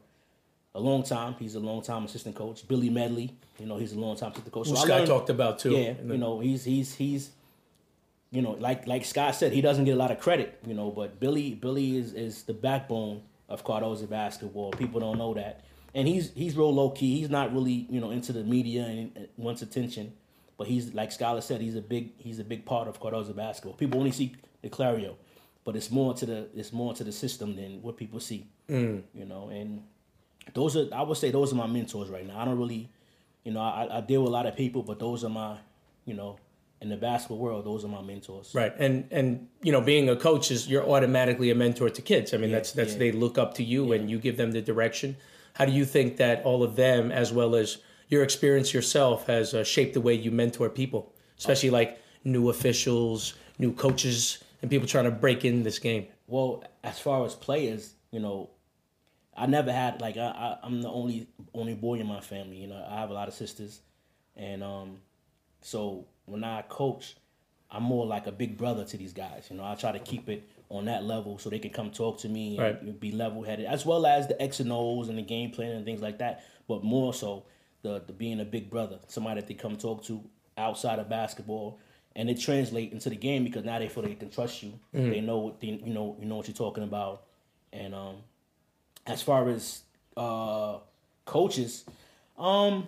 a 0.73 0.79
long 0.79 1.03
time. 1.03 1.35
He's 1.37 1.55
a 1.55 1.59
long 1.59 1.81
time 1.81 2.05
assistant 2.05 2.35
coach. 2.35 2.65
Billy 2.67 2.89
Medley, 2.89 3.35
you 3.59 3.65
know, 3.65 3.77
he's 3.77 3.91
a 3.91 3.99
long 3.99 4.15
time 4.15 4.31
assistant 4.31 4.53
coach. 4.53 4.67
So 4.69 4.73
I 4.77 4.77
Scott 4.77 4.89
learned- 4.89 5.07
talked 5.07 5.29
about 5.29 5.59
too. 5.59 5.71
yeah, 5.71 5.93
you 6.03 6.17
know, 6.17 6.39
he's 6.39 6.63
he's 6.63 6.95
he's 6.95 7.31
you 8.31 8.41
know, 8.41 8.51
like 8.51 8.87
like 8.87 9.05
Scott 9.05 9.35
said, 9.35 9.51
he 9.51 9.61
doesn't 9.61 9.83
get 9.85 9.91
a 9.91 9.97
lot 9.97 10.09
of 10.09 10.19
credit, 10.19 10.57
you 10.65 10.73
know, 10.73 10.89
but 10.89 11.19
Billy 11.19 11.53
Billy 11.53 11.97
is 11.97 12.13
is 12.13 12.43
the 12.43 12.53
backbone 12.53 13.21
of 13.49 13.63
Cardozo 13.63 14.07
basketball. 14.07 14.71
People 14.71 15.01
don't 15.01 15.17
know 15.17 15.33
that. 15.33 15.65
And 15.93 16.07
he's 16.07 16.31
he's 16.33 16.55
real 16.55 16.73
low 16.73 16.89
key. 16.91 17.19
He's 17.19 17.29
not 17.29 17.53
really, 17.53 17.85
you 17.89 17.99
know, 17.99 18.11
into 18.11 18.31
the 18.31 18.43
media 18.43 18.83
and 18.85 19.27
wants 19.35 19.61
attention. 19.61 20.13
But 20.57 20.67
he's 20.67 20.93
like 20.93 21.11
Scholar 21.11 21.41
said, 21.41 21.59
he's 21.59 21.75
a 21.75 21.81
big 21.81 22.11
he's 22.17 22.39
a 22.39 22.43
big 22.45 22.65
part 22.65 22.87
of 22.87 22.99
Cardozo 22.99 23.33
basketball. 23.33 23.73
People 23.73 23.99
only 23.99 24.11
see 24.11 24.35
Naclerio, 24.63 25.15
but 25.65 25.75
it's 25.75 25.91
more 25.91 26.13
to 26.13 26.25
the 26.25 26.47
it's 26.55 26.71
more 26.71 26.93
to 26.93 27.03
the 27.03 27.11
system 27.11 27.57
than 27.57 27.81
what 27.81 27.97
people 27.97 28.21
see. 28.21 28.47
Mm. 28.69 29.03
You 29.13 29.25
know, 29.25 29.49
and 29.49 29.83
those 30.53 30.77
are 30.77 30.87
I 30.93 31.01
would 31.01 31.17
say 31.17 31.31
those 31.31 31.51
are 31.51 31.57
my 31.57 31.67
mentors 31.67 32.07
right 32.09 32.25
now. 32.25 32.39
I 32.39 32.45
don't 32.45 32.57
really, 32.57 32.89
you 33.43 33.51
know, 33.51 33.59
I, 33.59 33.97
I 33.97 34.01
deal 34.01 34.21
with 34.21 34.29
a 34.29 34.31
lot 34.31 34.45
of 34.45 34.55
people, 34.55 34.83
but 34.83 34.99
those 34.99 35.25
are 35.25 35.29
my, 35.29 35.57
you 36.05 36.13
know, 36.13 36.37
in 36.81 36.89
the 36.89 36.97
basketball 36.97 37.37
world, 37.37 37.63
those 37.63 37.85
are 37.85 37.87
my 37.87 38.01
mentors. 38.01 38.51
Right, 38.53 38.73
and 38.77 39.07
and 39.11 39.47
you 39.61 39.71
know, 39.71 39.81
being 39.81 40.09
a 40.09 40.15
coach 40.15 40.49
is 40.49 40.67
you're 40.67 40.87
automatically 40.87 41.51
a 41.51 41.55
mentor 41.55 41.89
to 41.89 42.01
kids. 42.01 42.33
I 42.33 42.37
mean, 42.37 42.51
that's 42.51 42.71
that's 42.71 42.93
yeah. 42.93 42.99
they 42.99 43.11
look 43.11 43.37
up 43.37 43.53
to 43.55 43.63
you 43.63 43.93
and 43.93 44.09
you 44.09 44.17
give 44.17 44.37
them 44.37 44.51
the 44.51 44.61
direction. 44.61 45.15
How 45.53 45.65
do 45.65 45.71
you 45.71 45.85
think 45.85 46.17
that 46.17 46.43
all 46.43 46.63
of 46.63 46.75
them, 46.75 47.11
as 47.11 47.31
well 47.31 47.55
as 47.55 47.77
your 48.09 48.23
experience 48.23 48.73
yourself, 48.73 49.27
has 49.27 49.53
uh, 49.53 49.63
shaped 49.63 49.93
the 49.93 50.01
way 50.01 50.13
you 50.15 50.31
mentor 50.31 50.69
people, 50.69 51.13
especially 51.37 51.69
like 51.69 51.99
new 52.23 52.49
officials, 52.49 53.35
new 53.59 53.73
coaches, 53.73 54.43
and 54.61 54.71
people 54.71 54.87
trying 54.87 55.05
to 55.05 55.11
break 55.11 55.45
in 55.45 55.63
this 55.63 55.77
game? 55.77 56.07
Well, 56.27 56.63
as 56.83 56.99
far 56.99 57.23
as 57.25 57.35
players, 57.35 57.93
you 58.11 58.19
know, 58.19 58.49
I 59.37 59.45
never 59.45 59.71
had 59.71 60.01
like 60.01 60.17
I, 60.17 60.27
I 60.27 60.57
I'm 60.63 60.81
the 60.81 60.89
only 60.89 61.27
only 61.53 61.75
boy 61.75 61.99
in 61.99 62.07
my 62.07 62.21
family. 62.21 62.57
You 62.57 62.67
know, 62.67 62.85
I 62.89 62.99
have 62.99 63.11
a 63.11 63.13
lot 63.13 63.27
of 63.27 63.35
sisters, 63.35 63.81
and 64.35 64.63
um, 64.63 64.97
so 65.61 66.07
when 66.31 66.43
I 66.43 66.63
coach, 66.63 67.15
I'm 67.69 67.83
more 67.83 68.05
like 68.05 68.27
a 68.27 68.31
big 68.31 68.57
brother 68.57 68.83
to 68.85 68.97
these 68.97 69.13
guys. 69.13 69.47
You 69.49 69.57
know, 69.57 69.63
I 69.63 69.75
try 69.75 69.91
to 69.91 69.99
keep 69.99 70.27
it 70.29 70.47
on 70.69 70.85
that 70.85 71.03
level 71.03 71.37
so 71.37 71.49
they 71.49 71.59
can 71.59 71.71
come 71.71 71.91
talk 71.91 72.19
to 72.19 72.29
me 72.29 72.57
and 72.57 72.59
Right. 72.85 72.99
be 72.99 73.11
level 73.11 73.43
headed, 73.43 73.65
as 73.65 73.85
well 73.85 74.05
as 74.05 74.27
the 74.27 74.41
X 74.41 74.59
and 74.59 74.71
O's 74.71 75.09
and 75.09 75.17
the 75.17 75.21
game 75.21 75.51
plan 75.51 75.71
and 75.71 75.85
things 75.85 76.01
like 76.01 76.17
that. 76.19 76.43
But 76.67 76.83
more 76.83 77.13
so, 77.13 77.43
the, 77.81 78.01
the 78.05 78.13
being 78.13 78.39
a 78.39 78.45
big 78.45 78.69
brother, 78.69 78.99
somebody 79.07 79.41
that 79.41 79.47
they 79.47 79.53
come 79.53 79.75
talk 79.75 80.03
to 80.05 80.23
outside 80.57 80.99
of 80.99 81.09
basketball, 81.09 81.79
and 82.15 82.29
it 82.29 82.39
translate 82.39 82.91
into 82.91 83.09
the 83.09 83.15
game 83.15 83.43
because 83.43 83.63
now 83.63 83.79
they 83.79 83.87
feel 83.89 84.03
they 84.03 84.15
can 84.15 84.29
trust 84.29 84.63
you. 84.63 84.73
They 84.93 85.21
know 85.21 85.37
what 85.39 85.59
they, 85.61 85.67
you 85.67 85.93
know 85.93 86.15
you 86.19 86.25
know 86.25 86.35
what 86.35 86.47
you're 86.47 86.55
talking 86.55 86.83
about, 86.83 87.23
and 87.73 87.95
um, 87.95 88.17
as 89.07 89.21
far 89.21 89.49
as 89.49 89.81
uh, 90.17 90.77
coaches, 91.25 91.85
um, 92.37 92.87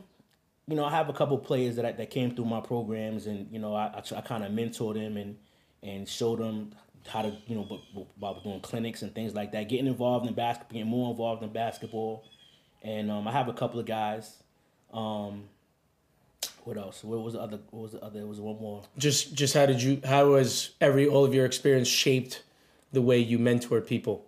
you 0.68 0.76
know, 0.76 0.86
I 0.86 0.92
have 0.92 1.10
a 1.10 1.14
couple 1.14 1.38
players 1.38 1.76
that 1.76 1.86
I, 1.86 1.92
that 1.94 2.10
came 2.10 2.36
through 2.36 2.46
my 2.46 2.62
programs, 2.62 3.28
and 3.28 3.52
you 3.52 3.60
know, 3.60 3.76
I 3.76 3.88
I, 3.88 4.18
I 4.18 4.22
kind 4.22 4.44
of 4.44 4.52
mentored 4.52 4.96
them 4.96 5.18
and 5.18 5.38
and 5.82 6.08
showed 6.08 6.40
them 6.40 6.72
how 7.08 7.22
to 7.22 7.36
you 7.48 7.56
know 7.56 8.08
about 8.18 8.44
doing 8.44 8.62
clinics 8.62 9.02
and 9.02 9.14
things 9.14 9.34
like 9.34 9.52
that, 9.52 9.70
getting 9.70 9.88
involved 9.88 10.28
in 10.28 10.34
basketball, 10.34 10.74
getting 10.74 10.90
more 10.90 11.12
involved 11.12 11.44
in 11.44 11.50
basketball, 11.52 12.26
and 12.82 13.12
um, 13.12 13.28
I 13.28 13.32
have 13.32 13.48
a 13.48 13.54
couple 13.54 13.80
of 13.80 13.86
guys. 13.86 14.42
Um, 14.94 15.46
what 16.64 16.78
else? 16.78 17.04
What 17.04 17.22
was 17.22 17.34
the 17.34 17.42
other? 17.42 17.60
What 17.72 17.84
was 17.84 17.92
the 17.92 18.04
other? 18.04 18.20
There 18.20 18.28
was 18.28 18.40
one 18.40 18.60
more. 18.60 18.84
Just 18.98 19.34
just 19.34 19.54
how 19.54 19.66
did 19.66 19.82
you 19.82 20.02
how 20.06 20.36
has 20.36 20.72
every 20.80 21.08
all 21.08 21.26
of 21.26 21.34
your 21.34 21.46
experience 21.46 21.88
shaped 21.88 22.44
the 22.92 23.02
way 23.02 23.18
you 23.18 23.38
mentor 23.38 23.82
people? 23.82 24.28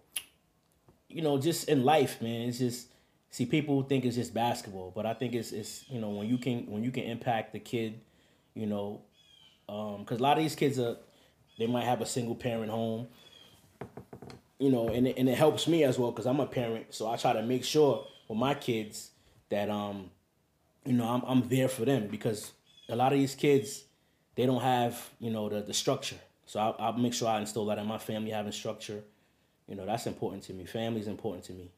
you 1.16 1.22
know, 1.22 1.38
just 1.38 1.70
in 1.70 1.86
life, 1.86 2.22
man, 2.22 2.50
it's 2.50 2.60
just 2.60 2.90
see 3.36 3.46
people 3.46 3.84
think 3.84 4.06
it's 4.06 4.16
just 4.16 4.34
basketball, 4.34 4.94
but 4.96 5.06
I 5.06 5.14
think 5.14 5.34
it's 5.34 5.52
it's 5.52 5.84
you 5.90 6.00
know 6.00 6.10
when 6.10 6.30
you 6.30 6.38
can 6.38 6.72
when 6.72 6.86
you 6.86 6.92
can 6.92 7.04
impact 7.04 7.52
the 7.52 7.60
kid, 7.60 8.00
you 8.54 8.66
know, 8.66 9.02
because 9.68 10.20
a 10.20 10.24
lot 10.24 10.38
of 10.38 10.44
these 10.44 10.56
kids 10.56 10.80
are 10.80 10.96
they 11.60 11.68
might 11.68 11.84
have 11.84 12.00
a 12.00 12.06
single 12.06 12.36
parent 12.36 12.72
home, 12.72 13.08
you 14.58 14.72
know, 14.72 14.88
and 14.88 15.06
it, 15.10 15.18
and 15.18 15.28
it 15.28 15.38
helps 15.38 15.68
me 15.68 15.84
as 15.84 16.00
well 16.00 16.12
because 16.12 16.26
I'm 16.26 16.40
a 16.40 16.46
parent, 16.46 16.86
so 16.92 17.10
I 17.10 17.18
try 17.18 17.34
to 17.34 17.42
make 17.42 17.66
sure 17.66 18.08
with 18.30 18.38
my 18.38 18.54
kids 18.54 19.12
that 19.50 19.70
um, 19.70 20.12
you 20.86 20.94
know, 20.94 21.06
I'm 21.06 21.24
I'm 21.28 21.50
there 21.50 21.68
for 21.68 21.84
them 21.84 22.08
because 22.08 22.54
a 22.88 22.96
lot 22.96 23.12
of 23.12 23.20
these 23.20 23.36
kids 23.36 23.84
they 24.36 24.46
don't 24.46 24.62
have 24.62 25.10
you 25.20 25.30
know 25.30 25.50
the 25.50 25.60
the 25.60 25.74
structure, 25.74 26.22
so 26.46 26.62
I, 26.62 26.86
I'll 26.86 26.94
make 26.94 27.14
sure 27.14 27.28
I 27.28 27.42
instill 27.42 27.66
that 27.66 27.80
in 27.80 27.86
my 27.86 27.98
family 27.98 28.32
having 28.32 28.54
structure. 28.54 29.04
You 29.68 29.76
know, 29.76 29.86
that's 29.86 30.08
important 30.08 30.44
to 30.44 30.54
me. 30.54 30.64
Family's 30.64 31.08
important 31.08 31.44
to 31.46 31.54
me. 31.54 31.72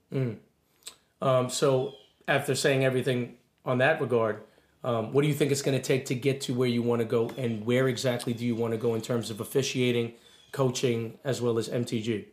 Um, 1.22 1.50
so 1.50 1.94
after 2.28 2.56
saying 2.56 2.84
everything 2.86 3.36
on 3.66 3.80
that 3.80 4.00
regard, 4.02 4.42
um, 4.84 5.12
what 5.14 5.24
do 5.24 5.28
you 5.28 5.34
think 5.34 5.52
it's 5.52 5.62
going 5.62 5.78
to 5.78 5.84
take 5.84 6.06
to 6.06 6.16
get 6.16 6.42
to 6.42 6.54
where 6.54 6.70
you 6.70 6.82
want 6.84 7.00
to 7.02 7.06
go, 7.06 7.30
and 7.38 7.66
where 7.66 7.88
exactly 7.88 8.34
do 8.34 8.46
you 8.46 8.56
want 8.56 8.74
to 8.74 8.78
go 8.78 8.94
in 8.96 9.02
terms 9.02 9.30
of 9.30 9.42
officiating, 9.42 10.14
coaching, 10.52 11.18
as 11.24 11.42
well 11.42 11.58
as 11.58 11.68
MTG? 11.70 12.26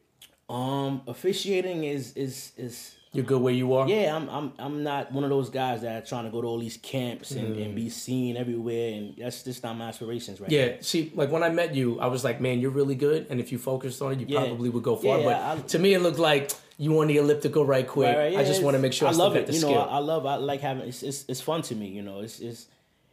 Um, 0.48 1.00
officiating 1.08 1.84
is 1.84 2.12
is 2.16 2.52
is 2.58 2.94
You're 3.14 3.24
good 3.24 3.40
where 3.40 3.54
you 3.54 3.72
are. 3.72 3.88
yeah. 3.88 4.14
I'm 4.14 4.28
I'm 4.28 4.52
I'm 4.58 4.82
not 4.84 5.10
one 5.10 5.24
of 5.24 5.30
those 5.30 5.48
guys 5.48 5.80
that 5.80 6.02
are 6.02 6.06
trying 6.06 6.24
to 6.26 6.30
go 6.30 6.42
to 6.42 6.46
all 6.46 6.58
these 6.58 6.76
camps 6.76 7.30
and, 7.30 7.56
and 7.56 7.74
be 7.74 7.88
seen 7.88 8.36
everywhere, 8.36 8.92
and 8.92 9.14
that's 9.16 9.42
just 9.42 9.62
not 9.62 9.74
my 9.78 9.88
aspirations 9.88 10.38
right 10.40 10.50
now. 10.50 10.56
Yeah, 10.56 10.72
see, 10.80 11.10
like 11.14 11.30
when 11.30 11.42
I 11.42 11.48
met 11.48 11.74
you, 11.74 11.98
I 11.98 12.08
was 12.08 12.24
like, 12.24 12.42
man, 12.42 12.60
you're 12.60 12.70
really 12.70 12.94
good, 12.94 13.26
and 13.30 13.40
if 13.40 13.52
you 13.52 13.58
focused 13.58 14.02
on 14.02 14.12
it, 14.12 14.20
you 14.20 14.26
Yeah. 14.28 14.40
probably 14.40 14.68
would 14.68 14.82
go 14.84 14.96
far. 14.96 15.18
Yeah, 15.18 15.24
but 15.24 15.36
I- 15.64 15.66
to 15.68 15.78
me, 15.78 15.94
it 15.94 16.00
looked 16.00 16.18
like 16.18 16.52
you 16.76 16.90
want 16.92 17.08
the 17.08 17.18
elliptical 17.18 17.64
right 17.64 17.86
quick. 17.86 18.08
Right, 18.08 18.24
right, 18.24 18.32
yeah, 18.32 18.40
I 18.40 18.44
just 18.44 18.62
want 18.62 18.74
to 18.74 18.80
make 18.80 18.92
sure 18.92 19.08
I, 19.08 19.12
I 19.12 19.14
love 19.14 19.36
it. 19.36 19.46
the 19.46 19.52
You 19.52 19.60
know, 19.60 19.68
skill. 19.68 19.80
I, 19.80 19.96
I 19.96 19.98
love. 19.98 20.26
I 20.26 20.36
like 20.36 20.60
having. 20.60 20.88
It's 20.88 21.02
it's, 21.02 21.24
it's 21.28 21.40
fun 21.40 21.62
to 21.62 21.74
me. 21.74 21.88
You 21.88 22.02
know, 22.02 22.20
it's 22.20 22.40
it's 22.40 22.66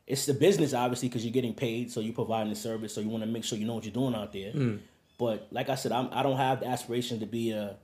it's 0.08 0.26
the 0.26 0.34
business 0.34 0.74
obviously 0.74 1.08
because 1.10 1.24
you're 1.24 1.34
getting 1.34 1.54
paid, 1.54 1.92
so 1.92 2.00
you're 2.00 2.14
providing 2.14 2.50
the 2.50 2.56
service, 2.56 2.94
so 2.94 3.02
you 3.02 3.10
want 3.10 3.24
to 3.24 3.30
make 3.30 3.44
sure 3.44 3.58
you 3.58 3.66
know 3.66 3.76
what 3.76 3.84
you're 3.86 3.94
doing 3.94 4.16
out 4.16 4.34
there. 4.34 4.52
Mm. 4.52 4.80
But 5.18 5.48
like 5.52 5.70
I 5.70 5.76
said, 5.76 5.92
I'm, 5.92 6.10
I 6.12 6.24
don't 6.24 6.38
have 6.38 6.62
the 6.62 6.68
aspiration 6.68 7.20
to 7.20 7.28
be 7.28 7.52
a, 7.52 7.78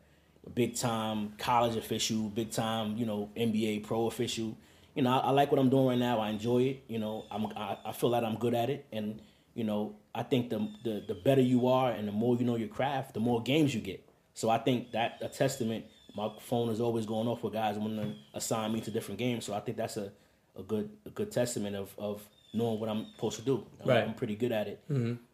a 0.45 0.49
big 0.49 0.75
time 0.75 1.33
college 1.37 1.75
official, 1.75 2.29
big 2.29 2.51
time 2.51 2.97
you 2.97 3.05
know 3.05 3.29
NBA 3.37 3.83
pro 3.83 4.07
official. 4.07 4.57
You 4.95 5.03
know, 5.03 5.11
I, 5.11 5.27
I 5.27 5.29
like 5.29 5.51
what 5.51 5.59
I'm 5.59 5.69
doing 5.69 5.85
right 5.85 5.99
now. 5.99 6.19
I 6.19 6.29
enjoy 6.29 6.63
it. 6.63 6.83
You 6.87 6.97
know, 6.97 7.25
I'm 7.29 7.45
I, 7.55 7.77
I 7.85 7.91
feel 7.91 8.09
that 8.11 8.25
I'm 8.25 8.37
good 8.37 8.55
at 8.55 8.69
it, 8.71 8.85
and 8.91 9.21
you 9.53 9.63
know, 9.63 9.95
I 10.15 10.23
think 10.23 10.49
the, 10.49 10.67
the 10.83 11.03
the 11.07 11.13
better 11.13 11.41
you 11.41 11.67
are 11.67 11.91
and 11.91 12.07
the 12.07 12.11
more 12.11 12.35
you 12.35 12.45
know 12.45 12.55
your 12.55 12.67
craft, 12.69 13.13
the 13.13 13.19
more 13.19 13.41
games 13.43 13.75
you 13.75 13.81
get. 13.81 14.03
So 14.37 14.51
I 14.51 14.59
think 14.59 14.91
that 14.91 15.17
a 15.21 15.29
testament. 15.29 15.85
My 16.15 16.29
phone 16.41 16.69
is 16.69 16.79
always 16.79 17.07
going 17.07 17.27
off 17.27 17.41
with 17.41 17.53
guys 17.53 17.75
wanting 17.77 17.97
to 17.97 18.37
assign 18.37 18.71
me 18.71 18.81
to 18.81 18.91
different 18.91 19.17
games. 19.17 19.45
So 19.45 19.53
I 19.55 19.59
think 19.59 19.77
that's 19.77 19.97
a, 19.97 20.11
a 20.55 20.61
good 20.61 20.91
a 21.07 21.09
good 21.09 21.31
testament 21.31 21.75
of, 21.75 21.89
of 21.97 22.21
knowing 22.53 22.79
what 22.79 22.87
I'm 22.87 23.07
supposed 23.15 23.37
to 23.37 23.41
do. 23.41 23.65
I'm, 23.81 23.89
Right. 23.89 24.03
I'm 24.03 24.13
pretty 24.13 24.35
good 24.35 24.51
at 24.51 24.67
it. 24.67 24.79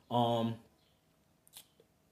Um, 0.09 0.55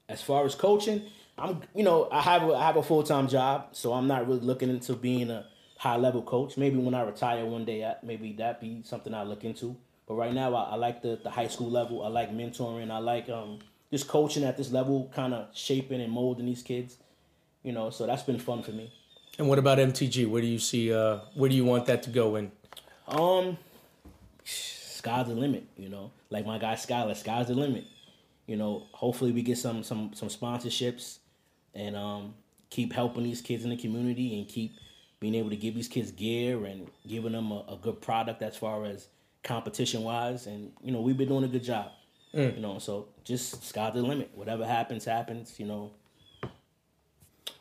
as 0.06 0.20
far 0.20 0.44
as 0.44 0.54
coaching, 0.54 1.02
I'm 1.38 1.62
you 1.74 1.82
know 1.82 2.08
I 2.12 2.20
have 2.20 2.42
a, 2.42 2.52
I 2.54 2.66
have 2.66 2.76
a 2.76 2.82
full 2.82 3.02
time 3.02 3.26
job, 3.26 3.68
so 3.72 3.94
I'm 3.94 4.06
not 4.06 4.28
really 4.28 4.40
looking 4.40 4.68
into 4.68 4.92
being 4.92 5.30
a 5.30 5.46
high 5.78 5.96
level 5.96 6.20
coach. 6.22 6.58
Maybe 6.58 6.76
when 6.76 6.92
I 6.94 7.02
retire 7.04 7.46
one 7.46 7.64
day, 7.64 7.84
I, 7.86 7.94
maybe 8.02 8.34
that 8.34 8.60
be 8.60 8.82
something 8.84 9.14
I 9.14 9.22
look 9.22 9.44
into. 9.44 9.76
But 10.06 10.14
right 10.16 10.34
now, 10.34 10.54
I, 10.54 10.72
I 10.72 10.74
like 10.76 11.00
the 11.00 11.18
the 11.22 11.30
high 11.30 11.48
school 11.48 11.70
level. 11.70 12.04
I 12.04 12.08
like 12.08 12.30
mentoring. 12.32 12.90
I 12.90 12.98
like 12.98 13.30
um 13.30 13.60
just 13.92 14.08
coaching 14.08 14.42
at 14.42 14.56
this 14.56 14.72
level, 14.72 15.12
kind 15.14 15.34
of 15.34 15.48
shaping 15.54 16.00
and 16.00 16.10
molding 16.10 16.46
these 16.46 16.62
kids. 16.62 16.96
You 17.62 17.72
know, 17.72 17.90
so 17.90 18.06
that's 18.06 18.24
been 18.24 18.38
fun 18.38 18.62
for 18.64 18.72
me. 18.72 18.92
and 19.38 19.48
what 19.48 19.58
about 19.58 19.78
MTG? 19.78 20.28
Where 20.28 20.42
do 20.42 20.48
you 20.48 20.58
see? 20.58 20.92
Uh, 20.92 21.18
where 21.34 21.48
do 21.48 21.54
you 21.54 21.64
want 21.64 21.86
that 21.86 22.02
to 22.04 22.10
go 22.10 22.34
in? 22.36 22.50
Um, 23.06 23.58
sky's 24.44 25.28
the 25.28 25.34
limit. 25.34 25.66
You 25.76 25.90
know, 25.90 26.10
like 26.30 26.46
my 26.46 26.58
guy 26.58 26.74
Skylar, 26.74 27.16
sky's 27.16 27.48
the 27.48 27.54
limit. 27.54 27.84
You 28.46 28.56
know, 28.56 28.88
hopefully 28.92 29.30
we 29.30 29.42
get 29.42 29.58
some 29.58 29.84
some 29.84 30.12
some 30.14 30.28
sponsorships, 30.28 31.18
and 31.74 31.94
um, 31.94 32.34
keep 32.70 32.92
helping 32.92 33.22
these 33.22 33.42
kids 33.42 33.62
in 33.62 33.70
the 33.70 33.76
community, 33.76 34.38
and 34.38 34.48
keep 34.48 34.74
being 35.20 35.36
able 35.36 35.50
to 35.50 35.56
give 35.56 35.74
these 35.76 35.86
kids 35.86 36.10
gear 36.10 36.64
and 36.64 36.88
giving 37.06 37.30
them 37.30 37.52
a, 37.52 37.64
a 37.68 37.78
good 37.80 38.00
product 38.00 38.42
as 38.42 38.56
far 38.56 38.84
as 38.86 39.06
competition 39.44 40.02
wise. 40.02 40.46
And 40.46 40.72
you 40.82 40.90
know, 40.90 41.00
we've 41.00 41.16
been 41.16 41.28
doing 41.28 41.44
a 41.44 41.48
good 41.48 41.62
job. 41.62 41.92
You 42.34 42.52
know, 42.60 42.78
so 42.78 43.08
just 43.24 43.62
sky's 43.62 43.92
the 43.94 44.02
limit. 44.02 44.30
Whatever 44.34 44.64
happens, 44.66 45.04
happens. 45.04 45.60
You 45.60 45.66
know, 45.66 45.90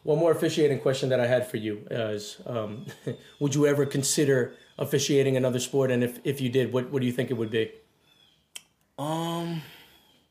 One 0.04 0.18
more 0.18 0.32
officiating 0.32 0.80
question 0.80 1.10
that 1.10 1.20
I 1.20 1.28
had 1.28 1.46
for 1.50 1.58
you 1.58 1.86
is: 1.92 2.38
um, 2.46 2.86
Would 3.40 3.54
you 3.54 3.68
ever 3.68 3.86
consider 3.86 4.54
officiating 4.80 5.36
another 5.38 5.60
sport? 5.60 5.92
And 5.92 6.04
if, 6.04 6.20
if 6.24 6.40
you 6.42 6.50
did, 6.50 6.72
what 6.72 6.90
what 6.90 7.02
do 7.02 7.06
you 7.06 7.12
think 7.14 7.30
it 7.32 7.36
would 7.36 7.52
be? 7.52 7.72
um, 8.98 9.62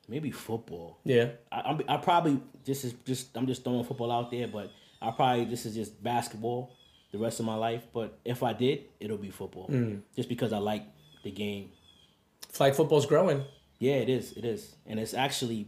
maybe 0.09 0.31
football. 0.31 0.99
Yeah, 1.05 1.31
I, 1.53 1.61
I'm- 1.61 1.83
I 1.89 1.97
probably 1.99 2.41
this 2.65 2.85
is 2.85 2.95
just 3.05 3.37
I'm 3.37 3.47
just 3.47 3.63
throwing 3.65 3.85
football 3.85 4.11
out 4.13 4.31
there, 4.31 4.47
but 4.49 4.71
I 5.03 5.11
probably 5.11 5.45
this 5.45 5.67
is 5.67 5.75
just 5.75 6.03
basketball 6.03 6.71
the 7.13 7.19
rest 7.19 7.41
of 7.41 7.47
my 7.47 7.57
life. 7.57 7.83
But 7.93 8.19
if 8.25 8.43
I 8.43 8.53
did, 8.55 8.85
it'll 9.01 9.19
be 9.19 9.31
football, 9.31 9.69
just 10.17 10.29
because 10.29 10.53
I 10.53 10.59
like 10.59 10.85
the 11.25 11.31
game. 11.31 11.71
flag 12.49 12.75
football's 12.75 13.07
growing. 13.07 13.45
Yeah, 13.81 13.95
it 13.95 14.09
is. 14.09 14.33
It 14.33 14.45
is, 14.45 14.77
and 14.87 15.01
it's 15.01 15.15
actually, 15.15 15.67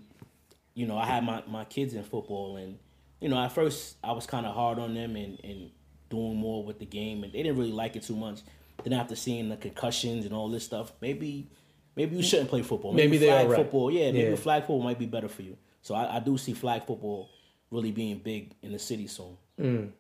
you 0.75 0.87
know, 0.87 0.97
I 0.97 1.07
had 1.07 1.25
my 1.25 1.43
my 1.49 1.65
kids 1.65 1.95
in 1.95 2.05
football, 2.05 2.57
and 2.57 2.79
you 3.21 3.29
know, 3.29 3.39
at 3.43 3.51
first 3.53 3.97
I 4.05 4.13
was 4.13 4.27
kind 4.27 4.47
of 4.47 4.55
hard 4.55 4.79
on 4.79 4.95
them 4.95 5.17
and 5.17 5.41
and 5.43 5.71
doing 6.11 6.37
more 6.37 6.63
with 6.63 6.79
the 6.79 6.85
game, 6.87 7.25
and 7.25 7.33
they 7.33 7.43
didn't 7.43 7.59
really 7.59 7.73
like 7.73 7.97
it 7.97 8.03
too 8.05 8.15
much. 8.17 8.41
Then 8.85 8.93
after 8.93 9.17
seeing 9.17 9.49
the 9.49 9.57
concussions 9.57 10.25
and 10.27 10.35
all 10.35 10.49
this 10.51 10.65
stuff, 10.65 10.93
maybe 11.01 11.49
maybe 11.97 12.15
you 12.17 12.23
shouldn't 12.23 12.51
play 12.51 12.63
football. 12.63 12.93
Maybe 12.93 13.17
they 13.17 13.29
flag 13.29 13.47
are 13.47 13.49
right. 13.49 13.57
football. 13.57 13.91
Yeah, 13.91 14.13
maybe 14.13 14.31
Yeah. 14.31 14.37
flag 14.37 14.63
football 14.63 14.83
might 14.83 14.99
be 14.99 15.07
better 15.07 15.29
for 15.29 15.43
you. 15.43 15.57
So 15.81 15.95
I, 15.95 16.17
I 16.17 16.21
do 16.21 16.37
see 16.37 16.53
flag 16.53 16.85
football 16.85 17.29
really 17.71 17.93
being 17.93 18.19
big 18.19 18.55
in 18.63 18.73
the 18.73 18.79
city 18.79 19.07
soon. 19.07 19.93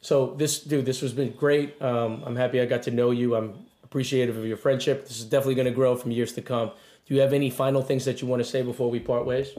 So 0.00 0.34
this 0.34 0.60
dude, 0.60 0.84
this 0.84 1.00
has 1.00 1.12
been 1.12 1.30
great. 1.32 1.80
Um, 1.80 2.22
I'm 2.26 2.34
happy 2.34 2.60
I 2.60 2.64
got 2.66 2.82
to 2.84 2.90
know 2.90 3.12
you. 3.12 3.36
I'm 3.36 3.54
appreciative 3.84 4.36
of 4.36 4.44
your 4.46 4.56
friendship. 4.56 5.06
This 5.06 5.20
is 5.20 5.26
definitely 5.26 5.54
going 5.54 5.66
to 5.66 5.72
grow 5.72 5.94
from 5.94 6.10
years 6.10 6.32
to 6.32 6.42
come. 6.42 6.72
Do 7.12 7.16
you 7.16 7.20
have 7.20 7.34
any 7.34 7.50
final 7.50 7.82
things 7.82 8.06
that 8.06 8.22
you 8.22 8.26
want 8.26 8.42
to 8.42 8.48
say 8.48 8.62
before 8.62 8.90
we 8.90 8.98
part 8.98 9.26
ways? 9.26 9.50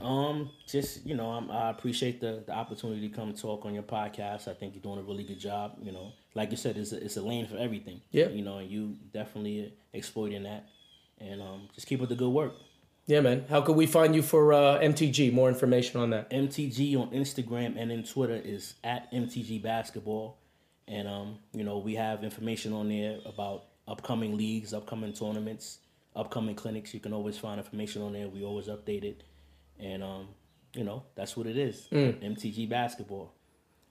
Um, 0.00 0.50
just 0.66 1.06
you 1.06 1.14
know, 1.14 1.30
I'm, 1.30 1.48
I 1.48 1.70
appreciate 1.70 2.20
the, 2.20 2.42
the 2.44 2.52
opportunity 2.52 3.08
to 3.08 3.14
come 3.14 3.32
talk 3.34 3.64
on 3.66 3.72
your 3.72 3.84
podcast. 3.84 4.48
I 4.48 4.54
think 4.54 4.74
you're 4.74 4.82
doing 4.82 4.98
a 4.98 5.02
really 5.02 5.22
good 5.22 5.38
job. 5.38 5.76
You 5.80 5.92
know, 5.92 6.10
like 6.34 6.50
you 6.50 6.56
said, 6.56 6.76
it's 6.76 6.90
a, 6.90 7.00
it's 7.00 7.16
a 7.16 7.22
lane 7.22 7.46
for 7.46 7.56
everything. 7.56 8.00
Yeah. 8.10 8.30
You 8.30 8.42
know, 8.42 8.58
and 8.58 8.68
you 8.68 8.96
definitely 9.14 9.74
exploiting 9.92 10.42
that, 10.42 10.66
and 11.20 11.40
um, 11.40 11.68
just 11.72 11.86
keep 11.86 12.02
up 12.02 12.08
the 12.08 12.16
good 12.16 12.30
work. 12.30 12.54
Yeah, 13.06 13.20
man. 13.20 13.44
How 13.48 13.60
can 13.60 13.76
we 13.76 13.86
find 13.86 14.12
you 14.12 14.22
for 14.22 14.52
uh, 14.52 14.80
MTG? 14.80 15.32
More 15.32 15.48
information 15.48 16.00
on 16.00 16.10
that. 16.10 16.28
MTG 16.30 17.00
on 17.00 17.12
Instagram 17.12 17.80
and 17.80 17.92
in 17.92 18.02
Twitter 18.02 18.42
is 18.44 18.74
at 18.82 19.08
MTG 19.12 19.62
Basketball, 19.62 20.36
and 20.88 21.06
um, 21.06 21.38
you 21.52 21.62
know, 21.62 21.78
we 21.78 21.94
have 21.94 22.24
information 22.24 22.72
on 22.72 22.88
there 22.88 23.18
about 23.24 23.66
upcoming 23.86 24.36
leagues, 24.36 24.74
upcoming 24.74 25.12
tournaments, 25.12 25.78
upcoming 26.18 26.54
clinics. 26.54 26.92
You 26.92 27.00
can 27.00 27.12
always 27.12 27.38
find 27.38 27.58
information 27.58 28.02
on 28.02 28.12
there. 28.12 28.28
We 28.28 28.44
always 28.44 28.66
update 28.66 29.04
it, 29.04 29.22
and 29.78 30.02
um, 30.02 30.28
you 30.74 30.84
know, 30.84 31.04
that's 31.14 31.36
what 31.36 31.46
it 31.46 31.56
is. 31.56 31.88
MTG 31.92 32.68
Basketball, 32.68 33.32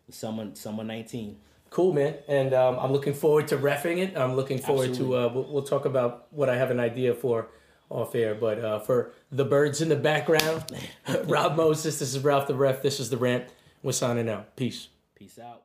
summer 0.10 0.54
summer 0.54 0.84
nineteen. 0.84 1.38
Cool, 1.70 1.94
man. 1.94 2.16
And 2.28 2.54
um, 2.54 2.78
I'm 2.80 2.92
looking 2.92 3.14
forward 3.14 3.48
to 3.50 3.58
refing 3.58 3.98
it. 3.98 4.18
I'm 4.18 4.36
looking 4.36 4.58
forward 4.58 4.90
Absolutely. 4.90 5.18
to. 5.18 5.26
Uh, 5.26 5.34
we'll, 5.34 5.52
we'll 5.52 5.64
talk 5.64 5.86
about 5.86 6.28
what 6.32 6.50
I 6.50 6.56
have 6.56 6.72
an 6.72 6.80
idea 6.80 7.14
for 7.14 7.50
off 7.90 8.16
air. 8.16 8.36
But 8.36 8.60
uh, 8.60 8.80
for 8.80 9.14
the 9.32 9.46
birds 9.46 9.82
in 9.82 9.90
the 9.90 9.96
background, 9.96 10.64
Rob 11.26 11.56
Moses, 11.56 12.00
this 12.00 12.16
is 12.16 12.24
Ralph 12.24 12.48
the 12.48 12.56
Ref. 12.56 12.82
This 12.82 13.00
is 13.00 13.10
the 13.10 13.18
rant. 13.18 13.46
We're 13.84 13.92
signing 13.92 14.30
out. 14.30 14.56
Peace. 14.56 14.88
Peace 15.16 15.40
out. 15.40 15.64